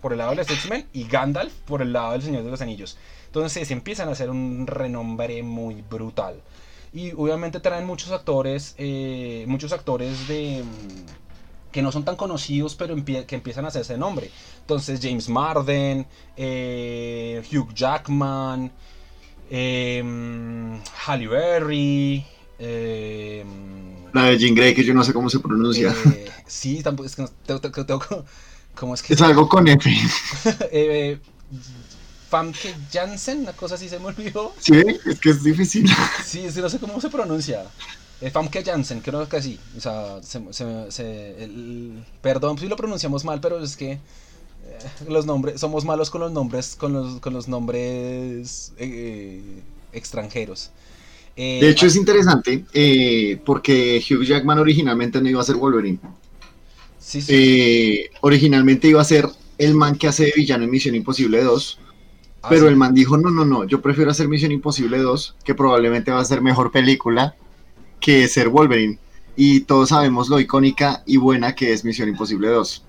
[0.01, 2.61] por el lado de los X-Men, y Gandalf por el lado del Señor de los
[2.61, 2.97] Anillos.
[3.27, 6.41] Entonces empiezan a hacer un renombre muy brutal.
[6.93, 12.75] Y obviamente traen muchos actores, eh, muchos actores de mm, que no son tan conocidos,
[12.75, 14.31] pero que empiezan a hacerse nombre.
[14.61, 16.07] Entonces James Marden,
[16.37, 18.73] eh, Hugh Jackman,
[19.51, 20.03] eh,
[21.07, 22.27] Halle Berry,
[22.59, 23.45] eh,
[24.13, 25.95] La de Jean Grey, que yo no sé cómo se pronuncia.
[26.13, 28.25] eh, sí, tampoco es que no- tengo, tengo- tengo-
[28.75, 29.15] ¿cómo es que?
[29.15, 29.91] Es algo con F.
[30.73, 31.19] eh,
[32.31, 34.53] Famke Janssen, una cosa así se me olvidó.
[34.59, 35.89] Sí, es que es difícil.
[36.25, 37.65] Sí, es que no sé cómo se pronuncia.
[38.21, 39.59] Eh, Famke Janssen, creo que sí.
[39.77, 44.01] O sea, se, se- se- el- perdón si lo pronunciamos mal, pero es que eh,
[45.09, 49.63] los nombres, somos malos con los nombres, con los, con los nombres eh,
[49.93, 50.71] extranjeros.
[51.39, 56.01] Eh, De hecho, es interesante eh, porque Hugh Jackman originalmente no iba a ser Wolverine.
[56.99, 57.35] sí, sí.
[57.35, 59.27] Eh, originalmente iba a ser
[59.59, 61.83] el man que hace de villano en Misión Imposible 2.
[62.43, 62.69] Ah, Pero sí.
[62.69, 66.21] el man dijo, no, no, no, yo prefiero hacer Misión Imposible 2, que probablemente va
[66.21, 67.37] a ser mejor película
[68.01, 69.01] que ser Wolverine.
[69.37, 72.87] Y todos sabemos lo icónica y buena que es Misión Imposible 2.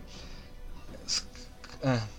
[1.83, 2.09] Ah.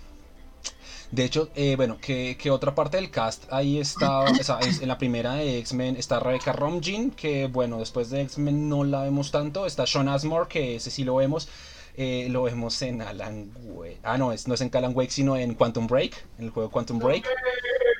[1.11, 4.87] De hecho, eh, bueno, que, otra parte del cast ahí está, o sea, es- en
[4.89, 9.32] la primera de X-Men está Rebecca Romijn, que bueno, después de X-Men no la vemos
[9.32, 11.49] tanto, está Sean Asmore, que ese sí lo vemos,
[11.97, 15.37] eh, lo vemos en Alan Wake, ah no, es, no es en Alan Wake, sino
[15.37, 17.27] en Quantum Break, en el juego Quantum Break.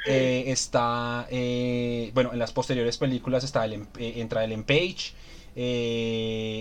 [0.07, 5.15] Eh, está, eh, bueno, en las posteriores películas está el, eh, entra Ellen Page,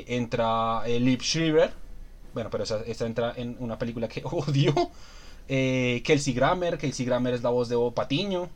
[0.08, 1.72] entra Liv Schreiber,
[2.34, 4.74] bueno, pero esa, esa entra en una película que odio.
[5.50, 8.50] Eh, Kelsey Grammer, Kelsey Grammer es la voz de Bob Patiño.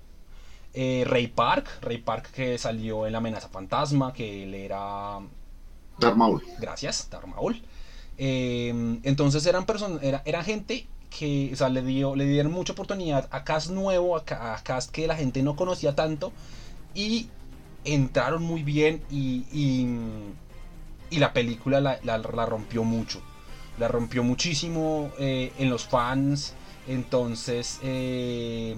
[0.74, 5.20] Eh, Ray Park, Ray Park que salió en La amenaza fantasma, que él era
[6.00, 6.44] Darth Maul.
[6.58, 7.62] gracias, Darmaul.
[8.18, 12.74] Eh, entonces eran personas, era, era gente que o sea, le, dio, le dieron mucha
[12.74, 14.24] oportunidad a cast nuevo, a,
[14.56, 16.34] a cast que la gente no conocía tanto
[16.96, 17.28] y
[17.86, 19.88] entraron muy bien y, y,
[21.10, 23.22] y la película la, la- la rompió mucho.
[23.78, 26.54] La rompió muchísimo eh, en los fans.
[26.88, 28.76] Entonces, eh,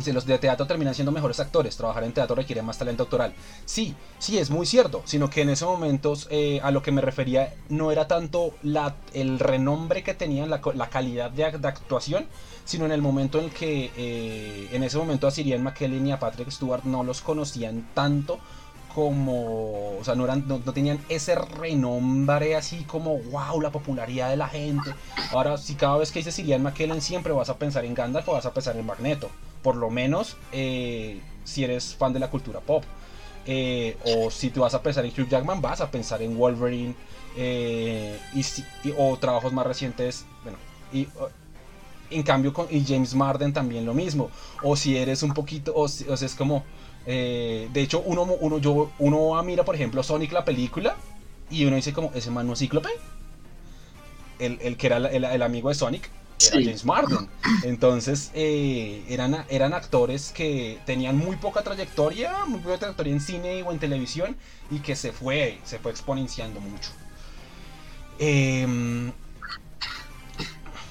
[0.00, 1.76] sea, los de teatro terminan siendo mejores actores.
[1.76, 3.34] Trabajar en teatro requiere más talento actoral.
[3.66, 5.02] Sí, sí, es muy cierto.
[5.04, 8.96] Sino que en esos momentos eh, a lo que me refería no era tanto la,
[9.12, 12.26] el renombre que tenían, la, la calidad de, ac- de actuación,
[12.64, 16.18] sino en el momento en que eh, en ese momento a Sirian McKellen y a
[16.18, 18.38] Patrick Stewart no los conocían tanto
[18.94, 24.30] como, o sea, no, eran, no, no tenían ese renombre así como, wow, la popularidad
[24.30, 24.94] de la gente.
[25.32, 28.32] Ahora, si cada vez que dices Sirian McKellen siempre vas a pensar en Gandalf o
[28.32, 29.30] vas a pensar en Magneto.
[29.62, 32.84] Por lo menos eh, si eres fan de la cultura pop.
[33.46, 36.94] Eh, o si tú vas a pensar en Hugh Jackman, vas a pensar en Wolverine.
[37.36, 38.44] eh, y,
[38.98, 40.58] o trabajos más recientes, bueno,
[40.92, 41.08] y...
[42.10, 44.30] en cambio, con y James Marden también lo mismo.
[44.62, 46.62] O si eres un poquito, o, o sea, es como,
[47.06, 50.96] eh, de hecho, uno, uno, yo, uno mira, por ejemplo, Sonic la película
[51.50, 52.88] y uno dice como, ese man no es Cíclope.
[54.38, 56.10] El, el que era el, el- amigo de Sonic.
[56.40, 56.64] era Sí.
[56.64, 57.28] James Marden.
[57.62, 63.62] Entonces eh, eran, eran actores que tenían muy poca trayectoria, muy poca trayectoria en cine
[63.62, 64.36] o en televisión
[64.70, 66.90] y que se fue, se fue exponenciando mucho.
[68.18, 69.12] Em,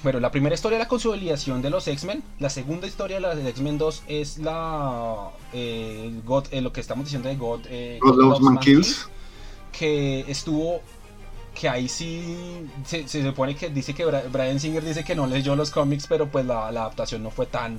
[0.02, 2.22] bueno, la primera historia es la consolidación de los X-Men.
[2.38, 7.04] La segunda historia, la de X-Men 2, es la eh, God- eh, lo que estamos
[7.04, 9.08] diciendo de God, eh, God Loves Man Kills, Kills.
[9.78, 10.80] que estuvo
[11.54, 15.26] que ahí sí se, se supone que dice que Bra- Brian Singer dice que no
[15.26, 17.78] leyó los cómics, pero pues la, la adaptación no fue tan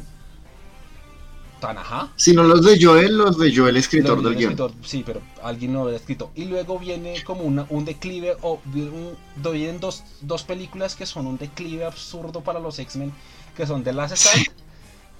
[1.64, 2.11] tan ajá.
[2.18, 4.52] Si no los de Joel, los de Joel, escritor del guion.
[4.52, 6.30] escritor, sí, pero alguien no lo había escrito.
[6.35, 9.15] Y luego viene como una, un declive, o un-
[9.53, 13.14] vienen dos, dos películas que son un declive absurdo para los X-Men,
[13.56, 14.48] que son The Last Stand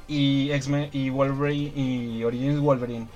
[0.10, 3.08] y X-Men y Wolverine y Origins Wolverine.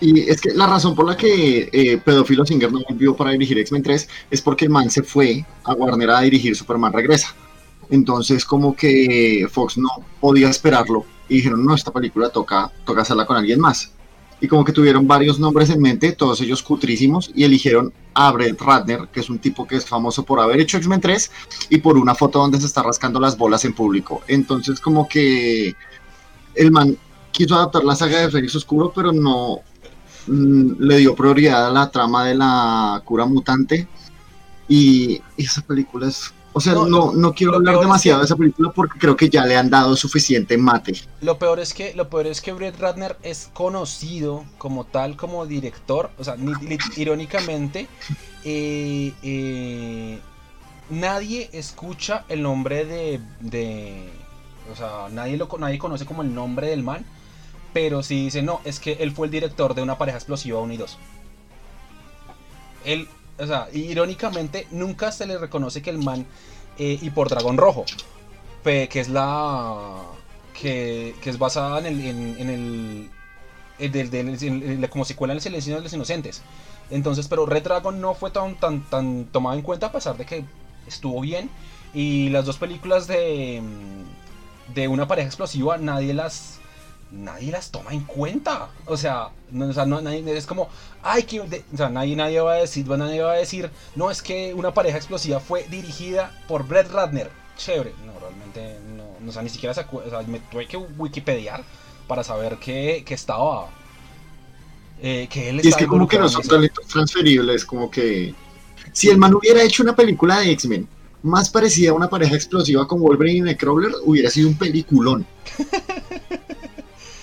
[0.00, 3.58] Y es que la razón por la que eh, Pedófilo Singer no volvió para dirigir
[3.58, 7.34] X-Men 3 es porque el man se fue a Warner a dirigir Superman Regresa.
[7.90, 9.88] Entonces como que Fox no
[10.20, 13.92] podía esperarlo y dijeron, no, esta película toca, toca hacerla con alguien más.
[14.40, 18.60] Y como que tuvieron varios nombres en mente, todos ellos cutrísimos, y eligieron a Brett
[18.60, 21.30] Ratner, que es un tipo que es famoso por haber hecho X-Men 3
[21.70, 24.22] y por una foto donde se está rascando las bolas en público.
[24.28, 25.74] Entonces como que
[26.54, 26.96] el man
[27.32, 29.60] quiso adaptar la saga de Félix Oscuro, pero no
[30.26, 33.88] mm, le dio prioridad a la trama de la cura mutante.
[34.68, 36.32] Y, y esa película es...
[36.52, 39.16] O sea, No, no, no quiero hablar es demasiado que- de esa película porque creo
[39.16, 40.94] que ya le han dado suficiente mate.
[41.20, 45.46] Lo peor es que lo peor es que Brett Ratner es conocido como tal como
[45.46, 47.86] director, o sea, ni- ni- irónicamente
[48.44, 50.20] eh, eh,
[50.90, 54.08] nadie escucha el nombre de, de
[54.72, 57.04] o sea, nadie lo nadie conoce como el nombre del man,
[57.72, 60.72] pero si dice no, es que él fue el director de una pareja explosiva 1
[60.72, 60.98] y 2.
[62.84, 63.08] Él,
[63.38, 66.26] o sea, irónicamente nunca se le reconoce que el man
[66.78, 67.84] eh, y por Dragón Rojo,
[68.88, 70.02] que es la
[70.52, 73.10] que, es basada en el en, en el
[73.78, 76.42] en en- en como secuela del Silencio de los Inocentes.
[76.90, 80.24] Entonces, pero Red Dragon no fue tan tan tan tomado en cuenta a pesar de
[80.26, 80.44] que
[80.86, 81.50] estuvo bien
[81.94, 83.62] y las dos películas de
[84.74, 86.57] de una pareja explosiva nadie las
[87.10, 88.70] nadie las toma en cuenta.
[88.86, 90.68] O sea, no, o sea, no- nadie, es como,
[91.02, 94.10] ay, que, de- o sea, nadie, nadie va a decir, nadie va a decir, no,
[94.10, 97.30] es que una pareja explosiva fue dirigida por Brett Ratner.
[97.56, 97.92] Chévere.
[98.06, 101.64] No, realmente no, no, o sea, ni siquiera se o sea, me tuve que wikipediar
[102.06, 103.68] para saber que, que estaba,
[105.02, 108.34] eh, que él Y es que como que no son talentos transferibles, como que...
[108.92, 110.88] Si el man hubiera hecho una película de X-Men
[111.22, 115.26] más parecida a una pareja explosiva con Wolverine y Nightcrawler, hubiera sido un peliculón.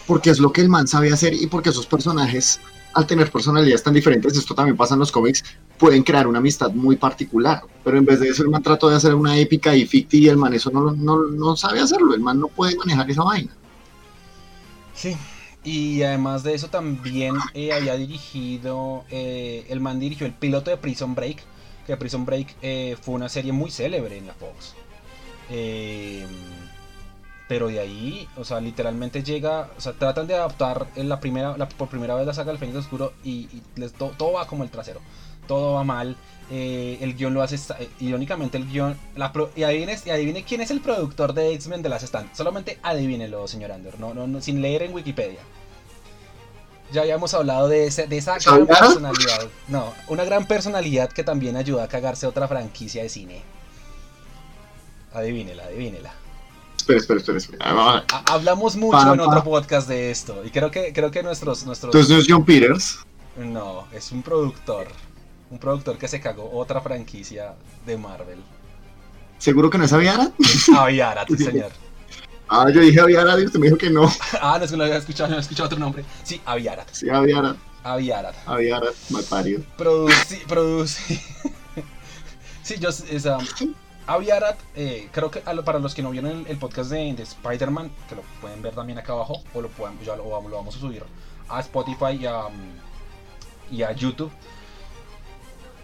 [0.07, 2.59] Porque es lo que el man sabe hacer y porque esos personajes,
[2.93, 5.43] al tener personalidades tan diferentes, esto también pasa en los cómics,
[5.77, 7.61] pueden crear una amistad muy particular.
[7.83, 10.27] Pero en vez de eso, el man trató de hacer una épica y ficti y
[10.29, 12.13] el man eso no, no, no sabe hacerlo.
[12.13, 13.51] El man no puede manejar esa vaina.
[14.93, 15.15] Sí.
[15.63, 20.77] Y además de eso también eh, había dirigido, eh, el man dirigió el piloto de
[20.77, 21.41] Prison Break,
[21.87, 24.75] que Prison Break eh, fue una serie muy célebre en la Fox.
[25.49, 26.25] Eh,
[27.47, 31.55] pero de ahí, o sea, literalmente llega, o sea, tratan de adaptar en la primera,
[31.57, 34.47] la- por primera vez la saga del Fénix Oscuro y, y les, to- todo va
[34.47, 34.99] como el trasero,
[35.47, 36.15] todo va mal.
[36.51, 40.43] eh, el guion lo hace, eh, irónicamente el guion, la pro- y, adivine, y adivine
[40.43, 44.27] quién es el productor de X-Men de las Stand, solamente adivínelo, señor Ander, no, no,
[44.27, 45.39] no, sin leer en Wikipedia.
[46.91, 51.57] Ya habíamos hablado de, ese, de esa gran personalidad, no, una gran personalidad que también
[51.57, 53.41] ayuda a cagarse otra franquicia de cine.
[55.13, 56.13] Adivínela, adivínela.
[56.87, 57.37] Espera, espera, espera.
[57.39, 57.57] espera.
[57.61, 58.03] Ah, vamos a ver.
[58.11, 61.65] Ha- Hablamos mucho Pa, en otro podcast de esto y creo que creo que nuestros
[61.65, 62.99] nuestros Entonces no es John Peters.
[63.37, 64.87] no es un productor
[65.49, 67.55] un productor que se cagó otra franquicia
[67.85, 68.39] de Marvel
[69.39, 70.31] ¿Seguro que no es Aviara?
[70.77, 71.71] Aviarat señor
[72.47, 74.03] Ah, yo dije Aviara y usted me dijo que no.
[74.41, 77.09] ah no es que no había escuchado no había escuchado otro nombre sí Aviarat Sí,
[77.09, 77.55] Aviara.
[77.83, 79.63] Aviarat Aviara, mal parido.
[79.77, 81.19] produci produci
[82.61, 82.93] sí yo o
[84.05, 87.13] sea, Aviarat eh, creo que lo- para los que no vieron el, el podcast de,
[87.13, 90.51] de Spider-Man que lo pueden ver también acá abajo o lo pueden ya lo, vamos-
[90.51, 91.03] lo vamos a subir
[91.49, 92.43] a Spotify y a,
[93.71, 94.31] y a YouTube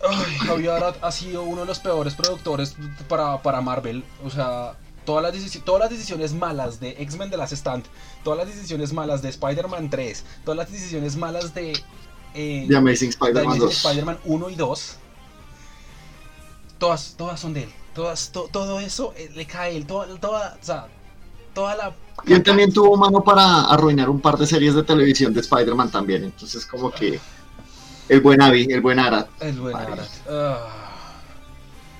[0.03, 2.75] Ay, Javier ha, ha sido uno de los peores productores
[3.07, 4.03] para, para Marvel.
[4.25, 4.75] O sea,
[5.05, 7.85] todas las, decisiones, todas las decisiones malas de X-Men de las Stand,
[8.23, 11.73] todas las decisiones malas de Spider-Man 3, todas las decisiones malas de,
[12.33, 13.85] eh, The Amazing de Spider-Man Amazing 2.
[13.85, 14.95] Spider-Man 1 y 2,
[16.79, 17.69] todas, todas son de él.
[17.95, 19.85] Todas, to- todo eso eh, le cae él.
[19.85, 20.87] Toda, toda, o sea,
[21.53, 21.93] toda la.
[22.25, 25.91] Y él también tuvo mano para arruinar un par de series de televisión de Spider-Man
[25.91, 26.23] también.
[26.23, 27.19] Entonces, como que
[28.09, 29.27] el buen Avi, el buen Arat.
[29.41, 29.75] El buen.
[29.75, 30.07] Arat.
[30.29, 30.67] Ah.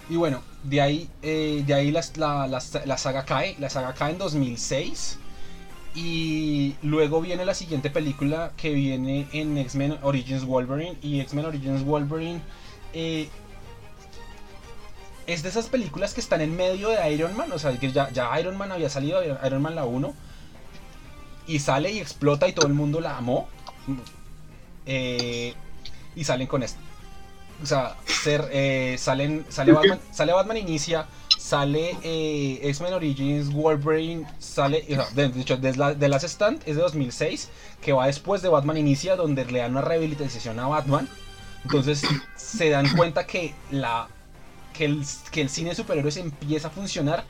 [0.10, 3.94] Y bueno, De ahí, eh, de ahí las- la, la- la saga cae, la saga
[3.96, 5.18] cae en 2006.
[5.96, 10.98] Y luego viene la siguiente película que viene en X-Men Origins Wolverine.
[11.02, 12.42] Y X-Men Origins Wolverine
[12.94, 13.28] eh,
[15.28, 17.52] es de esas películas que están en medio de Iron Man.
[17.52, 20.14] O sea, que ya, Iron Man había salido, Iron Man la 1.
[21.48, 23.48] Y sale y explota y todo el mundo la amó.
[24.86, 25.54] Eh,
[26.16, 26.80] y salen con esto.
[27.62, 27.96] O sea,
[28.26, 31.06] eh, salen, sale, Batman, Inicia,
[31.38, 34.84] sale eh, X-Men Origins, Wolverine, sale,
[35.14, 37.50] de, de hecho, de, la, de Last Stand es de 2006,
[37.82, 41.08] que va después de Batman Inicia, donde le dan una rehabilitación a Batman.
[41.64, 42.02] Entonces
[42.36, 44.08] se dan cuenta que, la,
[44.82, 47.24] que, el, que el cine de superhéroes empieza a funcionar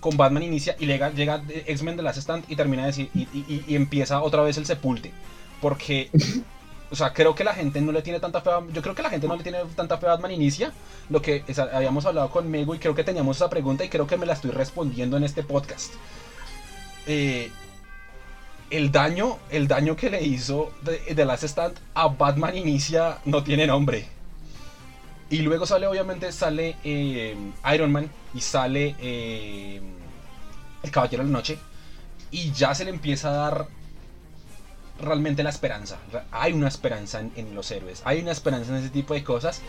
[0.00, 3.22] con Batman Inicia y llega, llega X-Men de Last Stand y termina de decir, y,
[3.32, 5.10] y- y empieza otra vez el sepulte.
[5.62, 6.10] Porque
[6.90, 9.02] o sea, creo que la gente no le tiene tanta fe a, Yo creo que
[9.02, 10.70] la gente no le tiene tanta fe a Batman Inicia.
[11.08, 14.18] Lo que es- habíamos hablado conmigo y creo que teníamos esa pregunta y creo que
[14.18, 15.94] me la estoy respondiendo en este podcast.
[17.06, 17.50] Eh,
[18.70, 23.42] el daño, el daño que le hizo de, de Last Stand a Batman Inicia no
[23.42, 24.08] tiene nombre.
[25.30, 27.36] Y luego sale, obviamente, sale eh,
[27.74, 29.80] Iron Man y sale eh,
[30.82, 31.58] el Caballero de la Noche.
[32.30, 33.66] Y ya se le empieza a dar
[35.00, 35.98] realmente la esperanza.
[36.30, 39.60] Hay una esperanza en, en los héroes, hay una esperanza en ese tipo de cosas.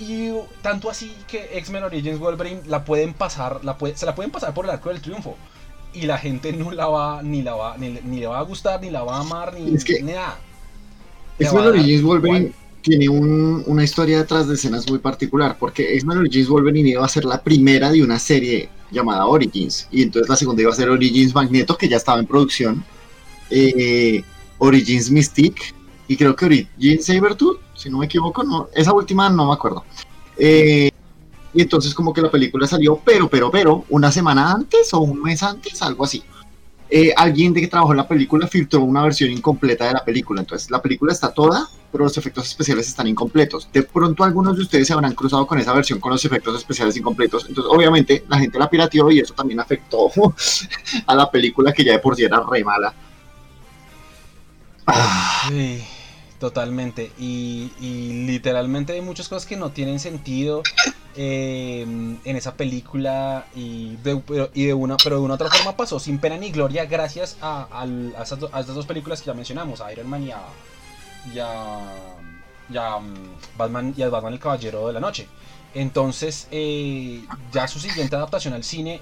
[0.00, 0.30] Y
[0.62, 4.54] tanto así que X-Men Origins Wolverine la pueden pasar, la puede- se la pueden pasar
[4.54, 5.36] por el arco del triunfo.
[5.92, 8.42] Y la gente no la va, ni la va, ni, le- ni le va a
[8.42, 10.38] gustar, ni la va a amar, ni, Es que- ni nada.
[11.38, 12.54] X-Men Origins Wolverine igual.
[12.82, 17.08] Tiene un- una historia detrás de escenas muy particular, porque X-Men Origins Wolverine iba a
[17.08, 20.88] ser la primera de una serie llamada Origins, y entonces la segunda iba a ser
[20.88, 22.84] Origins Magneto, que ya estaba en producción,
[23.50, 24.22] eh,
[24.58, 25.74] Origins Mystique,
[26.06, 29.84] y creo que Origins Sabertooth, si no me equivoco, no, esa última no me acuerdo.
[30.36, 30.90] Eh,
[31.52, 35.22] y entonces como que la película salió, pero, pero, pero, una semana antes o un
[35.22, 36.22] mes antes, algo así.
[36.90, 40.40] Eh, alguien de que trabajó en la película filtró una versión incompleta de la película.
[40.40, 43.68] Entonces, la película está toda, pero los efectos especiales están incompletos.
[43.72, 46.96] De pronto, algunos de ustedes se habrán cruzado con esa versión con los efectos especiales
[46.96, 47.46] incompletos.
[47.48, 50.10] Entonces, obviamente, la gente la pirateó y eso también afectó
[51.06, 52.92] a la película que ya de por sí era re mala.
[54.86, 55.82] Ah, Sí,
[56.38, 57.12] totalmente.
[57.18, 57.70] Y,
[58.26, 60.62] literalmente hay muchas cosas que no tienen sentido
[61.16, 64.22] eh, en esa película y de,
[64.54, 67.66] y de una, pero de una otra forma pasó sin pena ni gloria gracias a
[68.22, 70.42] estas dos películas que ya mencionamos, a Iron Man y a,
[71.32, 71.80] y a,
[72.70, 73.14] y a, mm,
[73.56, 75.28] Batman y a Batman el Caballero de la Noche.
[75.74, 79.00] Entonces, eh, ya su siguiente adaptación al cine,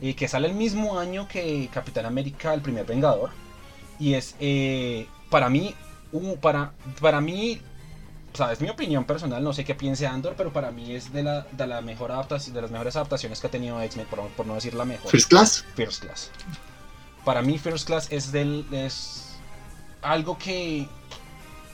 [0.00, 3.30] eh, que sale el mismo año que Capitán América, el primer Vengador,
[3.98, 5.74] y es eh, para mí
[6.40, 7.60] para para mí
[8.32, 11.12] o sea, es mi opinión personal no sé qué piense Andor pero para mí es
[11.12, 14.26] de la, de la mejor adaptación de las mejores adaptaciones que ha tenido X-Men por,
[14.28, 15.64] por no decir la mejor First Class.
[15.74, 16.30] First Class
[17.24, 19.36] para mí First Class es del es
[20.02, 20.88] algo que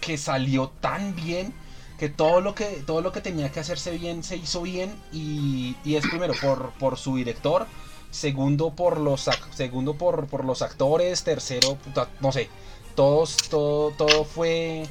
[0.02, 1.54] que salió tan bien
[1.98, 5.80] que todo lo que todo lo que tenía que hacerse bien se hizo bien y,
[5.84, 7.68] y es primero por, por su director
[8.10, 11.78] segundo por los segundo por, por los actores tercero
[12.20, 12.50] no sé
[12.94, 14.90] todos todo todo fue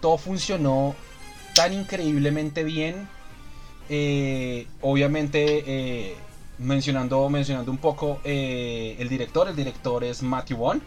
[0.00, 0.96] todo funcionó
[1.54, 3.10] tan increíblemente bien
[3.92, 6.28] Eh, obviamente eh,
[6.58, 10.82] mencionando mencionando un poco eh, el director el director es Matthew Vaughn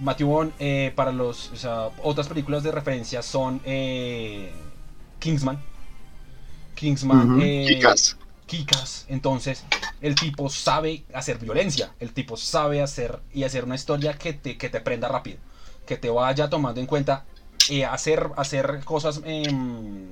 [0.00, 4.50] Matthew Vaughn eh, para los o sea, otras películas de referencia son eh,
[5.18, 5.58] Kingsman
[6.74, 8.16] Kingsman eh, Kick-Ass.
[8.46, 9.06] Kikas.
[9.08, 9.64] Entonces,
[10.00, 11.92] el tipo sabe hacer violencia.
[12.00, 15.36] El tipo sabe hacer y hacer una historia que te, que te prenda rápido.
[15.86, 17.26] Que te vaya tomando en cuenta
[17.68, 19.20] eh, hacer, hacer cosas.
[19.24, 20.06] em,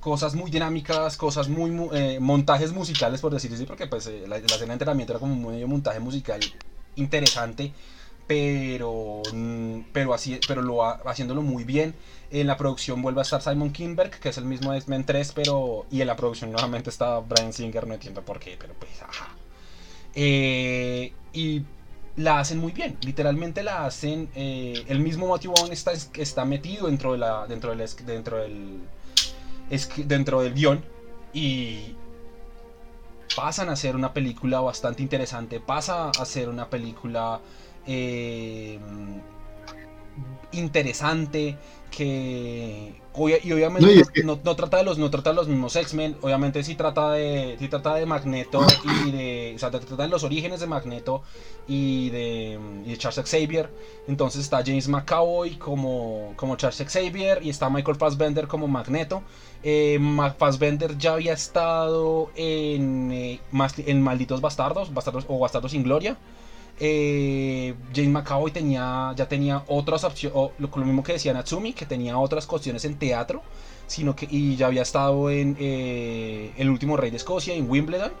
[0.00, 1.70] cosas muy dinámicas, cosas muy.
[1.70, 5.12] mu- eh, montajes musicales, por decirlo así, porque pues eh, la, la escena de entrenamiento
[5.12, 6.40] era como un medio montaje musical
[6.96, 7.72] interesante.
[8.26, 11.94] Pero, mm, pero, así, pero lo ha- haciéndolo muy bien.
[12.30, 15.32] En la producción vuelve a estar Simon Kinberg, que es el mismo de X-Men 3,
[15.32, 15.86] pero.
[15.90, 19.28] Y en la producción nuevamente está Brian Singer, no entiendo por qué, pero pues, ajá.
[20.14, 21.62] Eh, y
[22.16, 24.28] la hacen muy bien, literalmente la hacen.
[24.34, 28.80] eh, el mismo Matthew Vaughn está, está metido dentro, de la, dentro, del, dentro, del,
[30.06, 30.84] dentro del guion
[31.32, 31.94] y
[33.34, 37.40] pasan a ser una película bastante interesante, pasa a ser una película
[37.86, 38.78] eh,
[40.52, 41.56] interesante,
[41.90, 45.10] que obvia- y obviamente No, y es no, que- no- no trata de los no
[45.10, 48.60] trata de los mismos X-Men, obviamente sí trata de sí trata de Magneto
[49.06, 51.22] y de o sea, trata de los orígenes de Magneto
[51.68, 53.70] y de, y de Charles Xavier.
[54.08, 59.22] Entonces está James McAvoy como como Charles Xavier y está Michael Fassbender como Magneto.
[59.62, 59.98] Eh,
[60.38, 63.40] Fassbender ya había estado en, eh,
[63.86, 66.16] en Malditos Bastardos, Bastardos o Bastardos sin Gloria.
[66.80, 71.86] Eh, James McAvoy tenía, ya tenía otras opciones, lo, lo mismo que decía Natsumi, que
[71.86, 73.42] tenía otras cuestiones en teatro,
[73.86, 78.12] sino que y ya había estado en eh, El último rey de Escocia, en Wimbledon,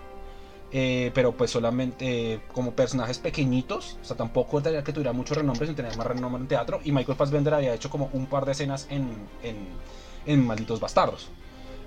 [0.70, 5.66] eh, pero pues solamente como personajes pequeñitos, o sea, tampoco tenía que tuviera mucho renombre,
[5.66, 8.52] sin tener más renombre en teatro, y Michael Fassbender había hecho como un par de
[8.52, 9.08] escenas en,
[9.42, 9.56] en,
[10.26, 11.30] en Malditos Bastardos.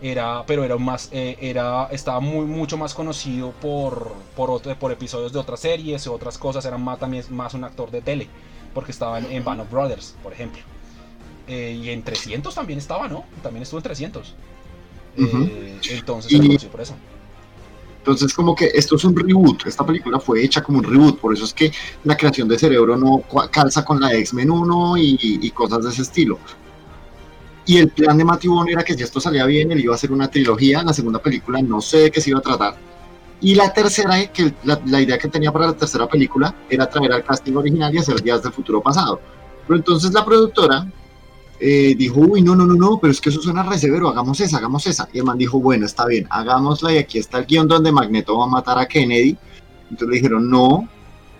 [0.02, 4.92] Era, pero era más, eh, era, estaba muy, mucho más conocido por, por, otro- por
[4.92, 8.28] episodios de otras series otras cosas, era más, también más un actor de tele,
[8.74, 10.62] porque estaba en, en Band of Brothers, por ejemplo.
[11.48, 13.24] Eh, y en 300 también estaba, ¿no?
[13.42, 14.36] También estuvo en 300.
[15.18, 15.44] Ujú.
[15.44, 16.96] Eh, entonces Y- era conocido por eso.
[18.00, 19.66] Entonces, como que esto es un reboot.
[19.66, 21.20] Esta película fue hecha como un reboot.
[21.20, 21.72] Por eso es que
[22.04, 26.04] la creación de Cerebro no calza con la X-Men 1 y, y cosas de ese
[26.04, 26.38] estilo.
[27.66, 29.96] Y el plan de Matthew Vaughn era que si esto salía bien, él iba a
[29.96, 30.84] hacer una trilogía.
[30.84, 32.76] La segunda película no sé de qué se iba a tratar.
[33.42, 37.12] Y la tercera, que la, la idea que tenía para la tercera película era traer
[37.12, 39.20] al casting original y hacer días del futuro pasado.
[39.68, 40.88] Pero entonces la productora
[41.60, 44.40] eh, dijo, uy, no, no, no, no, pero es que eso suena re severo, hagamos
[44.40, 45.10] esa, hagamos esa.
[45.14, 48.38] Y el man dijo, bueno, está bien, hagámosla y aquí está el guion donde Magneto
[48.38, 49.38] va a matar a Kennedy.
[49.90, 50.88] Entonces le dijeron, no.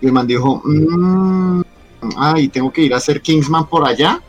[0.00, 1.62] Y el man dijo, mmm,
[2.16, 4.20] ay, tengo que ir a hacer Kingsman por allá.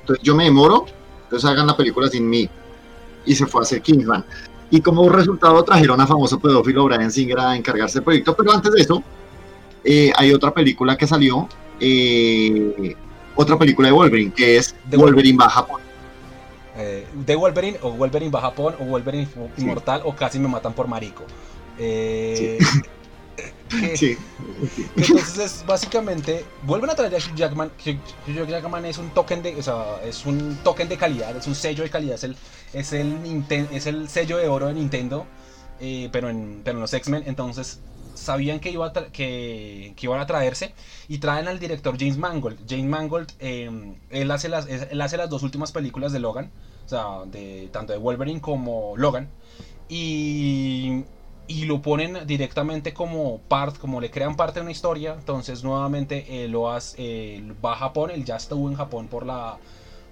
[0.00, 0.86] Entonces yo me demoro,
[1.28, 2.48] entonces hagan la película sin mí.
[3.26, 4.24] Y se fue a hacer Kingsman.
[4.70, 8.34] Y como resultado trajeron a famoso pedófilo Brian Singer a encargarse del proyecto.
[8.34, 9.02] Pero antes de eso,
[9.84, 11.46] eh, hay otra película que salió,
[11.80, 12.96] eh,
[13.36, 15.82] otra película de Wolverine, que es Wolverine va a Japón.
[16.78, 19.28] Eh, de Wolverine o Wolverine va a Japón o Wolverine
[19.58, 21.24] inmortal o casi me matan por marico.
[21.78, 22.58] Eh,
[23.68, 24.16] que- Sí.
[24.96, 27.70] Entonces es básicamente vuelven a traer a Hugh Jackman.
[28.26, 31.54] Hugh, Jackman es un token de, o sea, es un token de calidad, es un
[31.54, 32.36] sello de calidad, es el,
[32.72, 35.26] es el, es el sello de oro de Nintendo,
[35.80, 37.24] eh, pero en, pero en los X-Men.
[37.26, 37.80] Entonces
[38.14, 40.74] sabían que, iba a que, que iban a traerse
[41.06, 42.58] y traen al director James Mangold.
[42.68, 43.70] James Mangold, eh,
[44.10, 46.50] él hace las, él hace las dos últimas películas de Logan,
[46.84, 49.28] o sea, de tanto de Wolverine como Logan
[49.88, 51.04] y
[51.48, 55.16] y lo ponen directamente como part, como le crean parte de una historia.
[55.18, 59.26] Entonces nuevamente eh, lo hace, eh, va a Japón, él ya estuvo en Japón por
[59.26, 59.58] la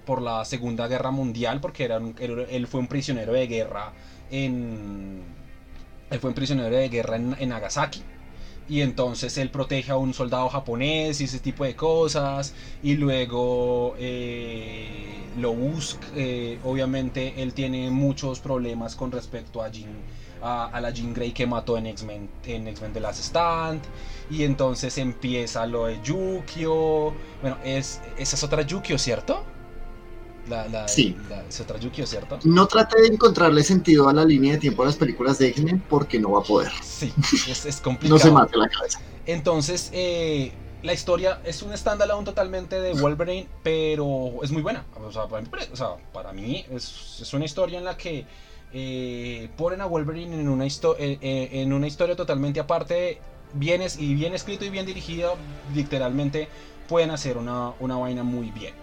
[0.05, 3.91] por la Segunda Guerra Mundial porque era él, fue un prisionero de guerra
[4.31, 5.21] en
[6.09, 8.01] él fue un prisionero de guerra en, en Nagasaki
[8.69, 13.95] y entonces él protege a un soldado japonés y ese tipo de cosas y luego
[13.99, 19.91] eh, lo busca eh, obviamente él tiene muchos problemas con respecto a Jean
[20.41, 23.81] a, a la Jean Grey que mató en X-Men en X-Men The Last Stand
[24.29, 29.43] y entonces empieza lo de Yukio bueno es esa es otra Yukio cierto
[30.49, 31.15] la, la, Sí.
[31.29, 34.83] la- es otra Yukio cierto No trate de encontrarle sentido a la línea de tiempo
[34.83, 36.71] de las películas de X-Men porque no va a poder.
[36.81, 37.13] sí
[37.49, 38.99] es, es complicado No se mate la cabeza.
[39.25, 40.53] Entonces, eh,
[40.83, 44.85] la historia es un standalone totalmente de Wolverine, pero es muy buena.
[45.05, 48.25] O sea, para mí, o sea, para mí es, es una historia en la que
[48.73, 53.19] eh, ponen a Wolverine en una, eh, en una historia totalmente aparte,
[53.53, 55.35] bien, es- y bien escrito y bien dirigido,
[55.73, 56.47] literalmente
[56.87, 58.73] pueden hacer una, una vaina muy bien.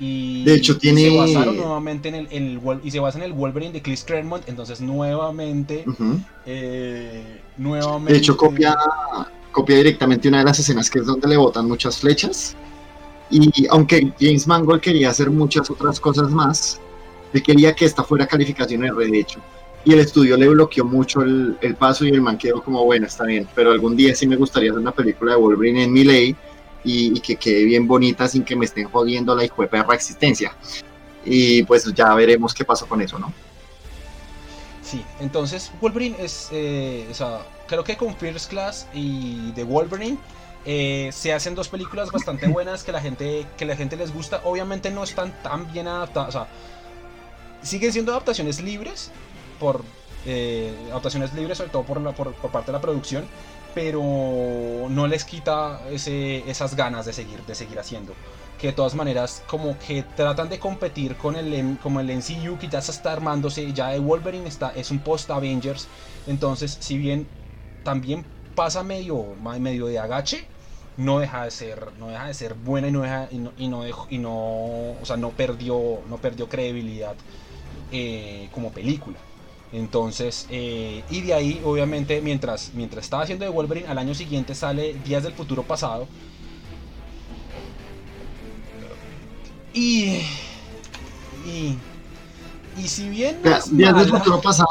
[0.00, 3.24] Y, De hecho, y tiene- se basaron nuevamente en el, en y se basa en
[3.24, 5.84] el Wolverine de Chris Claremont, entonces nuevamente,
[6.46, 8.12] eh, nuevamente...
[8.12, 8.76] De hecho, copia,
[9.50, 12.54] copia directamente una de las escenas que es donde le botan muchas flechas.
[13.30, 16.80] Y aunque James Mangold quería hacer muchas otras cosas más,
[17.32, 19.40] él quería que esta fuera calificación de hecho.
[19.84, 23.06] Y el estudio le bloqueó mucho el, el paso y el man quedó como, bueno,
[23.06, 26.04] está bien, pero algún día sí me gustaría hacer una película de Wolverine en mi
[26.04, 26.36] ley
[26.84, 29.94] y, y que quede bien bonita sin que me estén jodiendo la hijo de perra
[29.94, 30.52] existencia.
[31.24, 33.32] Y pues ya veremos qué pasó con eso, ¿no?
[34.88, 40.16] Sí, entonces Wolverine es, eh, o sea, creo que con First Class y The Wolverine
[40.64, 44.40] eh, se hacen dos películas bastante buenas que la gente que la gente les gusta.
[44.44, 46.48] Obviamente no están tan bien adaptadas, o sea,
[47.62, 49.10] siguen siendo adaptaciones libres
[49.58, 49.82] por
[50.26, 53.24] eh, adaptaciones libres sobre todo por, la, por, por parte de la producción,
[53.74, 54.02] pero
[54.88, 58.14] no les quita ese, esas ganas de seguir de seguir haciendo.
[58.60, 62.68] Que de todas maneras como que tratan de competir con el como el MCU que
[62.68, 65.86] ya se está armándose, ya de Wolverine está es un post Avengers,
[66.26, 67.28] entonces si bien
[67.84, 68.24] también
[68.56, 70.44] pasa medio medio de agache,
[70.96, 73.68] no deja de ser, no deja de ser buena y no deja, y no, y
[73.68, 74.34] no, y no,
[75.00, 77.14] o sea, no perdió, no perdió credibilidad
[77.92, 79.16] eh, como película.
[79.72, 84.54] Entonces, eh, y de ahí, obviamente, mientras, mientras estaba haciendo de Wolverine, al año siguiente
[84.54, 86.08] sale Días del Futuro Pasado.
[89.74, 90.22] Y.
[91.46, 91.76] Y.
[92.78, 93.38] Y si bien.
[93.44, 94.68] no es Días del futuro pasado.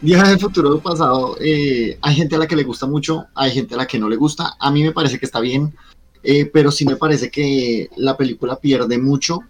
[0.00, 1.36] Días del futuro pasado.
[1.40, 4.08] eh, hay gente a la que le gusta mucho, hay gente a la que no
[4.08, 4.56] le gusta.
[4.58, 5.74] A mí me parece que está bien,
[6.22, 9.40] eh, pero sí me parece que la película pierde mucho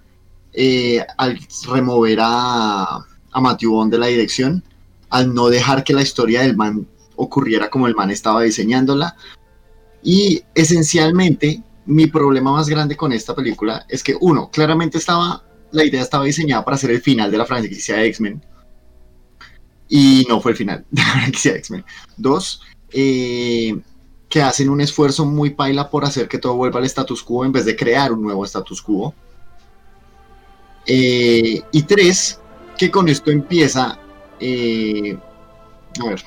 [0.53, 4.63] eh, al remover a, a Matthew Bond de la dirección,
[5.09, 6.87] al no dejar que la historia del man
[7.17, 9.17] ocurriera como el man estaba diseñándola.
[10.03, 15.85] Y esencialmente, mi problema más grande con esta película es que, uno, claramente estaba, la
[15.85, 18.45] idea estaba diseñada para ser el final de la franquicia de X-Men.
[19.89, 21.85] Y no fue el final de la franquicia de X-Men.
[22.17, 22.63] Dos,
[22.93, 23.79] eh,
[24.29, 27.53] que hacen un esfuerzo muy paila por hacer que todo vuelva al status quo en
[27.53, 29.13] vez de crear un nuevo status quo.
[30.87, 32.41] Eh, y tres,
[32.79, 33.99] que con esto empieza.
[34.41, 35.19] eh,
[36.01, 36.23] a ver.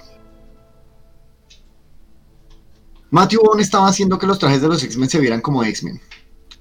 [3.10, 6.02] Matthew Vaughn estaba haciendo que los trajes de los X-Men se vieran como X-Men.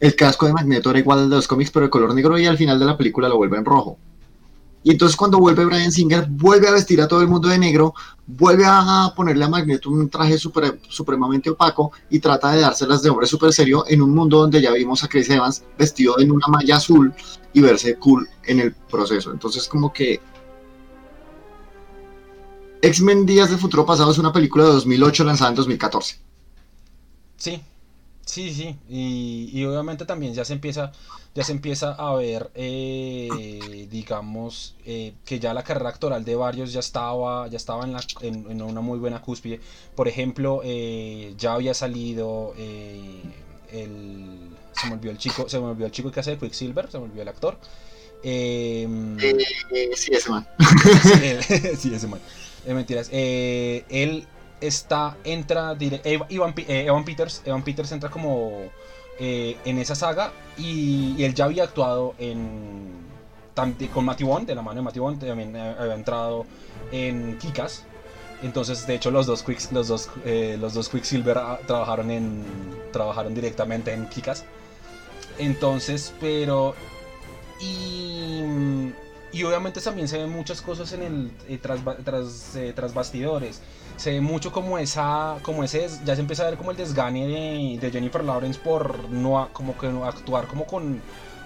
[0.00, 2.46] El casco de Magneto era igual al de los cómics, pero de color negro, y
[2.46, 3.98] al final de la película lo vuelve en rojo.
[4.84, 7.94] Y entonces cuando vuelve Brian Singer, vuelve a vestir a todo el mundo de negro,
[8.26, 13.26] vuelve a ponerle a Magneto un traje supremamente opaco y trata de dárselas de hombre
[13.26, 16.76] súper serio en un mundo donde ya vimos a Chris Evans vestido en una malla
[16.76, 17.14] azul
[17.52, 19.32] y verse cool en el proceso.
[19.32, 20.20] Entonces como que
[22.82, 26.18] X-Men Días del Futuro Pasado es una película de 2008 lanzada en 2014.
[27.36, 27.62] Sí,
[28.26, 28.76] sí, sí.
[28.88, 30.90] Y, y obviamente también ya se empieza,
[31.34, 36.72] ya se empieza a ver, eh, digamos, eh, que ya la carrera actoral de varios
[36.72, 37.84] ya estaba, ya estaba
[38.20, 39.60] en, una muy buena cúspide.
[39.94, 42.52] Por ejemplo, eh, ya había salido
[43.72, 44.50] el.
[44.72, 46.98] Se me olvidó el chico, se me olvidó el chico que hace de Quicksilver, se
[46.98, 47.58] me olvidó el actor.
[48.22, 50.46] Em, Eh, sí, ese man.
[51.02, 51.42] sí, él-
[51.78, 52.20] sí, ese man.
[52.66, 53.08] Eh, mentiras.
[53.12, 54.26] Eh, él
[54.60, 58.62] está, entra, Evan, eh, Evan Peters, Evan Peters entra como
[59.18, 63.02] eh, en esa saga y, y él ya había actuado en
[63.92, 66.46] con Matthew Vaughn, de la mano de Matthew Vaughn, también eh, había entrado
[66.90, 67.84] en Kikas.
[68.42, 72.44] Entonces, de hecho, los dos Quicks, los dos, eh, los dos Quicksilver ah, trabajaron en,
[72.92, 74.44] trabajaron directamente en Kikas.
[75.38, 76.74] Entonces, pero
[77.60, 78.42] y,
[79.32, 83.60] y obviamente también se ven muchas cosas en el eh, tras, tras, eh, tras bastidores.
[83.96, 87.26] Se ve mucho como esa, como ese, ya se empieza a ver como el desgane
[87.26, 91.00] de, de Jennifer Lawrence por no como que no actuar como con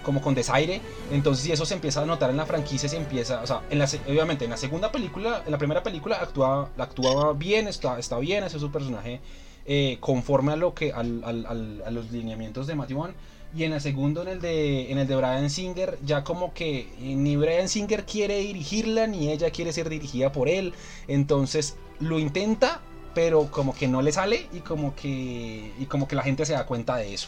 [0.07, 0.79] como con desaire.
[1.11, 3.77] Entonces, si eso se empieza a notar en la franquicia, se empieza, o sea, en
[3.77, 8.17] la, obviamente en la segunda película, en la primera película actúa, actuaba bien, está, está
[8.17, 9.19] bien, es su personaje
[9.65, 13.15] eh, conforme a lo que al, a los lineamientos de Matthew Vaughn.
[13.53, 16.87] Y en el segundo, en el de, en el de Brian Singer, ya como que
[17.01, 20.73] ni Brian Singer quiere dirigirla, ni ella quiere ser dirigida por él.
[21.09, 22.79] Entonces lo intenta,
[23.13, 26.53] pero como que no le sale y como que, y como que la gente se
[26.53, 27.27] da cuenta de eso.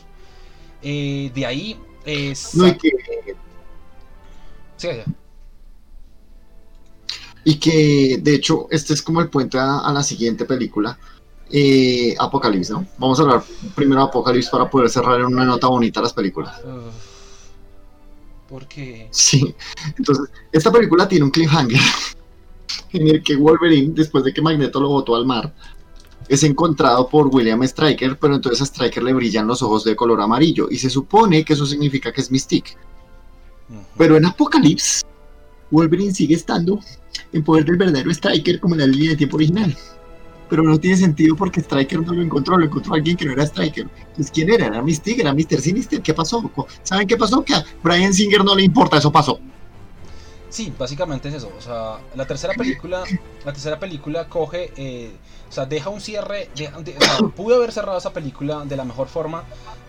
[0.81, 1.77] Eh, de ahí
[2.55, 2.89] No, y que
[4.77, 4.88] Sí.
[7.43, 10.97] Y que de hecho este es como el puente a, a la siguiente película,
[11.51, 12.85] eh, Apocalipsis, ¿no?
[12.97, 13.43] Vamos a hablar
[13.76, 16.61] primero de Apocalipsis para poder cerrar en una nota bonita las películas.
[18.47, 19.07] Porque...
[19.11, 19.53] Sí,
[19.97, 21.80] entonces esta película tiene un cliffhanger
[22.93, 25.53] en el que Wolverine, después de que Magneto lo botó al mar,
[26.30, 30.22] es encontrado por William Stryker, pero entonces a Stryker le brillan los ojos de color
[30.22, 32.77] amarillo y se supone que eso significa que es Mystique.
[33.97, 35.03] Pero en Apocalipsis,
[35.72, 36.80] Wolverine sigue estando
[37.34, 39.76] en poder del verdadero Striker como en la línea de tiempo original.
[40.49, 43.43] Pero no tiene sentido porque Striker no lo encontró, lo encontró alguien que no era
[43.43, 43.88] Striker.
[43.99, 44.68] Entonces, ¿quién era?
[44.68, 45.61] Era Mystique, era Mr.
[45.61, 46.01] Sinister.
[46.01, 46.49] ¿Qué pasó?
[46.81, 47.43] ¿Saben qué pasó?
[47.43, 49.39] Que a Brian Singer no le importa, eso pasó.
[50.49, 51.51] Sí, básicamente es eso.
[51.56, 53.03] O sea, la tercera película,
[53.45, 55.11] la tercera película coge, eh,
[55.49, 58.76] o sea, deja un cierre, deja- de- o sea, pudo haber cerrado esa película de
[58.77, 59.43] la mejor forma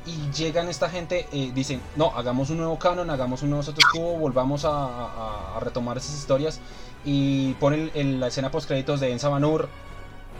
[0.06, 3.84] y llegan esta gente, eh, dicen, no, hagamos un nuevo canon, hagamos un nuevo status
[3.92, 6.60] quo, volvamos a, a- a retomar esas historias
[7.04, 9.68] y ponen el- la escena post créditos de Ensa Banur.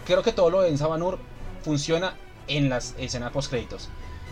[0.07, 1.19] Creo que todo lo de Ensa Banur
[1.63, 2.15] funciona
[2.49, 3.89] en las escenas post créditos.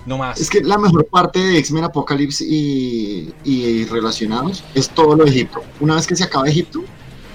[0.06, 0.40] No más.
[0.40, 5.30] Es que la mejor parte de X-Men Apocalypse y, y relacionados es todo lo de
[5.30, 5.62] Egipto.
[5.80, 6.80] Una vez que se acaba Egipto,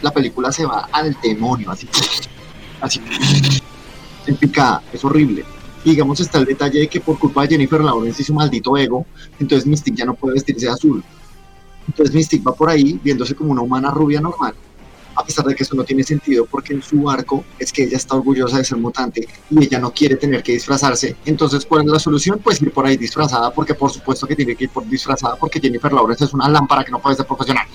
[0.02, 1.88] la película se va al demonio, así.
[2.84, 3.00] Así.
[4.28, 5.46] En picada, es horrible.
[5.86, 8.78] Y digamos está el detalle de que por culpa de Jennifer Lawrence y su maldito
[8.78, 9.06] ego,
[9.40, 11.04] entonces Mystique ya no puede vestirse de azul.
[11.88, 14.54] Entonces Mystique va por ahí viéndose como una humana rubia normal.
[15.16, 17.98] a pesar de que eso no tiene sentido porque en su arco es que ella
[17.98, 21.16] está orgullosa de ser mutante y ella no quiere tener que disfrazarse.
[21.24, 22.40] Entonces, ¿cuál es la solución?
[22.44, 25.60] Pues ir por ahí disfrazada, porque por supuesto que tiene que ir por disfrazada porque
[25.60, 27.68] Jennifer Lawrence es una lámpara que no puede ser profesional.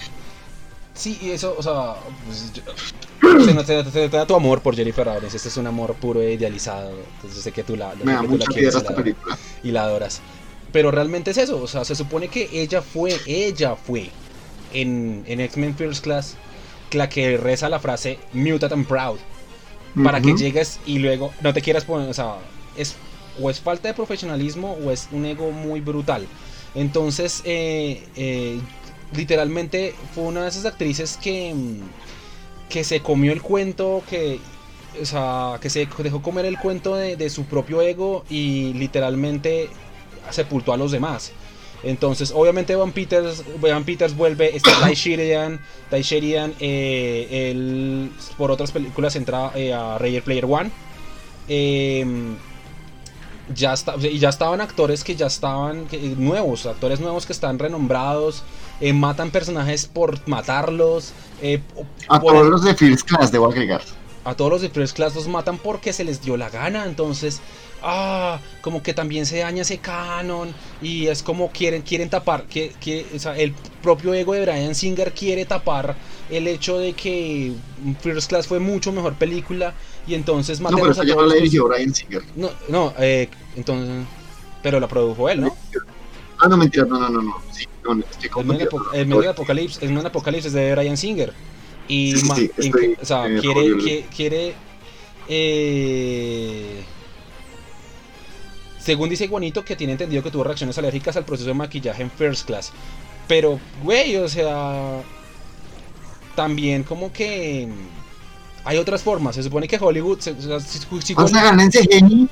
[0.98, 1.94] Sí, y eso, o sea,
[2.26, 5.36] pues, yo- se, nota- se- se te da tu amor por Jennifer Lawrence.
[5.36, 6.92] Este es un amor puro e idealizado.
[7.16, 9.38] Entonces sé que tú la, Me da la mucha quieres y esta la- película.
[9.62, 10.20] y la adoras.
[10.72, 14.10] Pero realmente es eso, o sea, se supone que ella fue, ella fue
[14.72, 16.34] en, en X-Men First Class
[16.92, 19.18] la que reza la frase Mutant and Proud.
[20.04, 22.34] Para que llegues y luego no te quieras poner, o sea,
[22.76, 22.94] es,
[23.40, 26.26] o es falta de profesionalismo o es un ego muy brutal.
[26.74, 28.60] Entonces, eh, eh,
[29.14, 31.80] literalmente fue una de esas actrices que, mm,
[32.68, 34.40] que se comió el cuento, que,
[35.00, 39.68] o sea, que se dejó comer el cuento de, de su propio ego y literalmente
[40.30, 41.32] sepultó a los demás.
[41.84, 43.44] Entonces, obviamente Evan Peters,
[43.86, 45.60] Peters vuelve, está Ty Sheridan,
[45.90, 50.70] Ty Sheridan, eh, él por otras películas entra eh, a Ready Player One.
[51.48, 52.36] Em,
[53.54, 57.58] ya está, y ya estaban actores que ya estaban que- nuevos, actores nuevos que están
[57.58, 58.42] renombrados,
[58.80, 61.60] eh, matan personajes por matarlos, eh,
[62.08, 63.82] A por- todos los de First Class debo agregar.
[64.24, 66.84] a todos los de First Class los matan porque se les dio la gana.
[66.84, 67.40] Entonces,
[67.82, 70.52] ah, como que también se daña ese canon.
[70.82, 72.44] Y es como quieren, quieren tapar.
[72.44, 75.96] Que, que, o sea, el propio ego de Brian Singer quiere tapar
[76.28, 77.54] el hecho de que
[78.02, 79.72] First Class fue mucho mejor película.
[80.06, 82.22] Y entonces No, pero eso ya no la dirigió Brian Singer.
[82.36, 84.04] No, no, eh, entonces.
[84.62, 85.56] Pero la produjo él, ¿no?
[86.40, 87.34] Ah, no, mentira, no, no, no, no.
[87.50, 87.64] Sí,
[88.40, 91.32] El apo- el medio de Apocalipsis, el Apocalipsis es de Brian Singer.
[91.88, 94.54] Y Sí, sí, ma- sí, en- estoy, o sea, eh, quiere, quiere
[95.28, 96.82] eh,
[98.78, 102.10] según dice Juanito que tiene entendido que tuvo reacciones alérgicas al proceso de maquillaje en
[102.10, 102.72] First Class.
[103.26, 105.02] Pero, güey, o sea,
[106.34, 107.68] también como que
[108.64, 109.34] hay otras formas.
[109.34, 112.28] Se supone que Hollywood, se- o sea, si- si Vas Hollywood- a ganar ese genio.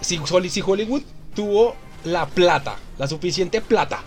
[0.00, 1.02] si, Holly- si Hollywood
[1.34, 1.74] tuvo
[2.04, 4.02] la plata, la suficiente plata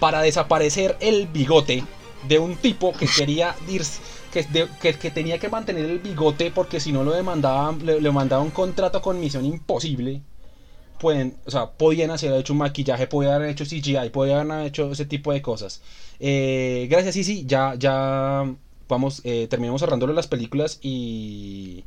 [0.00, 1.84] para desaparecer el bigote
[2.28, 4.00] de un tipo que quería irse,
[4.32, 8.00] que, de- que- que tenía que mantener el bigote porque si no lo demandaban, le,
[8.00, 10.22] le mandaba un contrato con Misión Imposible.
[10.98, 14.90] Pueden, o sea, podían hacer hecho un maquillaje, podían haber hecho CGI, podían haber hecho
[14.90, 15.80] ese tipo de cosas.
[16.18, 18.52] Eh, gracias, sí, ya, ya
[18.88, 21.84] vamos, eh, terminamos cerrándolo las películas y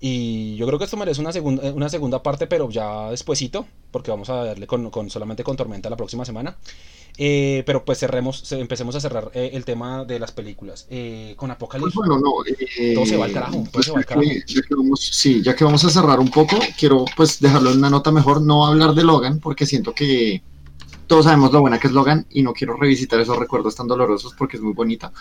[0.00, 4.10] y yo creo que esto merece una segunda, una segunda parte, pero ya despuesito, porque
[4.10, 6.56] vamos a darle con, con- solamente con Tormenta la próxima semana.
[7.16, 10.86] Eh, pero pues cerremos, empecemos a cerrar eh, el tema de las películas.
[10.90, 11.94] Eh, con Pues Apocalipsis.
[11.94, 12.32] bueno, no.
[12.94, 14.28] Todo se va al carajo, pues se va al ya carajo.
[14.28, 17.70] que- ya que vamos- sí, ya que vamos a cerrar un poco, quiero pues dejarlo
[17.70, 20.42] en una nota mejor, no hablar de Logan, porque siento que
[21.06, 24.34] todos sabemos lo buena que es Logan y no quiero revisitar esos recuerdos tan dolorosos
[24.36, 25.12] porque es muy bonita.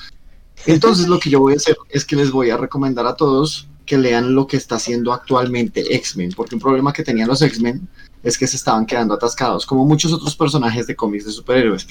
[0.66, 3.68] Entonces lo que yo voy a hacer es que les voy a recomendar a todos
[3.86, 7.88] que lean lo que está haciendo actualmente X-Men, porque un problema que tenían los X-Men
[8.24, 11.88] es que se estaban quedando atascados, como muchos otros personajes de cómics de superhéroes.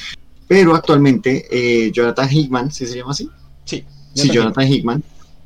[0.49, 3.31] Pero actualmente eh, Jonathan Hickman, ¿sí se llama así?
[3.65, 3.85] Sí,
[4.15, 5.03] Sí, Jonathan Hickman.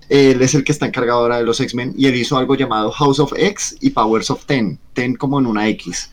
[0.09, 2.93] Él es el que está encargado ahora de los X-Men y él hizo algo llamado
[2.93, 4.79] House of X y Powers of Ten.
[4.93, 6.11] Ten como en una X.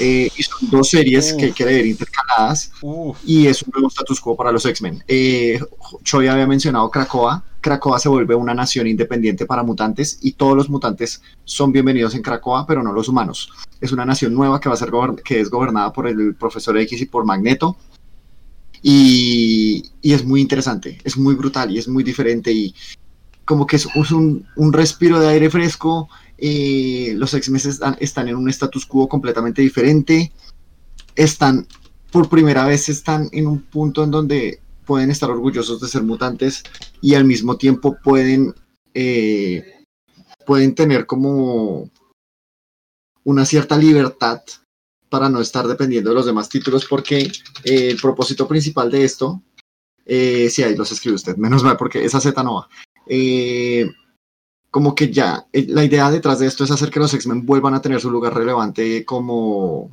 [0.00, 1.54] Eh, y son dos series Uf.
[1.54, 3.16] que leer intercaladas uf.
[3.24, 5.04] y es un nuevo status quo para los X-Men.
[5.06, 5.60] Eh,
[6.02, 7.44] Choi había mencionado Krakoa.
[7.60, 12.22] Krakoa se vuelve una nación independiente para mutantes y todos los mutantes son bienvenidos en
[12.22, 13.50] Krakoa, pero no los humanos.
[13.80, 14.90] Es una nación nueva que va a ser
[15.24, 17.76] que es gobernada por el profesor X y por Magneto.
[18.80, 22.74] Y, y es muy interesante, es muy brutal y es muy diferente y
[23.44, 26.08] como que es, es un, un respiro de aire fresco.
[26.36, 30.32] eh, los X-Men están, están en un status quo completamente diferente.
[31.16, 31.66] Están
[32.12, 36.62] por primera vez están en un punto en donde pueden estar orgullosos de ser mutantes
[37.02, 38.54] y al mismo tiempo pueden,
[38.94, 39.84] eh,
[40.46, 41.90] pueden tener como
[43.22, 44.40] una cierta libertad
[45.10, 47.18] para no estar dependiendo de los demás títulos porque
[47.64, 49.42] eh, el propósito principal de esto,
[50.06, 52.68] eh, sí, ahí los escribe usted, menos mal porque esa Z no va.
[54.70, 57.82] Como que ya, la idea detrás de esto es hacer que los X-Men vuelvan a
[57.82, 59.92] tener su lugar relevante como,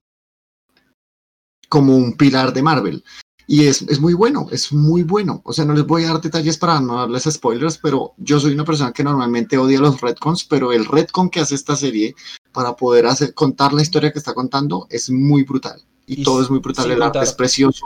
[1.68, 3.04] como un pilar de Marvel.
[3.48, 5.42] Y es, es muy bueno, es muy bueno.
[5.46, 8.54] O sea, no les voy a dar detalles para no darles spoilers, pero yo soy
[8.54, 12.16] una persona que normalmente odia los retcons, pero el retcon que hace esta serie
[12.52, 15.82] para poder hacer, contar la historia que está contando es muy brutal.
[16.08, 16.90] Y, Y todo es muy brutal.
[16.90, 17.86] El arte es precioso,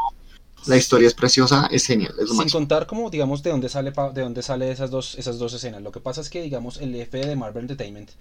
[0.65, 2.14] la historia es preciosa, es genial.
[2.19, 5.40] Es lo Sin contar como digamos de dónde sale de dónde sale esas dos esas
[5.40, 5.81] dos escenas.
[5.81, 8.11] Lo que pasa es que digamos el F de Marvel Entertainment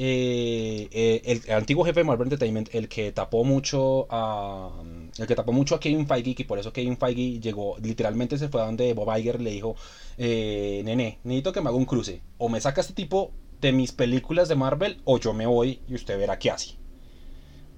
[0.00, 4.70] eh, eh, el, antiguo jefe de Marvel Entertainment, el que tapó mucho a
[5.18, 8.48] el que tapó mucho a Kevin Feige, y por eso Kevin Feige llegó, literalmente se
[8.48, 9.74] fue a donde Bob Iger le dijo,
[10.16, 13.90] eh, nene, necesito que me haga un cruce, o me saca este tipo de mis
[13.90, 16.76] películas de Marvel, o yo me voy y usted verá qué hace.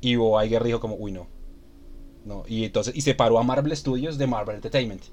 [0.02, 1.26] Y Bob Iger dijo como, uy no,
[2.26, 5.04] no, y entonces, y separó a Marvel Studios de Marvel Entertainment.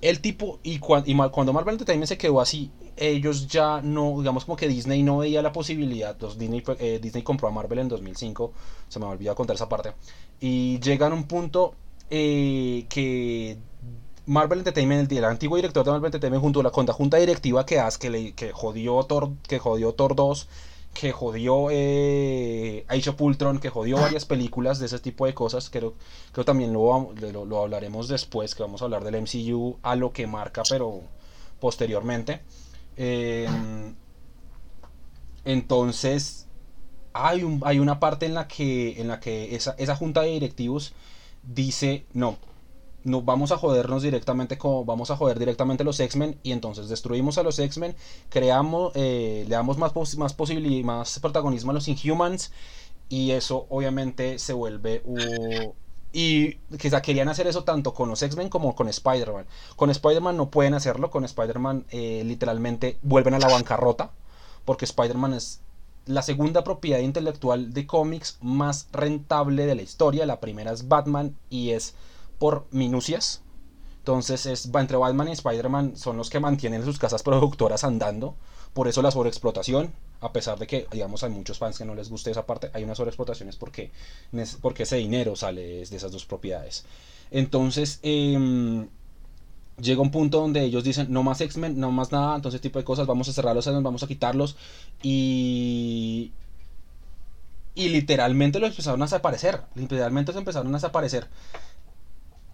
[0.00, 4.68] El tipo, y, cuando Marvel Entertainment se quedó así, ellos ya no, digamos como que
[4.68, 8.52] Disney no veía la posibilidad, los Disney, eh, Disney compró a Marvel en 2005,
[8.88, 9.92] se me olvidó contar esa parte,
[10.40, 11.74] y llegan a un punto
[12.10, 13.56] eh, que
[14.26, 17.98] Marvel Entertainment, el, antiguo director de Marvel Entertainment, junto a la junta directiva que, hace,
[17.98, 20.48] que, le, que, jodió Thor, que jodió Thor 2,
[20.98, 25.94] que jodió eh, Age of que jodió varias películas de ese tipo de cosas, creo,
[26.32, 27.12] creo también lo,
[27.44, 31.02] lo, hablaremos después, que vamos a hablar del MCU a lo que marca, pero
[31.60, 32.40] posteriormente.
[32.96, 33.46] Eh,
[35.44, 36.46] entonces,
[37.12, 40.94] hay, hay una parte en la que, en la que esa, esa junta de directivos
[41.42, 42.38] dice, no,
[43.06, 47.38] no vamos a jodernos directamente con, vamos a joder directamente los X-Men y entonces destruimos
[47.38, 47.94] a los X-Men,
[48.28, 52.52] creamos, eh, le damos más, más posibilidad, más protagonismo a los Inhumans
[53.08, 55.02] y eso obviamente se vuelve
[56.12, 59.46] y o querían hacer eso tanto con los X-Men como con Spider-Man.
[59.76, 64.10] Con Spider-Man no pueden hacerlo, con Spider-Man eh, literalmente vuelven a la bancarrota
[64.64, 65.60] porque Spider-Man es
[66.06, 70.26] la segunda propiedad intelectual de cómics más rentable de la historia.
[70.26, 71.94] La primera es Batman y es
[72.38, 73.42] por minucias.
[73.98, 78.36] Entonces es entre Batman y Spider-Man son los que mantienen sus casas productoras andando.
[78.72, 82.08] Por eso la sobreexplotación, a pesar de que digamos hay muchos fans que no les
[82.08, 83.90] guste esa parte, hay una sobreexplotación es porque,
[84.60, 86.84] porque ese dinero sale de esas dos propiedades.
[87.30, 88.86] Entonces em,
[89.80, 92.84] llega un punto donde ellos dicen no más X-Men, no más nada, entonces tipo de
[92.84, 94.56] cosas, vamos a cerrar los vamos a quitarlos
[95.02, 96.32] y
[97.74, 101.28] y literalmente los empezaron a desaparecer, literalmente se empezaron a desaparecer.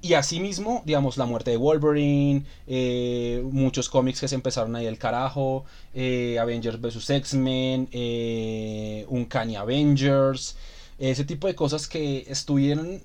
[0.05, 4.99] Y asimismo, digamos, la muerte de Wolverine, eh, muchos cómics que se empezaron ahí el
[4.99, 5.65] carajo,
[5.95, 7.09] eh, Avengers vs.
[7.09, 10.57] X-Men, eh, Uncanny Avengers,
[10.99, 13.01] ese tipo de cosas que estuvieron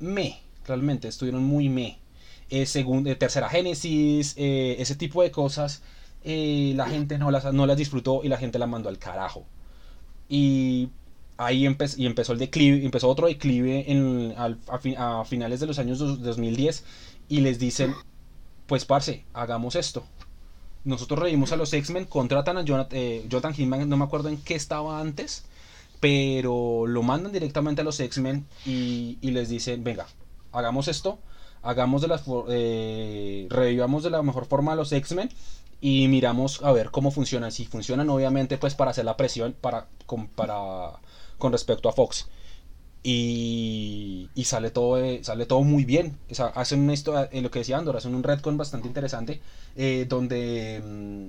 [0.00, 1.98] me, realmente estuvieron muy me.
[2.50, 5.82] Eh, eh, tercera Génesis, ese tipo de cosas,
[6.24, 9.46] la gente no las, no las disfrutó y la gente la mandó al carajo.
[10.28, 10.90] Y
[11.38, 15.66] ahí empe- y empezó el declive, empezó otro declive en, a, fi- a finales de
[15.66, 16.84] los años dos- 2010
[17.28, 17.94] y les dicen,
[18.66, 20.04] pues parce, hagamos esto.
[20.84, 23.54] Nosotros reímos a los X-Men, contratan a Jonathan, eh, Jonathan
[23.88, 25.44] no me acuerdo en qué estaba antes,
[26.00, 30.06] pero lo mandan directamente a los X-Men y, les dicen, venga,
[30.52, 31.18] hagamos esto,
[31.62, 35.30] hagamos de for- eh, revivamos de la mejor forma a los X-Men
[35.80, 37.52] y miramos a ver cómo funcionan.
[37.52, 39.86] Si funcionan, obviamente, pues para hacer la presión para,
[41.38, 42.28] con respecto a Fox.
[43.02, 46.18] Y, y sale todo eh, sale todo muy bien.
[46.54, 49.40] Hacen una historia, eh, lo que decía Andor, hacen un retcon bastante interesante
[49.76, 51.28] eh, donde mm,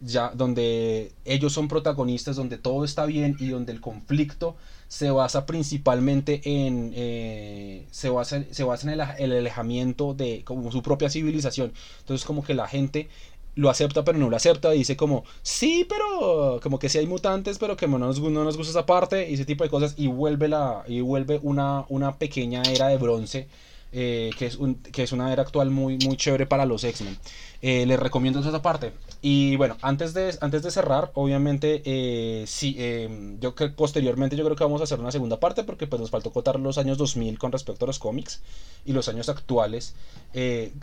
[0.00, 4.56] ya donde ellos son protagonistas, donde todo está bien y donde el conflicto
[4.88, 10.72] se basa principalmente en eh, se basa, se basa en el, el alejamiento de como
[10.72, 11.72] su propia civilización.
[12.00, 13.08] Entonces como que la gente
[13.54, 17.58] lo acepta pero no lo acepta, dice como, sí, pero como que sí hay mutantes,
[17.58, 20.06] pero que no nos, no nos gusta esa parte y ese tipo de cosas y
[20.06, 23.48] vuelve, la, y vuelve una, una pequeña era de bronce.
[23.92, 27.18] Eh, que, es un, que es una era actual muy, muy chévere para los X-Men.
[27.62, 28.92] Eh, les recomiendo esa parte.
[29.20, 34.44] Y bueno, antes de, antes de cerrar, obviamente, eh, sí, eh, yo creo posteriormente yo
[34.44, 36.96] creo que vamos a hacer una segunda parte porque pues nos faltó contar los años
[36.96, 38.40] 2000 con respecto a los cómics
[38.86, 39.94] y los años actuales.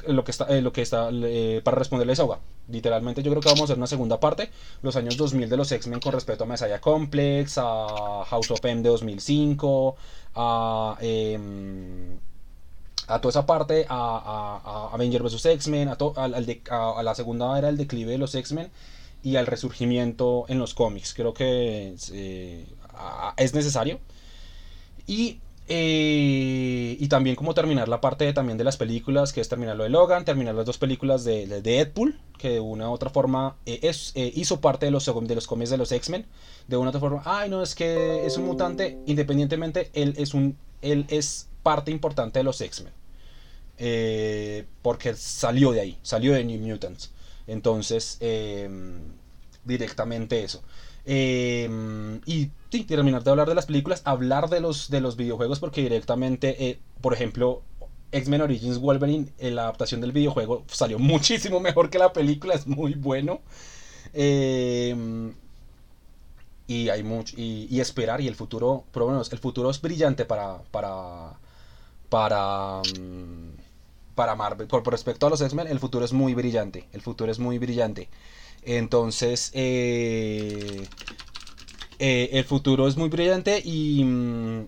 [0.08, 1.10] lo que está, lo que está
[1.64, 2.40] para responderle a Sauga.
[2.70, 4.52] Literalmente yo creo que vamos a hacer una segunda parte,
[4.84, 8.84] los años 2000 de los X-Men con respecto a Messiah Complex, a House of M
[8.84, 9.96] de 2005,
[10.36, 10.98] a...
[13.08, 15.46] a toda esa parte, a, a, a Avenger vs.
[15.46, 18.70] X-Men, a, a, la segunda era el declive de los X-Men
[19.24, 21.14] y al resurgimiento en los cómics.
[21.14, 22.66] Creo que eh,
[23.38, 24.00] es necesario.
[25.06, 25.40] Y,
[25.70, 29.78] eh, y también como terminar la parte de, también de las películas, que es terminar
[29.78, 33.10] lo de Logan, terminar las dos películas de, de Deadpool, que de una u otra
[33.10, 36.26] forma eh, es, eh, hizo parte de los, de los cómics de los X-Men.
[36.68, 40.34] De una u otra forma, ay no, es que es un mutante, independientemente, él es,
[40.34, 42.94] un, él es parte importante de los X-Men.
[43.78, 47.12] Eh, porque salió de ahí, salió de New Mutants.
[47.48, 48.70] Entonces, eh,
[49.66, 50.64] directamente eso.
[51.06, 51.70] Eh,
[52.26, 52.52] y
[52.84, 56.80] terminar de hablar de las películas, hablar de los, de los videojuegos, porque directamente, eh,
[57.02, 57.62] por ejemplo,
[58.12, 62.68] X-Men Origins Wolverine, eh, la adaptación del videojuego salió muchísimo mejor que la película, es
[62.68, 63.42] muy bueno.
[64.14, 64.96] Eh,
[66.68, 70.26] y hay mucho y, esperar y el futuro, por lo menos el futuro es brillante
[70.26, 71.40] para para
[72.10, 73.67] para mm,
[74.18, 74.68] para Marvel.
[74.68, 76.90] Por, respecto a los X-Men, el futuro es muy brillante.
[76.92, 78.10] El futuro es muy brillante.
[78.64, 80.86] Entonces, eh,
[82.00, 84.68] eh, el futuro es muy brillante y, mm,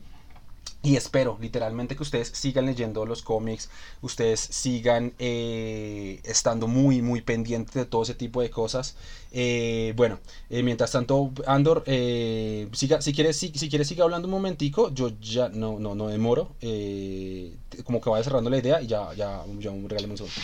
[0.82, 3.70] y espero literalmente que ustedes sigan leyendo los cómics,
[4.02, 8.96] ustedes sigan eh, estando muy, muy pendientes de todo ese tipo de cosas.
[9.32, 10.20] Eh, bueno,
[10.50, 14.94] eh, mientras tanto, Andor, eh, siga, si quieres, si, si quieres siga hablando un momentico,
[14.94, 19.14] yo ya no, no, no demoro, eh, como que vaya cerrando la idea y ya,
[19.14, 20.36] ya, ya regálame un segundo.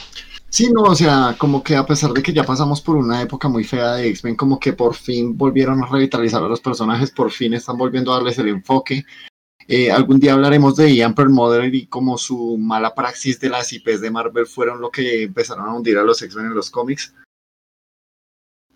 [0.49, 3.47] Sí, no, o sea, como que a pesar de que ya pasamos por una época
[3.47, 7.31] muy fea de X-Men, como que por fin volvieron a revitalizar a los personajes, por
[7.31, 9.05] fin están volviendo a darles el enfoque.
[9.67, 13.99] Eh, algún día hablaremos de Ian Perlmutter y cómo su mala praxis de las IPs
[13.99, 17.13] de Marvel fueron lo que empezaron a hundir a los X-Men en los cómics.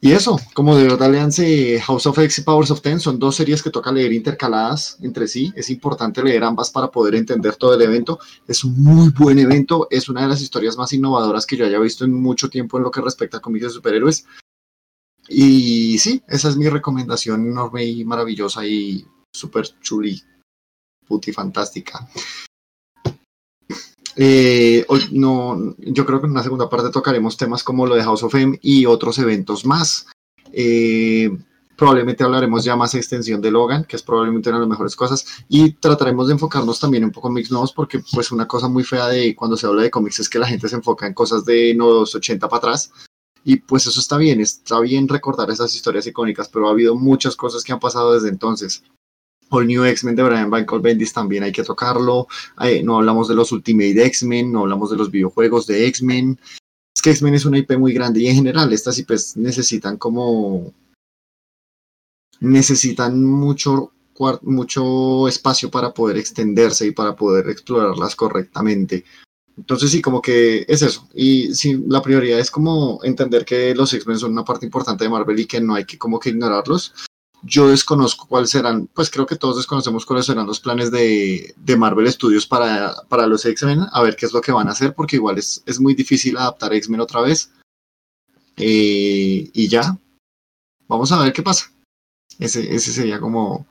[0.02, 3.36] Y eso, como de verdad leanse House of X y Powers of Ten, son dos
[3.36, 5.52] series que toca leer intercaladas entre sí.
[5.58, 8.18] Es importante leer ambas para poder entender todo el evento.
[8.48, 11.80] Es un muy buen evento, es una de las historias más innovadoras que yo haya
[11.80, 14.26] visto en mucho tiempo en lo que respecta a cómics de superhéroes.
[15.28, 20.24] Y sí, esa es mi recomendación enorme y maravillosa y súper chuli,
[21.10, 22.08] puti fantástica.
[24.16, 28.24] Eh, no, yo creo que en una segunda parte tocaremos temas como lo de House
[28.24, 30.08] of M y otros eventos más.
[30.52, 31.30] Eh,
[31.76, 35.26] probablemente hablaremos ya más extensión de Logan, que es probablemente una de las mejores cosas,
[35.48, 38.84] y trataremos de enfocarnos también un poco en cómics nuevos, porque pues una cosa muy
[38.84, 41.46] fea de cuando se habla de cómics es que la gente se enfoca en cosas
[41.46, 42.92] de los 80 para atrás,
[43.46, 47.38] y pues eso está bien, está bien recordar esas historias icónicas, pero ha habido muchas
[47.38, 48.84] cosas que han pasado desde entonces.
[49.50, 52.28] All New X-Men de Brian Michael Bendis también hay que tocarlo.
[52.62, 56.40] Eh, no hablamos de los Ultimate X-Men, no hablamos de los videojuegos de X-Men.
[56.96, 60.74] Es que X-Men es una IP muy grande y en general estas IPs necesitan como...
[62.40, 63.92] necesitan mucho,
[64.42, 69.04] mucho espacio para poder extenderse y para poder explorarlas correctamente.
[69.60, 71.10] Entonces sí, como que es eso.
[71.14, 75.10] Y sí, la prioridad es como entender que los X-Men son una parte importante de
[75.10, 76.94] Marvel y que no hay que como que ignorarlos.
[77.42, 81.78] Yo desconozco cuáles serán, pues creo que todos desconocemos cuáles serán los planes de, de
[81.78, 84.94] Marvel Studios para, para los X-Men, a ver qué es lo que van a hacer,
[84.94, 87.52] porque igual es, es muy difícil adaptar X-Men otra vez.
[88.58, 89.98] Eh, y ya,
[90.88, 91.72] vamos a ver qué pasa.
[92.40, 93.66] Ese, ese sería como,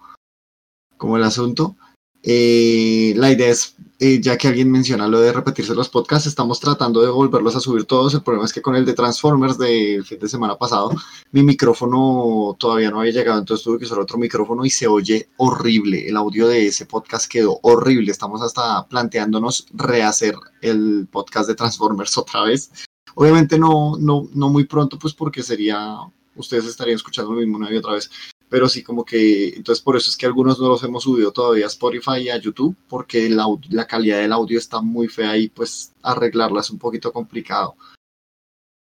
[0.97, 1.77] como el asunto.
[2.23, 6.61] Eh, la idea es, eh, ya que alguien menciona lo de repetirse los podcasts, estamos
[6.61, 8.15] tratando de volverlos a subir todos.
[8.15, 10.93] El problema es que con el de Transformers del fin de semana pasado,
[11.33, 15.29] mi micrófono todavía no había llegado, entonces tuve que usar otro micrófono y se oye
[15.37, 16.09] horrible.
[16.09, 18.13] El audio de ese podcast quedó horrible.
[18.13, 22.71] Estamos hasta planteándonos rehacer el podcast de Transformers otra vez.
[23.17, 25.97] Obviamente no, no, no muy pronto, pues porque sería,
[26.37, 28.09] ustedes estarían escuchando lo mismo una y otra vez
[28.49, 31.65] pero sí como que, entonces por eso es que algunos no los hemos subido todavía
[31.67, 35.93] a Spotify y a YouTube, porque la calidad del audio está muy fea y pues
[36.03, 37.77] arreglarla es un poquito complicado.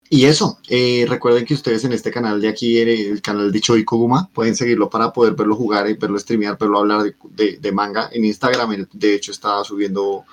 [0.07, 3.83] Y eso, eh, recuerden que ustedes en este canal de aquí, el, canal de Choi
[3.83, 7.71] Koguma, pueden seguirlo para poder verlo jugar, y verlo streamear, verlo hablar de, de- de
[7.71, 8.09] manga.
[8.13, 10.23] En Instagram, de hecho, está subiendo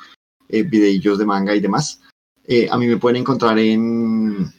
[0.49, 2.01] eh, videillos de manga y demás.
[2.45, 4.53] Eh, a mí me pueden encontrar en,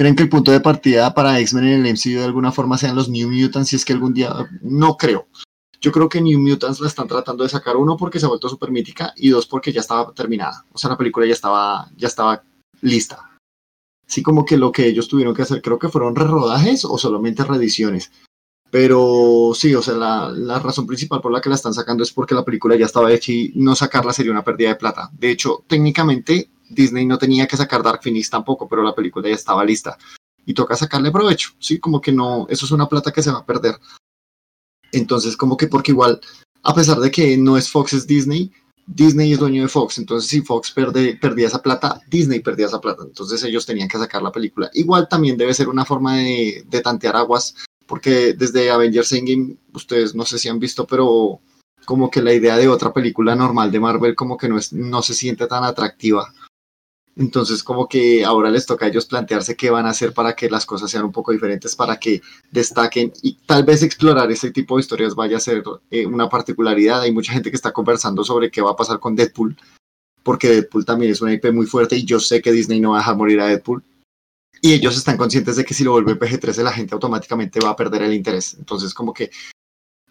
[0.00, 2.96] ¿Creen que el punto de partida para X-Men en el MCU de alguna forma sean
[2.96, 3.68] los New Mutants?
[3.68, 4.32] Si es que algún día.
[4.62, 5.28] No creo.
[5.78, 8.48] Yo creo que New Mutants la están tratando de sacar, uno, porque se ha vuelto
[8.48, 10.64] súper mítica, y dos, porque ya estaba terminada.
[10.72, 12.42] O sea, la película ya estaba, ya estaba
[12.80, 13.30] lista.
[14.06, 17.44] Sí, como que lo que ellos tuvieron que hacer, creo que fueron rerodajes o solamente
[17.44, 18.10] reediciones.
[18.70, 22.10] Pero sí, o sea, la, la razón principal por la que la están sacando es
[22.10, 25.10] porque la película ya estaba hecha y no sacarla sería una pérdida de plata.
[25.12, 29.34] De hecho, técnicamente Disney no tenía que sacar Dark Phoenix tampoco, pero la película ya
[29.34, 29.98] estaba lista.
[30.46, 31.78] Y toca sacarle provecho, ¿sí?
[31.78, 33.76] Como que no, eso es una plata que se va a perder.
[34.92, 36.20] Entonces, como que porque igual,
[36.62, 38.50] a pesar de que no es Fox, es Disney,
[38.86, 39.98] Disney es dueño de Fox.
[39.98, 43.02] Entonces, si Fox perde, perdía esa plata, Disney perdía esa plata.
[43.04, 44.70] Entonces, ellos tenían que sacar la película.
[44.72, 47.54] Igual también debe ser una forma de, de tantear aguas,
[47.86, 51.40] porque desde Avengers Endgame, ustedes no sé si han visto, pero
[51.84, 55.02] como que la idea de otra película normal de Marvel como que no, es, no
[55.02, 56.32] se siente tan atractiva.
[57.20, 60.48] Entonces, como que ahora les toca a ellos plantearse qué van a hacer para que
[60.48, 64.76] las cosas sean un poco diferentes, para que destaquen y tal vez explorar ese tipo
[64.76, 67.02] de historias vaya a ser eh, una particularidad.
[67.02, 69.54] Hay mucha gente que está conversando sobre qué va a pasar con Deadpool,
[70.22, 72.96] porque Deadpool también es una IP muy fuerte y yo sé que Disney no va
[72.96, 73.84] a dejar morir a Deadpool.
[74.62, 77.76] Y ellos están conscientes de que si lo vuelve PG-13 la gente automáticamente va a
[77.76, 78.56] perder el interés.
[78.58, 79.30] Entonces, como que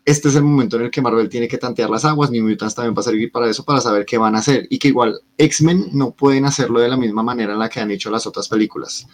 [0.10, 2.74] este es el momento en el que Marvel tiene que tantear las aguas, New Mutants
[2.74, 4.66] también va a servir para eso, para saber qué van a hacer.
[4.72, 7.92] Y que igual X-Men no pueden hacerlo de la misma manera en la que han
[7.92, 9.06] hecho las otras películas.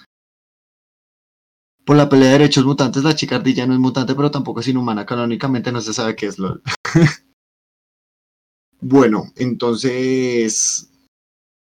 [1.85, 4.67] por la pelea de derechos mutantes, la chica ardilla no es mutante, pero tampoco es
[4.69, 5.05] inhumana.
[5.05, 6.63] Canónicamente no se sabe qué es LOL.
[8.80, 10.89] bueno, entonces,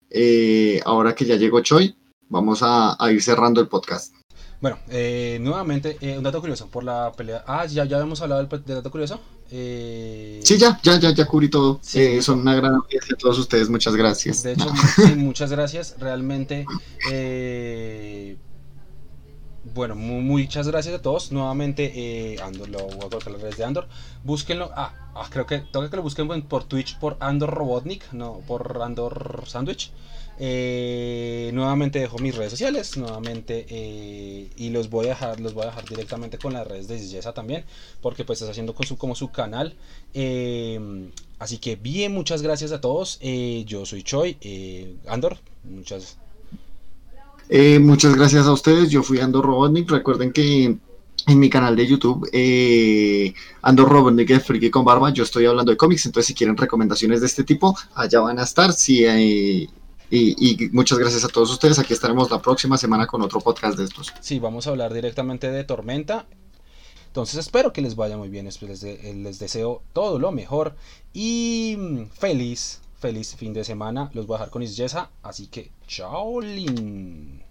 [0.08, 1.94] eh, ahora que ya llegó Choi,
[2.30, 4.17] vamos a, a ir cerrando el podcast.
[4.60, 7.44] Bueno, eh, nuevamente, eh, un dato curioso por la pelea.
[7.46, 9.20] Ah, ya, ya habíamos hablado del, del dato curioso.
[9.52, 11.78] Eh, Sí, ya, ya, ya, ya cubrí todo.
[11.80, 12.00] Sí.
[12.00, 14.42] Eh, son una gran audiencia a todos ustedes, muchas gracias.
[14.42, 15.94] De hecho, sí, muchas gracias.
[16.00, 16.66] Realmente,
[17.10, 18.36] eh,
[19.74, 21.30] bueno, mu- muchas gracias a todos.
[21.30, 21.92] Nuevamente,
[22.34, 23.86] eh, Andor, lo voy a colocar las redes de Andor.
[24.24, 24.70] Búsquenlo.
[24.74, 28.40] Ah, ah, creo que toca que lo busquen en- por Twitch por Andor Robotnik, no
[28.46, 29.92] por Andor Sandwich.
[30.40, 35.64] Eh, nuevamente dejo mis redes sociales, nuevamente eh, y los voy a dejar, los voy
[35.64, 37.64] a dejar directamente con las redes de Yesa también,
[38.00, 39.74] porque pues está haciendo con su, como su canal.
[40.14, 43.18] Eh, así que bien, muchas gracias a todos.
[43.66, 46.18] Yo soy Choi, Andor, muchas
[47.80, 48.90] muchas gracias a ustedes.
[48.90, 49.90] Yo fui Ando Robotnik.
[49.90, 50.76] Recuerden que
[51.26, 55.70] en mi canal de YouTube, eh, Ando Robotnik de Friki con Barba, yo estoy hablando
[55.70, 56.06] de cómics.
[56.06, 58.72] Entonces, si quieren recomendaciones de este tipo, allá van a estar.
[58.72, 59.68] Sí, eh,
[60.10, 61.78] y, y muchas gracias a todos ustedes.
[61.78, 64.12] Aquí estaremos la próxima semana con otro podcast de estos.
[64.20, 66.26] Sí, vamos a hablar directamente de Tormenta.
[67.06, 68.46] Entonces espero que les vaya muy bien.
[68.80, 70.76] de- les deseo todo lo mejor.
[71.12, 74.10] Y mm, feliz, feliz fin de semana.
[74.14, 75.10] Los voy a dejar con Isyesa.
[75.22, 77.42] Así que, chao, Lin.